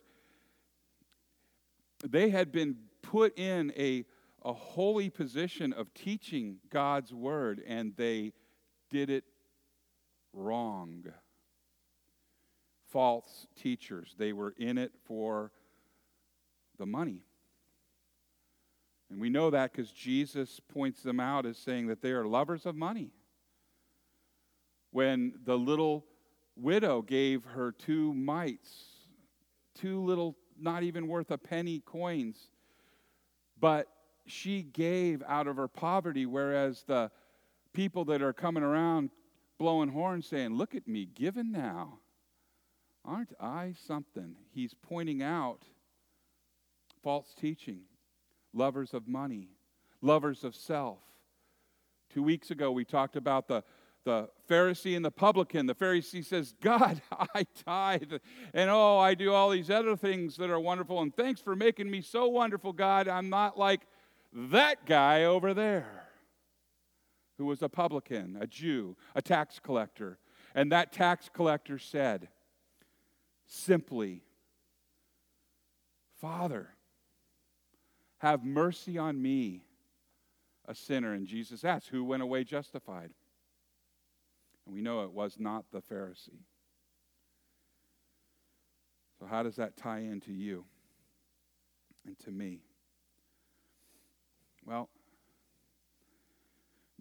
They 2.05 2.29
had 2.29 2.51
been 2.51 2.77
put 3.01 3.37
in 3.37 3.73
a, 3.75 4.05
a 4.43 4.53
holy 4.53 5.09
position 5.09 5.73
of 5.73 5.93
teaching 5.93 6.57
God's 6.69 7.13
word, 7.13 7.61
and 7.65 7.93
they 7.95 8.33
did 8.89 9.09
it 9.09 9.23
wrong. 10.33 11.05
False 12.89 13.47
teachers. 13.55 14.15
They 14.17 14.33
were 14.33 14.53
in 14.57 14.77
it 14.77 14.91
for 15.05 15.51
the 16.77 16.85
money. 16.85 17.23
And 19.09 19.19
we 19.19 19.29
know 19.29 19.49
that 19.49 19.71
because 19.71 19.91
Jesus 19.91 20.59
points 20.73 21.01
them 21.01 21.19
out 21.19 21.45
as 21.45 21.57
saying 21.57 21.87
that 21.87 22.01
they 22.01 22.11
are 22.11 22.25
lovers 22.25 22.65
of 22.65 22.75
money. 22.75 23.11
When 24.91 25.33
the 25.45 25.57
little 25.57 26.05
widow 26.55 27.01
gave 27.01 27.43
her 27.45 27.71
two 27.71 28.13
mites, 28.13 28.69
two 29.75 30.03
little, 30.03 30.35
not 30.59 30.83
even 30.83 31.07
worth 31.07 31.31
a 31.31 31.37
penny 31.37 31.81
coins, 31.85 32.49
but 33.59 33.87
she 34.25 34.61
gave 34.61 35.23
out 35.27 35.47
of 35.47 35.55
her 35.55 35.67
poverty, 35.67 36.25
whereas 36.25 36.83
the 36.83 37.11
people 37.73 38.05
that 38.05 38.21
are 38.21 38.33
coming 38.33 38.63
around 38.63 39.09
blowing 39.57 39.89
horns 39.89 40.27
saying, 40.27 40.53
Look 40.55 40.75
at 40.75 40.87
me, 40.87 41.05
giving 41.05 41.51
now. 41.51 41.99
Aren't 43.07 43.33
I 43.39 43.73
something? 43.87 44.35
He's 44.51 44.73
pointing 44.73 45.23
out 45.23 45.63
false 47.01 47.33
teaching, 47.39 47.83
lovers 48.53 48.93
of 48.93 49.07
money, 49.07 49.51
lovers 50.01 50.43
of 50.43 50.53
self. 50.53 50.99
Two 52.13 52.21
weeks 52.21 52.51
ago, 52.51 52.71
we 52.71 52.83
talked 52.83 53.15
about 53.15 53.47
the 53.47 53.63
the 54.03 54.29
Pharisee 54.49 54.95
and 54.95 55.03
the 55.03 55.11
publican. 55.11 55.65
The 55.65 55.75
Pharisee 55.75 56.23
says, 56.23 56.53
God, 56.61 57.01
I 57.35 57.45
tithe, 57.65 58.13
and 58.53 58.69
oh, 58.69 58.97
I 58.97 59.13
do 59.13 59.33
all 59.33 59.49
these 59.49 59.69
other 59.69 59.97
things 59.97 60.37
that 60.37 60.49
are 60.49 60.59
wonderful, 60.61 61.01
and 61.01 61.13
thanks 61.13 61.41
for 61.41 61.57
making 61.57 61.91
me 61.91 62.01
so 62.01 62.27
wonderful, 62.27 62.71
God. 62.71 63.09
I'm 63.09 63.29
not 63.29 63.59
like 63.59 63.81
that 64.33 64.85
guy 64.85 65.25
over 65.25 65.53
there 65.53 66.07
who 67.37 67.45
was 67.45 67.61
a 67.61 67.69
publican, 67.69 68.37
a 68.39 68.47
Jew, 68.47 68.95
a 69.13 69.21
tax 69.21 69.59
collector. 69.59 70.19
And 70.55 70.71
that 70.71 70.91
tax 70.91 71.29
collector 71.31 71.77
said, 71.77 72.29
simply, 73.47 74.21
Father, 76.19 76.69
have 78.19 78.43
mercy 78.43 78.97
on 78.97 79.21
me, 79.21 79.63
a 80.65 80.75
sinner. 80.75 81.13
And 81.13 81.25
Jesus 81.25 81.63
asked, 81.63 81.87
Who 81.89 82.03
went 82.03 82.23
away 82.23 82.43
justified? 82.43 83.11
And 84.65 84.75
we 84.75 84.81
know 84.81 85.03
it 85.03 85.11
was 85.11 85.37
not 85.39 85.65
the 85.71 85.81
Pharisee. 85.81 86.43
So, 89.19 89.25
how 89.25 89.43
does 89.43 89.55
that 89.55 89.77
tie 89.77 89.99
into 89.99 90.31
you 90.31 90.65
and 92.05 92.17
to 92.19 92.31
me? 92.31 92.59
Well, 94.65 94.89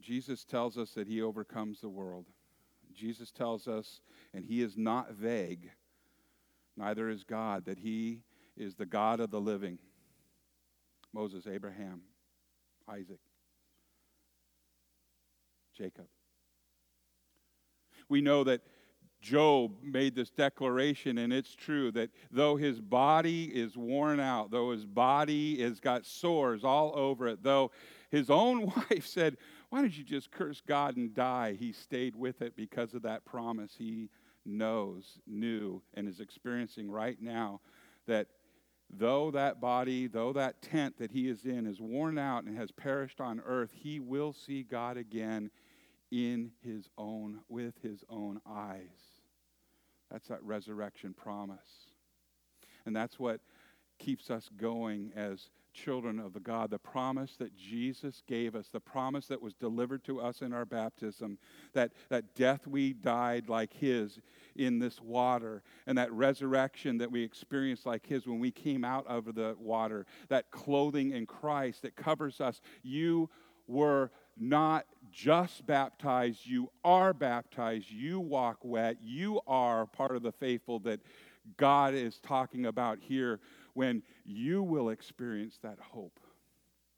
Jesus 0.01 0.45
tells 0.45 0.79
us 0.79 0.91
that 0.93 1.09
he 1.09 1.21
overcomes 1.21 1.81
the 1.81 1.89
world. 1.89 2.27
Jesus 2.95 3.33
tells 3.33 3.67
us, 3.67 4.01
and 4.33 4.45
he 4.45 4.63
is 4.63 4.77
not 4.77 5.13
vague, 5.13 5.71
neither 6.77 7.09
is 7.09 7.25
God, 7.25 7.65
that 7.67 7.79
he 7.79 8.21
is 8.57 8.75
the 8.75 8.87
God 8.87 9.21
of 9.21 9.31
the 9.31 9.41
living. 9.41 9.79
Moses, 11.13 11.47
Abraham, 11.47 12.03
Isaac, 12.89 13.21
Jacob. 15.77 16.07
We 18.09 18.21
know 18.21 18.45
that 18.45 18.61
Job 19.21 19.73
made 19.83 20.15
this 20.15 20.31
declaration, 20.31 21.19
and 21.19 21.33
it's 21.33 21.55
true 21.55 21.91
that 21.93 22.11
though 22.31 22.57
his 22.57 22.81
body 22.81 23.45
is 23.45 23.77
worn 23.77 24.21
out, 24.21 24.51
though 24.51 24.71
his 24.71 24.85
body 24.85 25.61
has 25.63 25.81
got 25.81 26.07
sores 26.07 26.65
all 26.65 26.93
over 26.95 27.27
it, 27.27 27.43
though 27.43 27.71
his 28.11 28.31
own 28.31 28.67
wife 28.91 29.07
said, 29.07 29.37
Why 29.71 29.81
don't 29.81 29.97
you 29.97 30.05
just 30.05 30.31
curse 30.31 30.61
God 30.61 30.97
and 30.97 31.15
die? 31.15 31.57
He 31.59 31.73
stayed 31.73 32.15
with 32.15 32.43
it 32.43 32.55
because 32.57 32.95
of 32.95 33.03
that 33.03 33.25
promise 33.25 33.75
he 33.77 34.11
knows, 34.47 35.19
knew, 35.27 35.83
and 35.95 36.09
is 36.09 36.21
experiencing 36.21 36.91
right 36.91 37.21
now 37.21 37.61
that 38.07 38.29
though 38.91 39.31
that 39.33 39.61
body, 39.61 40.07
though 40.07 40.33
that 40.33 40.63
tent 40.63 40.99
that 40.99 41.11
he 41.11 41.29
is 41.29 41.45
in 41.45 41.67
is 41.67 41.81
worn 41.81 42.19
out 42.19 42.45
and 42.45 42.57
has 42.57 42.71
perished 42.71 43.21
on 43.21 43.43
earth, 43.45 43.71
he 43.75 44.01
will 44.01 44.33
see 44.33 44.63
God 44.63 44.97
again 44.97 45.51
in 46.11 46.53
his 46.63 46.89
own, 46.97 47.41
with 47.49 47.75
his 47.83 48.05
own 48.09 48.41
eyes. 48.49 48.81
That's 50.11 50.29
that 50.29 50.43
resurrection 50.43 51.15
promise. 51.15 51.59
And 52.85 52.95
that's 52.95 53.19
what 53.19 53.41
keeps 53.99 54.31
us 54.31 54.49
going 54.57 55.13
as 55.17 55.51
children 55.77 56.19
of 56.19 56.33
the 56.33 56.41
God. 56.41 56.71
The 56.71 56.79
promise 56.79 57.37
that 57.39 57.57
Jesus 57.57 58.23
gave 58.27 58.57
us, 58.57 58.69
the 58.73 58.81
promise 58.81 59.27
that 59.27 59.41
was 59.41 59.55
delivered 59.55 60.03
to 60.05 60.21
us 60.21 60.41
in 60.41 60.53
our 60.53 60.65
baptism, 60.65 61.39
that, 61.75 61.93
that 62.09 62.35
death 62.35 62.67
we 62.67 62.95
died 62.95 63.49
like 63.49 63.73
His 63.73 64.19
in 64.57 64.79
this 64.79 65.01
water, 65.01 65.63
and 65.87 65.99
that 65.99 66.11
resurrection 66.13 66.99
that 66.99 67.13
we 67.13 67.23
experienced 67.23 67.87
like 67.87 68.07
His 68.07 68.27
when 68.27 68.39
we 68.39 68.51
came 68.51 68.85
out 68.85 69.07
of 69.07 69.35
the 69.35 69.55
water, 69.61 70.07
that 70.29 70.51
clothing 70.51 71.13
in 71.13 71.27
Christ 71.27 71.83
that 71.83 71.95
covers 71.95 72.41
us. 72.41 72.61
You 72.83 73.29
were 73.69 74.11
not 74.39 74.87
just 75.13 75.67
baptized, 75.67 76.47
you 76.47 76.71
are 76.85 77.13
baptized, 77.13 77.91
you 77.91 78.21
walk 78.21 78.59
wet, 78.63 78.97
you 79.03 79.41
are 79.47 79.87
part 79.87 80.17
of 80.17 80.23
the 80.23 80.33
faithful 80.33 80.79
that 80.81 81.01
God 81.57 81.95
is 81.95 82.19
talking 82.19 82.67
about 82.67 82.99
here 83.01 83.41
when 83.77 84.03
you 84.25 84.63
will 84.63 84.89
experience 84.89 85.59
that 85.63 85.79
hope 85.79 86.19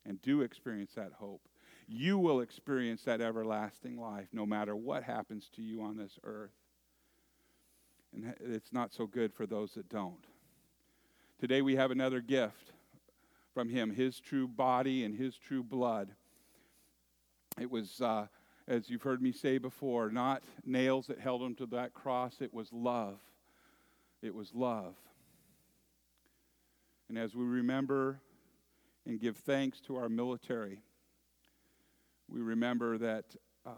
and 0.06 0.22
do 0.22 0.42
experience 0.42 0.92
that 0.94 1.10
hope. 1.18 1.42
You 1.88 2.18
will 2.18 2.40
experience 2.40 3.02
that 3.02 3.20
everlasting 3.20 4.00
life 4.00 4.28
no 4.32 4.46
matter 4.46 4.76
what 4.76 5.02
happens 5.02 5.50
to 5.56 5.62
you 5.62 5.82
on 5.82 5.96
this 5.96 6.20
earth. 6.22 6.52
And 8.14 8.32
it's 8.38 8.72
not 8.72 8.94
so 8.94 9.08
good 9.08 9.34
for 9.34 9.44
those 9.44 9.74
that 9.74 9.88
don't. 9.88 10.24
Today 11.40 11.62
we 11.62 11.74
have 11.74 11.90
another 11.90 12.20
gift 12.20 12.72
from 13.52 13.68
Him, 13.68 13.90
His 13.90 14.20
true 14.20 14.46
body 14.46 15.02
and 15.02 15.16
His 15.16 15.36
true 15.36 15.64
blood. 15.64 16.10
It 17.60 17.72
was, 17.72 18.00
uh, 18.00 18.28
as 18.68 18.88
you've 18.88 19.02
heard 19.02 19.20
me 19.20 19.32
say 19.32 19.58
before, 19.58 20.10
not 20.10 20.44
nails 20.64 21.08
that 21.08 21.18
held 21.18 21.42
him 21.42 21.56
to 21.56 21.66
that 21.66 21.92
cross, 21.92 22.36
it 22.40 22.54
was 22.54 22.72
love. 22.72 23.18
It 24.22 24.32
was 24.32 24.54
love. 24.54 24.94
And 27.08 27.18
as 27.18 27.34
we 27.34 27.44
remember 27.44 28.20
and 29.06 29.20
give 29.20 29.36
thanks 29.36 29.80
to 29.82 29.96
our 29.96 30.08
military, 30.08 30.82
we 32.28 32.40
remember 32.40 32.98
that 32.98 33.24
uh, 33.64 33.70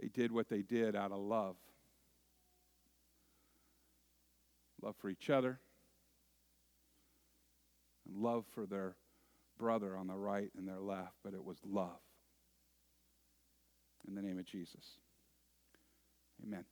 they 0.00 0.08
did 0.08 0.32
what 0.32 0.48
they 0.48 0.62
did 0.62 0.96
out 0.96 1.12
of 1.12 1.18
love 1.18 1.56
love 4.84 4.94
for 4.96 5.08
each 5.08 5.30
other, 5.30 5.58
and 8.06 8.22
love 8.22 8.44
for 8.54 8.66
their 8.66 8.96
brother 9.58 9.96
on 9.96 10.06
the 10.06 10.14
right 10.14 10.50
and 10.58 10.68
their 10.68 10.80
left, 10.80 11.14
but 11.24 11.32
it 11.32 11.42
was 11.42 11.56
love 11.66 12.00
in 14.06 14.14
the 14.14 14.22
name 14.22 14.38
of 14.38 14.44
Jesus. 14.44 14.98
Amen. 16.44 16.64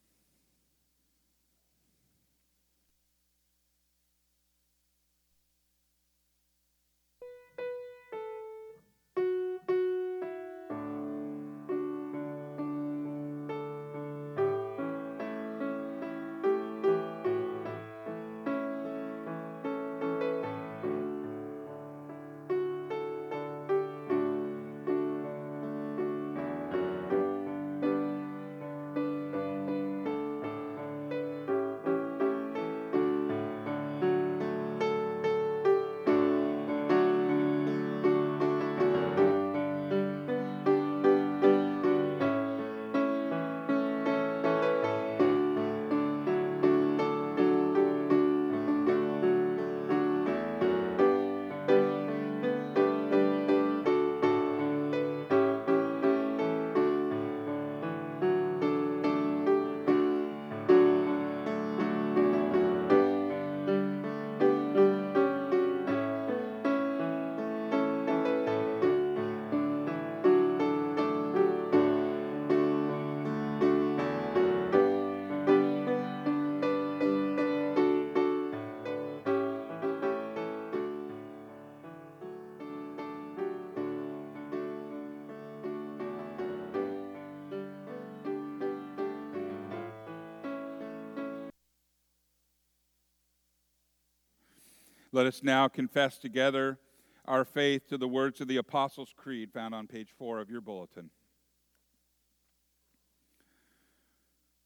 Let 95.13 95.27
us 95.27 95.43
now 95.43 95.67
confess 95.67 96.17
together 96.17 96.79
our 97.25 97.45
faith 97.45 97.87
to 97.89 97.99
the 97.99 98.07
words 98.07 98.41
of 98.41 98.47
the 98.47 98.57
Apostles' 98.57 99.13
Creed 99.15 99.51
found 99.53 99.75
on 99.75 99.85
page 99.85 100.09
four 100.17 100.39
of 100.39 100.49
your 100.49 100.59
bulletin. 100.59 101.11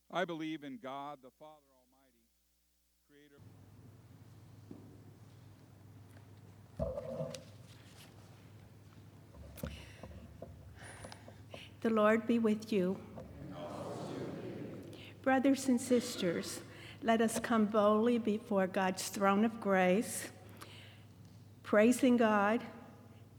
I 0.10 0.24
believe 0.24 0.64
in 0.64 0.80
God, 0.82 1.18
the 1.22 1.32
Father 1.38 1.52
Almighty, 2.00 2.32
creator. 3.10 3.42
The 11.82 11.90
Lord 11.90 12.26
be 12.26 12.40
with 12.40 12.72
you. 12.72 12.96
Brothers 15.24 15.68
and 15.68 15.82
sisters, 15.82 16.62
let 17.04 17.20
us 17.20 17.38
come 17.38 17.66
boldly 17.66 18.18
before 18.18 18.66
God's 18.66 19.10
throne 19.10 19.44
of 19.44 19.60
grace, 19.60 20.30
praising 21.68 22.16
God, 22.16 22.64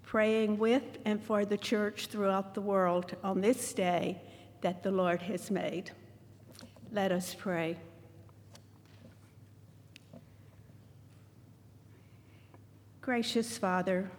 praying 0.02 0.58
with 0.58 0.82
and 1.06 1.18
for 1.22 1.46
the 1.46 1.56
church 1.56 2.08
throughout 2.08 2.52
the 2.52 2.60
world 2.60 3.16
on 3.24 3.40
this 3.40 3.72
day 3.72 4.20
that 4.60 4.82
the 4.82 4.90
Lord 4.90 5.22
has 5.22 5.50
made. 5.50 5.90
Let 6.92 7.10
us 7.10 7.34
pray. 7.34 7.78
Gracious 13.00 13.56
Father, 13.56 14.10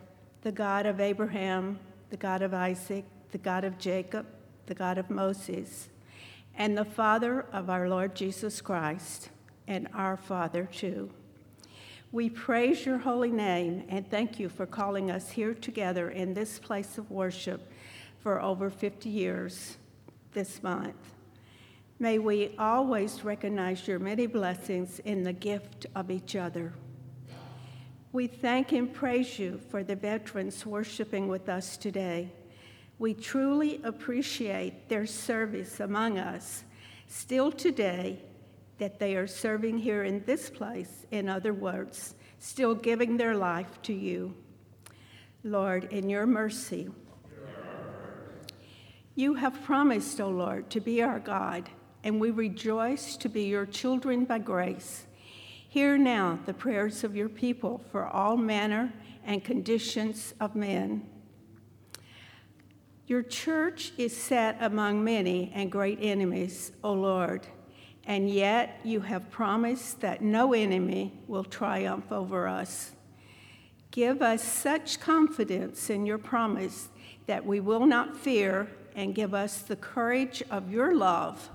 the 0.41 0.51
God 0.51 0.87
of 0.87 0.99
Abraham, 0.99 1.77
the 2.09 2.17
God 2.17 2.41
of 2.41 2.51
Isaac, 2.51 3.05
the 3.31 3.37
God 3.37 3.63
of 3.63 3.77
Jacob, 3.77 4.25
the 4.65 4.73
God 4.73 4.97
of 4.97 5.11
Moses, 5.11 5.87
and 6.55 6.75
the 6.75 6.83
Father 6.83 7.45
of 7.53 7.69
our 7.69 7.87
Lord 7.87 8.15
Jesus 8.15 8.59
Christ, 8.59 9.29
and 9.67 9.87
our 9.93 10.17
Father 10.17 10.65
too. 10.65 11.11
We 12.11 12.27
praise 12.27 12.87
your 12.87 12.97
holy 12.97 13.31
name 13.31 13.83
and 13.87 14.09
thank 14.09 14.39
you 14.39 14.49
for 14.49 14.65
calling 14.65 15.11
us 15.11 15.29
here 15.29 15.53
together 15.53 16.09
in 16.09 16.33
this 16.33 16.57
place 16.57 16.97
of 16.97 17.11
worship 17.11 17.71
for 18.23 18.41
over 18.41 18.71
50 18.71 19.07
years 19.09 19.77
this 20.33 20.63
month. 20.63 20.95
May 21.99 22.17
we 22.17 22.55
always 22.57 23.23
recognize 23.23 23.87
your 23.87 23.99
many 23.99 24.25
blessings 24.25 24.97
in 25.05 25.23
the 25.23 25.33
gift 25.33 25.85
of 25.93 26.09
each 26.09 26.35
other. 26.35 26.73
We 28.11 28.25
thank 28.25 28.71
and 28.71 28.91
praise 28.91 29.37
you 29.37 29.61
for 29.69 29.83
the 29.83 29.95
veterans 29.95 30.65
worshiping 30.65 31.27
with 31.27 31.47
us 31.47 31.77
today. 31.77 32.31
We 32.97 33.13
truly 33.13 33.81
appreciate 33.83 34.89
their 34.89 35.05
service 35.05 35.79
among 35.79 36.17
us 36.17 36.63
still 37.05 37.51
today 37.51 38.23
that 38.79 38.99
they 38.99 39.15
are 39.15 39.27
serving 39.27 39.77
here 39.77 40.03
in 40.03 40.23
this 40.25 40.49
place, 40.49 41.05
in 41.11 41.29
other 41.29 41.53
words, 41.53 42.15
still 42.39 42.73
giving 42.73 43.17
their 43.17 43.35
life 43.35 43.81
to 43.83 43.93
you. 43.93 44.33
Lord, 45.43 45.85
in 45.91 46.09
your 46.09 46.25
mercy, 46.25 46.89
you 49.15 49.33
have 49.35 49.61
promised, 49.63 50.19
O 50.21 50.25
oh 50.25 50.29
Lord, 50.29 50.69
to 50.69 50.79
be 50.79 51.01
our 51.01 51.19
God, 51.19 51.69
and 52.03 52.19
we 52.19 52.31
rejoice 52.31 53.17
to 53.17 53.29
be 53.29 53.43
your 53.43 53.65
children 53.65 54.25
by 54.25 54.39
grace. 54.39 55.05
Hear 55.67 55.97
now 55.97 56.39
the 56.45 56.53
prayers 56.53 57.03
of 57.03 57.15
your 57.15 57.29
people 57.29 57.81
for 57.91 58.07
all 58.07 58.37
manner 58.37 58.93
and 59.25 59.43
conditions 59.43 60.33
of 60.39 60.55
men. 60.55 61.07
Your 63.07 63.23
church 63.23 63.91
is 63.97 64.15
set 64.15 64.57
among 64.61 65.03
many 65.03 65.51
and 65.53 65.71
great 65.71 65.99
enemies, 66.01 66.71
O 66.83 66.93
Lord, 66.93 67.45
and 68.05 68.29
yet 68.29 68.79
you 68.83 69.01
have 69.01 69.29
promised 69.29 70.01
that 70.01 70.21
no 70.21 70.53
enemy 70.53 71.13
will 71.27 71.43
triumph 71.43 72.11
over 72.11 72.47
us. 72.47 72.91
Give 73.91 74.21
us 74.21 74.43
such 74.43 74.99
confidence 74.99 75.89
in 75.89 76.05
your 76.05 76.17
promise 76.17 76.89
that 77.25 77.45
we 77.45 77.59
will 77.59 77.85
not 77.85 78.17
fear, 78.17 78.67
and 78.95 79.13
give 79.13 79.33
us 79.33 79.59
the 79.59 79.75
courage 79.75 80.43
of 80.49 80.71
your 80.71 80.95
love 80.95 81.49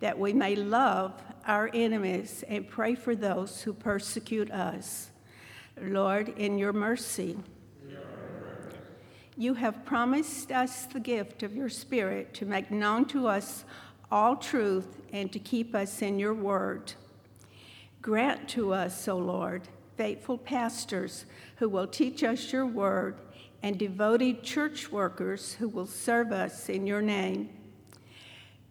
that 0.00 0.18
we 0.18 0.34
may 0.34 0.54
love 0.54 1.12
our 1.46 1.70
enemies 1.72 2.44
and 2.48 2.68
pray 2.68 2.94
for 2.94 3.16
those 3.16 3.62
who 3.62 3.72
persecute 3.72 4.50
us. 4.50 5.10
Lord, 5.80 6.28
in 6.36 6.58
your 6.58 6.74
mercy, 6.74 7.38
you 9.36 9.54
have 9.54 9.84
promised 9.84 10.52
us 10.52 10.84
the 10.84 11.00
gift 11.00 11.42
of 11.42 11.56
your 11.56 11.70
Spirit 11.70 12.34
to 12.34 12.44
make 12.44 12.70
known 12.70 13.06
to 13.06 13.26
us 13.26 13.64
all 14.10 14.36
truth 14.36 15.00
and 15.12 15.32
to 15.32 15.38
keep 15.38 15.74
us 15.74 16.02
in 16.02 16.18
your 16.18 16.34
word. 16.34 16.92
Grant 18.02 18.48
to 18.50 18.72
us, 18.72 19.08
O 19.08 19.16
Lord, 19.16 19.62
faithful 19.96 20.38
pastors 20.38 21.24
who 21.56 21.68
will 21.68 21.86
teach 21.86 22.22
us 22.22 22.52
your 22.52 22.66
word 22.66 23.16
and 23.62 23.78
devoted 23.78 24.42
church 24.42 24.92
workers 24.92 25.54
who 25.54 25.68
will 25.68 25.86
serve 25.86 26.32
us 26.32 26.68
in 26.68 26.86
your 26.86 27.00
name. 27.00 27.48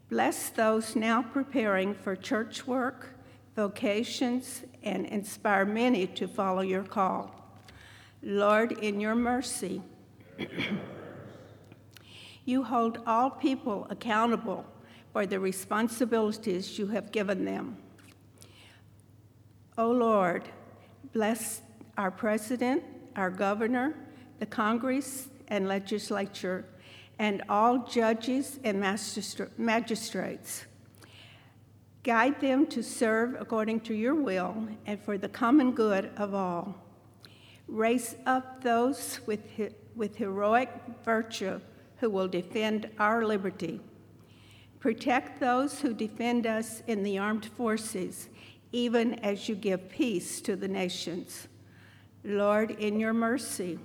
Bless 0.09 0.49
those 0.49 0.95
now 0.95 1.23
preparing 1.23 1.95
for 1.95 2.15
church 2.15 2.67
work, 2.67 3.15
vocations, 3.55 4.61
and 4.83 5.07
inspire 5.07 5.65
many 5.65 6.05
to 6.05 6.27
follow 6.27 6.61
your 6.61 6.83
call. 6.83 7.33
Lord, 8.21 8.73
in 8.73 8.99
your 8.99 9.15
mercy, 9.15 9.81
you 12.45 12.63
hold 12.63 12.99
all 13.07 13.31
people 13.31 13.87
accountable 13.89 14.65
for 15.13 15.27
the 15.27 15.39
responsibilities 15.39 16.77
you 16.79 16.87
have 16.87 17.11
given 17.11 17.45
them. 17.45 17.77
O 19.77 19.85
oh 19.85 19.91
Lord, 19.91 20.49
bless 21.13 21.61
our 21.97 22.11
president, 22.11 22.83
our 23.15 23.29
governor, 23.29 23.95
the 24.39 24.45
Congress, 24.47 25.29
and 25.47 25.67
legislature 25.67 26.65
and 27.19 27.43
all 27.47 27.77
judges 27.85 28.59
and 28.63 28.79
magistrates. 29.57 30.65
Guide 32.03 32.41
them 32.41 32.65
to 32.67 32.83
serve 32.83 33.35
according 33.39 33.79
to 33.81 33.93
your 33.93 34.15
will 34.15 34.67
and 34.85 34.99
for 35.01 35.17
the 35.17 35.29
common 35.29 35.71
good 35.73 36.09
of 36.17 36.33
all. 36.33 36.75
Raise 37.67 38.15
up 38.25 38.63
those 38.63 39.19
with, 39.25 39.41
with 39.95 40.15
heroic 40.15 40.69
virtue 41.05 41.61
who 41.97 42.09
will 42.09 42.27
defend 42.27 42.89
our 42.99 43.23
liberty. 43.25 43.79
Protect 44.83 45.39
those 45.39 45.79
who 45.79 45.93
defend 45.93 46.45
us 46.45 46.83
in 46.87 47.03
the 47.03 47.17
armed 47.17 47.45
forces, 47.45 48.27
even 48.73 49.13
as 49.19 49.47
you 49.47 49.55
give 49.55 49.87
peace 49.87 50.41
to 50.41 50.57
the 50.57 50.67
nations. 50.67 51.47
Lord, 52.25 52.71
in 52.71 52.99
your 52.99 53.13
mercy, 53.13 53.79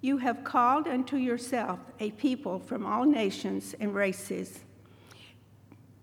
you 0.00 0.16
have 0.16 0.44
called 0.44 0.88
unto 0.88 1.18
yourself 1.18 1.78
a 2.00 2.12
people 2.12 2.58
from 2.58 2.86
all 2.86 3.04
nations 3.04 3.74
and 3.80 3.94
races. 3.94 4.60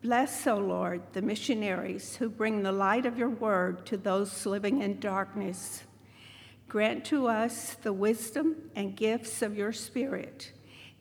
Bless, 0.03 0.45
O 0.45 0.57
Lord, 0.57 1.01
the 1.13 1.23
missionaries 1.23 2.17
who 2.17 2.29
bring 2.29 2.61
the 2.61 2.71
light 2.71 3.07
of 3.07 3.17
your 3.17 3.31
word 3.31 3.87
to 3.87 3.97
those 3.97 4.45
living 4.45 4.83
in 4.83 4.99
darkness. 4.99 5.81
Grant 6.67 7.05
to 7.05 7.25
us 7.25 7.73
the 7.81 7.91
wisdom 7.91 8.55
and 8.75 8.95
gifts 8.95 9.41
of 9.41 9.57
your 9.57 9.73
Spirit, 9.73 10.51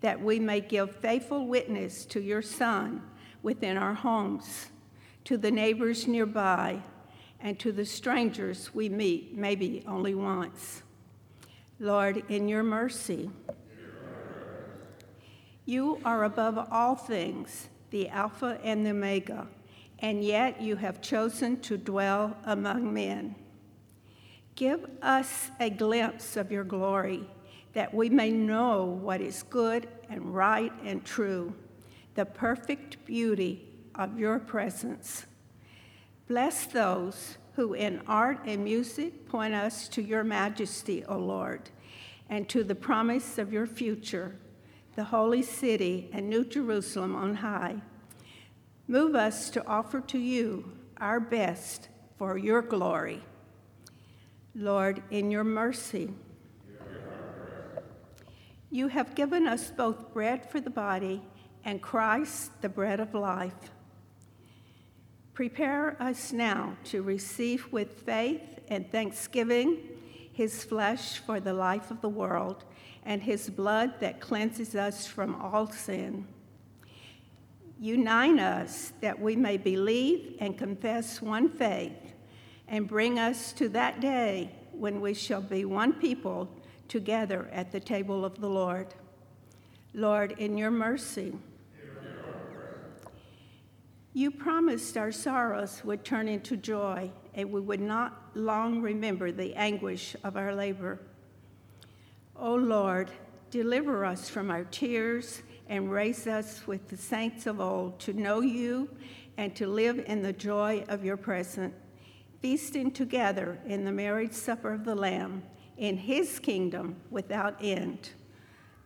that 0.00 0.20
we 0.20 0.38
may 0.38 0.60
give 0.60 0.96
faithful 0.96 1.46
witness 1.46 2.04
to 2.06 2.20
your 2.20 2.42
Son 2.42 3.02
within 3.42 3.76
our 3.76 3.94
homes, 3.94 4.68
to 5.24 5.36
the 5.36 5.50
neighbors 5.50 6.06
nearby, 6.06 6.82
and 7.40 7.58
to 7.58 7.72
the 7.72 7.84
strangers 7.84 8.74
we 8.74 8.88
meet 8.88 9.36
maybe 9.36 9.82
only 9.86 10.14
once. 10.14 10.82
Lord, 11.78 12.22
in 12.28 12.48
your 12.48 12.62
mercy, 12.62 13.30
you 15.64 16.00
are 16.04 16.24
above 16.24 16.68
all 16.70 16.94
things, 16.94 17.68
the 17.90 18.08
Alpha 18.08 18.58
and 18.62 18.84
the 18.84 18.90
Omega, 18.90 19.46
and 20.00 20.24
yet 20.24 20.60
you 20.60 20.76
have 20.76 21.00
chosen 21.00 21.60
to 21.60 21.76
dwell 21.76 22.36
among 22.44 22.92
men. 22.92 23.34
Give 24.54 24.84
us 25.00 25.50
a 25.60 25.70
glimpse 25.70 26.36
of 26.36 26.50
your 26.52 26.64
glory, 26.64 27.24
that 27.72 27.94
we 27.94 28.08
may 28.08 28.30
know 28.30 28.84
what 28.84 29.20
is 29.20 29.42
good 29.44 29.88
and 30.08 30.34
right 30.34 30.72
and 30.84 31.04
true, 31.04 31.54
the 32.14 32.24
perfect 32.24 33.04
beauty 33.04 33.68
of 33.94 34.18
your 34.18 34.38
presence. 34.38 35.26
Bless 36.26 36.66
those 36.66 37.38
who 37.54 37.74
in 37.74 38.00
art 38.06 38.38
and 38.44 38.64
music 38.64 39.28
point 39.28 39.54
us 39.54 39.88
to 39.88 40.02
your 40.02 40.24
majesty, 40.24 41.04
O 41.04 41.18
Lord, 41.18 41.70
and 42.28 42.48
to 42.48 42.64
the 42.64 42.74
promise 42.74 43.38
of 43.38 43.52
your 43.52 43.66
future, 43.66 44.36
the 44.96 45.04
holy 45.04 45.42
city 45.42 46.08
and 46.12 46.28
New 46.28 46.44
Jerusalem 46.44 47.14
on 47.14 47.36
high. 47.36 47.82
Move 48.86 49.14
us 49.14 49.50
to 49.50 49.66
offer 49.66 50.00
to 50.00 50.18
you 50.18 50.72
our 50.98 51.20
best 51.20 51.88
for 52.18 52.36
your 52.36 52.62
glory. 52.62 53.22
Lord, 54.54 55.02
in 55.10 55.30
your 55.30 55.44
mercy, 55.44 56.10
you 58.70 58.88
have 58.88 59.14
given 59.14 59.46
us 59.46 59.70
both 59.70 60.12
bread 60.12 60.48
for 60.48 60.60
the 60.60 60.70
body 60.70 61.20
and 61.64 61.82
Christ, 61.82 62.50
the 62.62 62.68
bread 62.68 63.00
of 63.00 63.14
life. 63.14 63.70
Prepare 65.34 66.00
us 66.00 66.32
now 66.32 66.76
to 66.84 67.02
receive 67.02 67.70
with 67.72 68.02
faith 68.02 68.60
and 68.68 68.90
thanksgiving 68.92 69.78
his 70.32 70.64
flesh 70.64 71.18
for 71.18 71.40
the 71.40 71.52
life 71.52 71.90
of 71.90 72.00
the 72.00 72.08
world 72.08 72.64
and 73.04 73.22
his 73.22 73.50
blood 73.50 73.92
that 74.00 74.20
cleanses 74.20 74.74
us 74.74 75.06
from 75.06 75.34
all 75.34 75.66
sin. 75.66 76.26
Unite 77.80 78.38
us 78.38 78.92
that 79.00 79.18
we 79.18 79.34
may 79.34 79.56
believe 79.56 80.36
and 80.38 80.56
confess 80.56 81.20
one 81.20 81.48
faith, 81.48 82.14
and 82.68 82.86
bring 82.86 83.18
us 83.18 83.52
to 83.52 83.68
that 83.70 84.00
day 84.00 84.50
when 84.72 85.00
we 85.00 85.14
shall 85.14 85.40
be 85.40 85.64
one 85.64 85.94
people 85.94 86.48
together 86.90 87.48
at 87.52 87.72
the 87.72 87.80
table 87.80 88.24
of 88.24 88.40
the 88.40 88.48
Lord. 88.48 88.88
Lord, 89.94 90.32
in 90.38 90.58
your 90.58 90.70
mercy, 90.70 91.32
you 94.12 94.32
promised 94.32 94.96
our 94.98 95.12
sorrows 95.12 95.82
would 95.84 96.04
turn 96.04 96.28
into 96.28 96.56
joy, 96.56 97.10
and 97.34 97.52
we 97.52 97.60
would 97.60 97.80
not 97.80 98.30
long 98.34 98.82
remember 98.82 99.30
the 99.30 99.54
anguish 99.54 100.16
of 100.24 100.36
our 100.36 100.52
labor. 100.52 100.98
O 102.34 102.56
Lord, 102.56 103.10
deliver 103.50 104.04
us 104.04 104.28
from 104.28 104.50
our 104.50 104.64
tears 104.64 105.42
and 105.68 105.92
raise 105.92 106.26
us 106.26 106.66
with 106.66 106.88
the 106.88 106.96
saints 106.96 107.46
of 107.46 107.60
old 107.60 108.00
to 108.00 108.12
know 108.12 108.40
you 108.40 108.88
and 109.36 109.54
to 109.54 109.68
live 109.68 110.02
in 110.06 110.22
the 110.22 110.32
joy 110.32 110.84
of 110.88 111.04
your 111.04 111.16
presence, 111.16 111.74
feasting 112.40 112.90
together 112.90 113.60
in 113.64 113.84
the 113.84 113.92
marriage 113.92 114.32
supper 114.32 114.72
of 114.72 114.84
the 114.84 114.94
Lamb, 114.94 115.42
in 115.80 115.96
his 115.96 116.38
kingdom 116.38 116.94
without 117.10 117.56
end. 117.60 118.10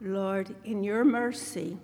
Lord, 0.01 0.55
in 0.65 0.85
your 0.85 1.05
mercy, 1.05 1.77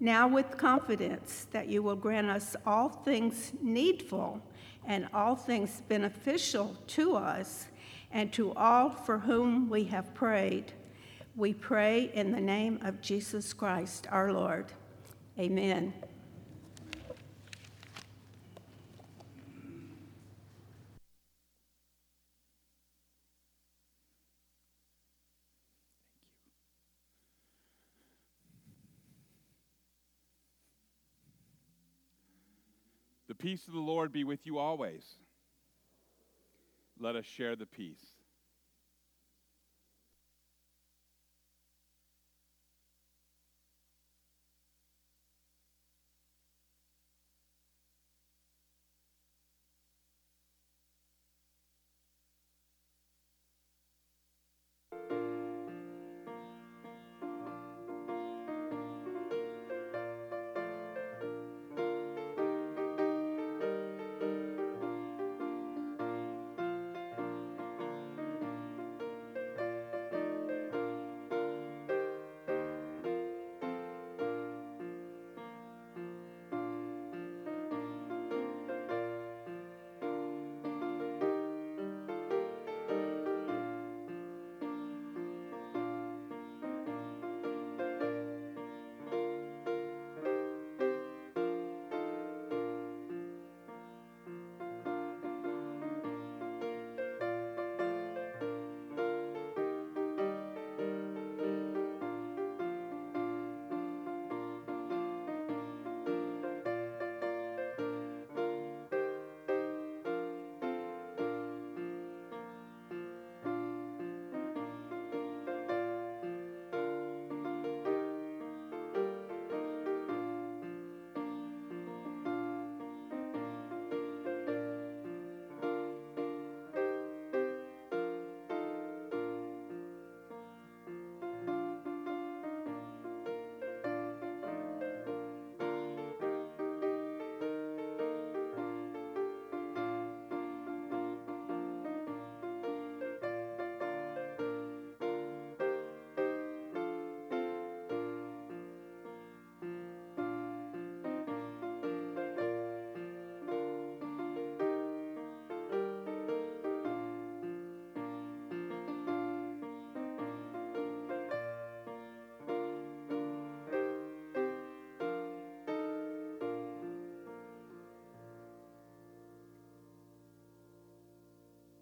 now 0.00 0.26
with 0.26 0.56
confidence 0.56 1.46
that 1.52 1.68
you 1.68 1.82
will 1.82 1.96
grant 1.96 2.28
us 2.28 2.56
all 2.66 2.88
things 2.88 3.52
needful 3.62 4.40
and 4.86 5.06
all 5.14 5.36
things 5.36 5.82
beneficial 5.86 6.76
to 6.88 7.14
us 7.14 7.66
and 8.10 8.32
to 8.32 8.52
all 8.54 8.90
for 8.90 9.18
whom 9.18 9.68
we 9.68 9.84
have 9.84 10.14
prayed. 10.14 10.72
We 11.36 11.52
pray 11.52 12.10
in 12.14 12.32
the 12.32 12.40
name 12.40 12.80
of 12.82 13.00
Jesus 13.00 13.52
Christ 13.52 14.06
our 14.10 14.32
Lord. 14.32 14.72
Amen. 15.38 15.92
Peace 33.44 33.68
of 33.68 33.74
the 33.74 33.78
Lord 33.78 34.10
be 34.10 34.24
with 34.24 34.46
you 34.46 34.56
always. 34.56 35.04
Let 36.98 37.14
us 37.14 37.26
share 37.26 37.56
the 37.56 37.66
peace. 37.66 38.13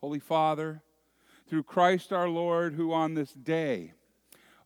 Holy 0.00 0.18
Father, 0.18 0.82
through 1.48 1.64
Christ 1.64 2.12
our 2.12 2.28
Lord, 2.28 2.74
who 2.74 2.92
on 2.92 3.14
this 3.14 3.32
day 3.32 3.92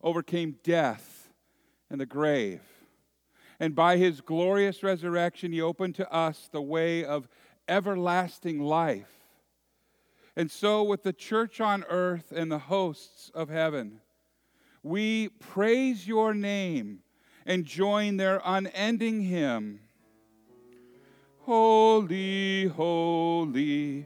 overcame 0.01 0.57
death 0.63 1.29
and 1.89 1.99
the 1.99 2.05
grave. 2.05 2.61
And 3.59 3.73
by 3.75 3.97
his 3.97 4.21
glorious 4.21 4.83
resurrection, 4.83 5.51
he 5.51 5.61
opened 5.61 5.95
to 5.95 6.11
us 6.11 6.49
the 6.51 6.61
way 6.61 7.05
of 7.05 7.27
everlasting 7.67 8.59
life. 8.59 9.11
And 10.35 10.49
so, 10.49 10.83
with 10.83 11.03
the 11.03 11.13
church 11.13 11.61
on 11.61 11.85
earth 11.89 12.33
and 12.35 12.51
the 12.51 12.59
hosts 12.59 13.31
of 13.33 13.49
heaven, 13.49 14.01
we 14.81 15.29
praise 15.29 16.07
your 16.07 16.33
name 16.33 16.99
and 17.45 17.65
join 17.65 18.17
their 18.17 18.41
unending 18.43 19.21
hymn 19.21 19.79
Holy, 21.45 22.67
holy, 22.67 24.05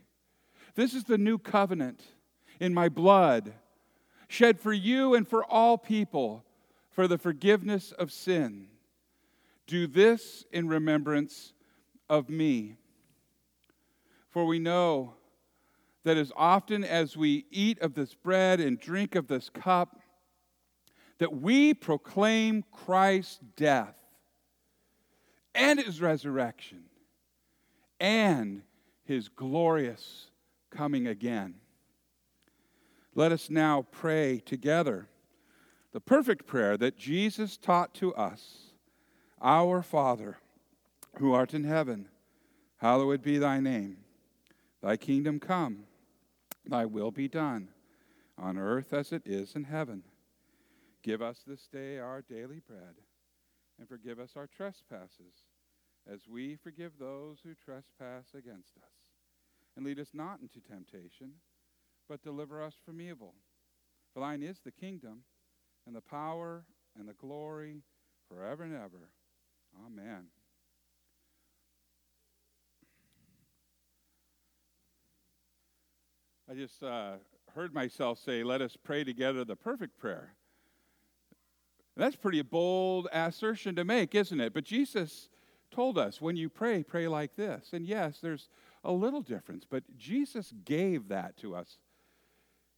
This 0.75 0.93
is 0.93 1.03
the 1.03 1.17
new 1.17 1.37
covenant 1.37 2.01
in 2.59 2.73
my 2.73 2.89
blood, 2.89 3.53
shed 4.27 4.59
for 4.59 4.73
you 4.73 5.13
and 5.15 5.27
for 5.27 5.43
all 5.43 5.77
people 5.77 6.45
for 6.91 7.07
the 7.07 7.17
forgiveness 7.17 7.91
of 7.91 8.11
sin. 8.11 8.67
Do 9.67 9.87
this 9.87 10.45
in 10.51 10.67
remembrance 10.67 11.53
of 12.09 12.29
me. 12.29 12.75
For 14.29 14.45
we 14.45 14.59
know 14.59 15.15
that 16.03 16.17
as 16.17 16.31
often 16.35 16.83
as 16.83 17.15
we 17.15 17.45
eat 17.51 17.79
of 17.81 17.93
this 17.93 18.13
bread 18.13 18.59
and 18.59 18.79
drink 18.79 19.15
of 19.15 19.27
this 19.27 19.49
cup, 19.49 19.99
that 21.19 21.35
we 21.35 21.73
proclaim 21.73 22.63
Christ's 22.71 23.39
death 23.55 23.95
and 25.53 25.79
his 25.79 26.01
resurrection 26.01 26.85
and 27.99 28.63
his 29.03 29.29
glorious 29.29 30.30
coming 30.71 31.07
again. 31.07 31.55
Let 33.13 33.31
us 33.31 33.49
now 33.49 33.85
pray 33.91 34.39
together 34.39 35.07
the 35.91 35.99
perfect 35.99 36.47
prayer 36.47 36.77
that 36.77 36.97
Jesus 36.97 37.57
taught 37.57 37.93
to 37.95 38.15
us 38.15 38.71
Our 39.41 39.83
Father, 39.83 40.37
who 41.17 41.33
art 41.33 41.53
in 41.53 41.65
heaven, 41.65 42.07
hallowed 42.77 43.21
be 43.21 43.37
thy 43.37 43.59
name. 43.59 43.97
Thy 44.81 44.97
kingdom 44.97 45.39
come, 45.39 45.83
thy 46.65 46.85
will 46.85 47.11
be 47.11 47.27
done, 47.27 47.69
on 48.37 48.57
earth 48.57 48.93
as 48.93 49.11
it 49.11 49.23
is 49.25 49.55
in 49.55 49.65
heaven. 49.65 50.03
Give 51.03 51.21
us 51.21 51.41
this 51.45 51.67
day 51.67 51.99
our 51.99 52.21
daily 52.21 52.61
bread, 52.65 52.95
and 53.77 53.87
forgive 53.87 54.19
us 54.19 54.31
our 54.35 54.47
trespasses, 54.47 55.45
as 56.11 56.27
we 56.27 56.55
forgive 56.55 56.93
those 56.97 57.39
who 57.43 57.53
trespass 57.53 58.27
against 58.33 58.77
us. 58.77 59.00
And 59.75 59.85
lead 59.85 59.99
us 59.99 60.09
not 60.13 60.39
into 60.41 60.59
temptation, 60.59 61.31
but 62.09 62.23
deliver 62.23 62.61
us 62.61 62.75
from 62.85 62.99
evil. 62.99 63.35
For 64.13 64.19
thine 64.19 64.43
is 64.43 64.59
the 64.63 64.71
kingdom, 64.71 65.23
and 65.87 65.95
the 65.95 66.01
power, 66.01 66.65
and 66.97 67.07
the 67.07 67.13
glory, 67.13 67.83
forever 68.27 68.63
and 68.63 68.75
ever. 68.75 69.09
Amen. 69.85 70.25
I 76.49 76.53
just 76.53 76.83
uh, 76.83 77.13
heard 77.55 77.73
myself 77.73 78.19
say, 78.19 78.43
Let 78.43 78.61
us 78.61 78.75
pray 78.81 79.05
together 79.05 79.45
the 79.45 79.55
perfect 79.55 79.97
prayer. 79.97 80.33
That's 81.95 82.15
pretty 82.15 82.41
bold 82.41 83.07
assertion 83.11 83.75
to 83.75 83.85
make, 83.85 84.15
isn't 84.15 84.39
it? 84.39 84.53
But 84.53 84.63
Jesus 84.63 85.29
told 85.71 85.97
us 85.97 86.21
when 86.21 86.35
you 86.35 86.49
pray, 86.49 86.83
pray 86.83 87.07
like 87.07 87.35
this. 87.35 87.69
And 87.73 87.85
yes, 87.85 88.19
there's 88.21 88.49
a 88.83 88.91
little 88.91 89.21
difference, 89.21 89.65
but 89.69 89.83
Jesus 89.97 90.53
gave 90.65 91.07
that 91.09 91.37
to 91.37 91.55
us. 91.55 91.77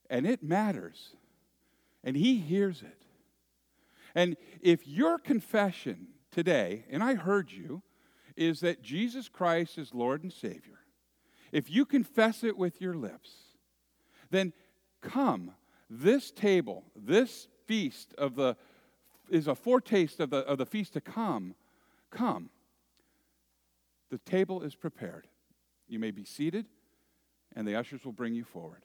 And 0.10 0.28
it 0.28 0.43
matters. 0.43 1.16
And 2.04 2.16
He 2.16 2.38
hears 2.38 2.82
it. 2.82 3.04
And 4.16 4.36
if 4.62 4.88
your 4.88 5.18
confession 5.18 6.08
today, 6.32 6.86
and 6.89 7.04
I 7.04 7.16
heard 7.16 7.51
you, 7.51 7.82
is 8.36 8.60
that 8.60 8.82
Jesus 8.82 9.30
Christ 9.30 9.78
is 9.78 9.93
Lord 9.93 10.24
and 10.24 10.34
Savior, 10.34 10.80
if 11.51 11.70
you 11.70 11.86
confess 11.86 12.43
it 12.43 12.58
with 12.58 12.82
your 12.82 12.95
lips, 12.95 13.32
then 14.32 14.54
come. 15.01 15.51
This 15.89 16.32
table, 16.32 16.84
this 16.95 17.47
feast 17.68 18.14
of 18.18 18.36
the 18.36 18.58
is 19.30 19.47
a 19.47 19.56
foretaste 19.56 20.20
of 20.20 20.32
the, 20.32 20.39
of 20.39 20.58
the 20.58 20.66
feast 20.66 20.93
to 20.93 21.01
come. 21.01 21.56
Come. 22.12 22.49
The 24.10 24.18
table 24.20 24.62
is 24.62 24.76
prepared. 24.76 25.28
You 25.88 26.00
may 26.00 26.12
be 26.12 26.24
seated, 26.24 26.66
and 27.56 27.68
the 27.68 27.76
ushers 27.76 28.04
will 28.06 28.14
bring 28.14 28.34
you 28.34 28.44
forward. 28.44 28.84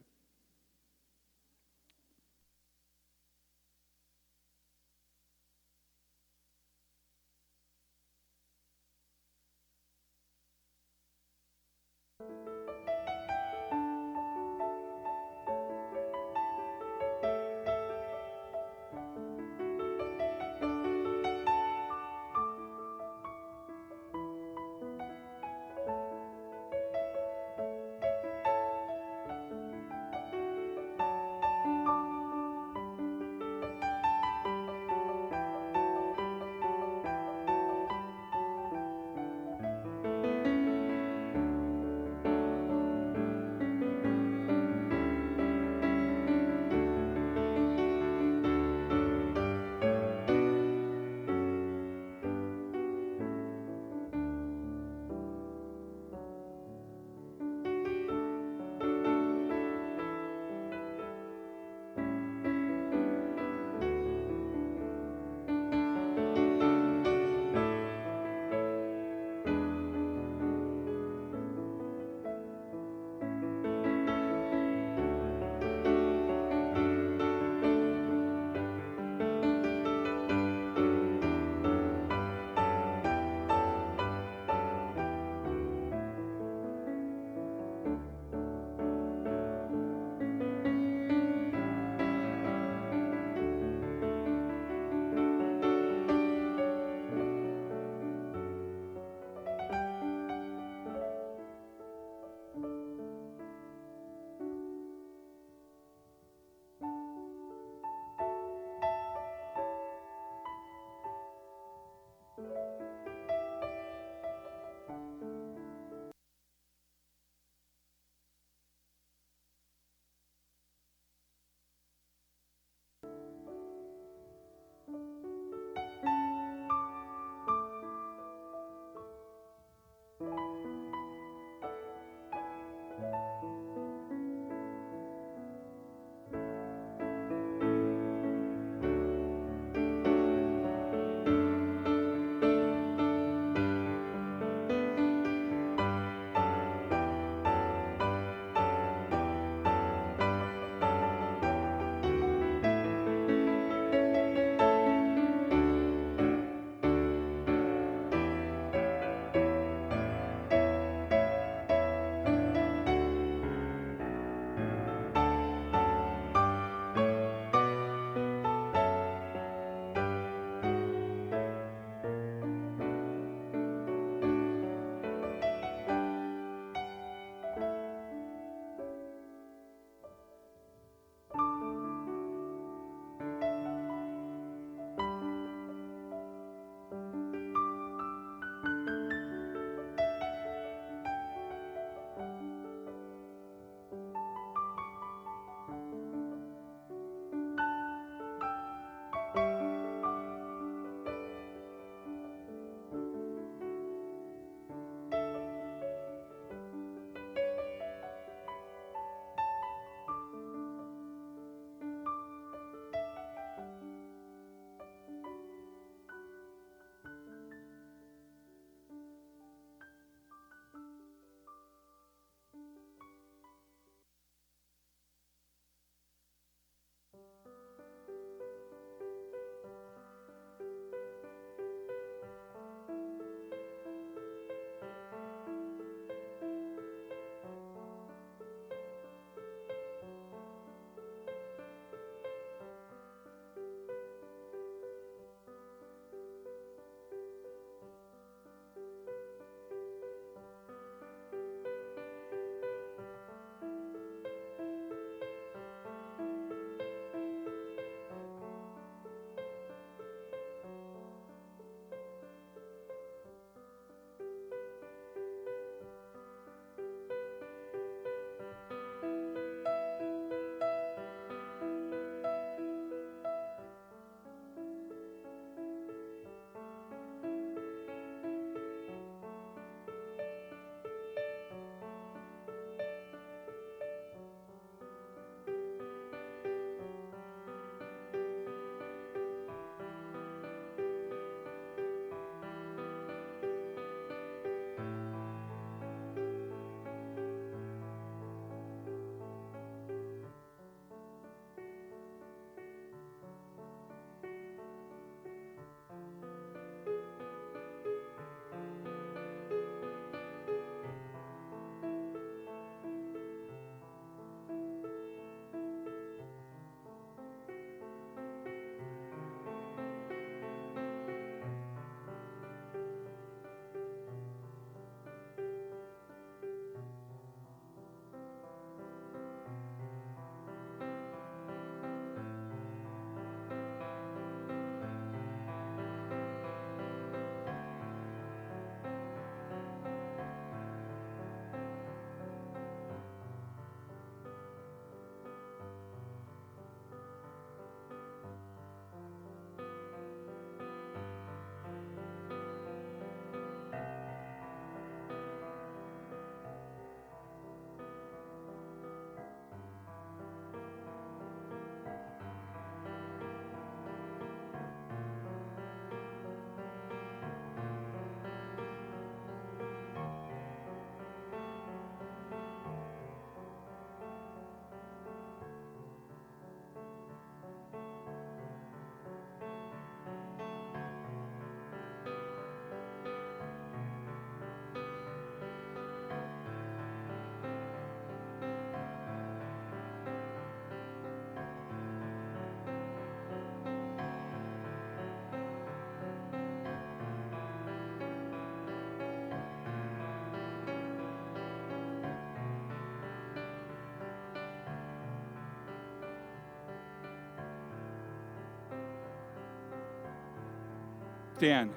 Stand. 411.39 411.71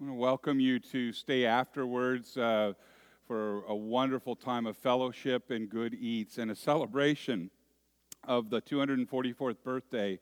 I 0.00 0.04
want 0.04 0.10
to 0.10 0.14
welcome 0.14 0.58
you 0.58 0.80
to 0.80 1.12
stay 1.12 1.46
afterwards 1.46 2.36
uh, 2.36 2.72
for 3.28 3.62
a 3.66 3.74
wonderful 3.74 4.34
time 4.34 4.66
of 4.66 4.76
fellowship 4.76 5.52
and 5.52 5.70
good 5.70 5.94
eats 5.94 6.38
and 6.38 6.50
a 6.50 6.56
celebration 6.56 7.52
of 8.24 8.50
the 8.50 8.60
244th 8.62 9.62
birthday 9.62 10.18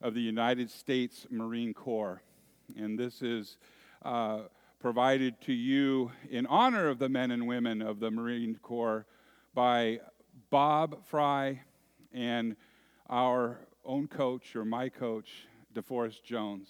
of 0.00 0.14
the 0.14 0.20
United 0.20 0.70
States 0.70 1.26
Marine 1.28 1.74
Corps. 1.74 2.22
And 2.76 2.96
this 2.96 3.20
is 3.20 3.58
uh, 4.04 4.42
provided 4.78 5.40
to 5.40 5.52
you 5.52 6.12
in 6.30 6.46
honor 6.46 6.86
of 6.86 7.00
the 7.00 7.08
men 7.08 7.32
and 7.32 7.48
women 7.48 7.82
of 7.82 7.98
the 7.98 8.12
Marine 8.12 8.60
Corps 8.62 9.06
by 9.54 9.98
Bob 10.50 11.04
Fry 11.04 11.62
and 12.12 12.54
our 13.10 13.58
own 13.84 14.06
coach, 14.06 14.54
or 14.54 14.64
my 14.64 14.88
coach, 14.88 15.48
DeForest 15.74 16.22
Jones. 16.22 16.68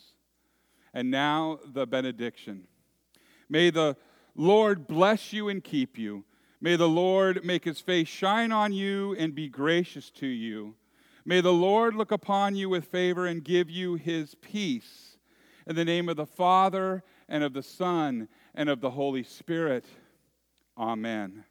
And 0.93 1.11
now 1.11 1.59
the 1.65 1.87
benediction. 1.87 2.67
May 3.49 3.71
the 3.71 3.97
Lord 4.35 4.87
bless 4.87 5.33
you 5.33 5.49
and 5.49 5.63
keep 5.63 5.99
you. 5.99 6.25
May 6.61 6.77
the 6.77 6.89
Lord 6.89 7.45
make 7.45 7.65
his 7.65 7.81
face 7.81 8.09
shine 8.09 8.53
on 8.53 8.73
you 8.73 9.15
and 9.19 9.35
be 9.35 9.49
gracious 9.49 10.11
to 10.13 10.27
you. 10.27 10.75
May 11.25 11.41
the 11.41 11.53
Lord 11.53 11.95
look 11.95 12.11
upon 12.11 12.55
you 12.57 12.69
with 12.69 12.87
favor 12.87 13.27
and 13.27 13.45
give 13.45 13.71
you 13.71 13.95
his 13.95 14.35
peace. 14.37 15.17
In 15.67 15.77
the 15.77 15.85
name 15.85 16.09
of 16.09 16.17
the 16.17 16.27
Father, 16.27 17.03
and 17.29 17.43
of 17.43 17.53
the 17.53 17.63
Son, 17.63 18.29
and 18.55 18.69
of 18.69 18.81
the 18.81 18.91
Holy 18.91 19.23
Spirit. 19.23 19.85
Amen. 20.77 21.45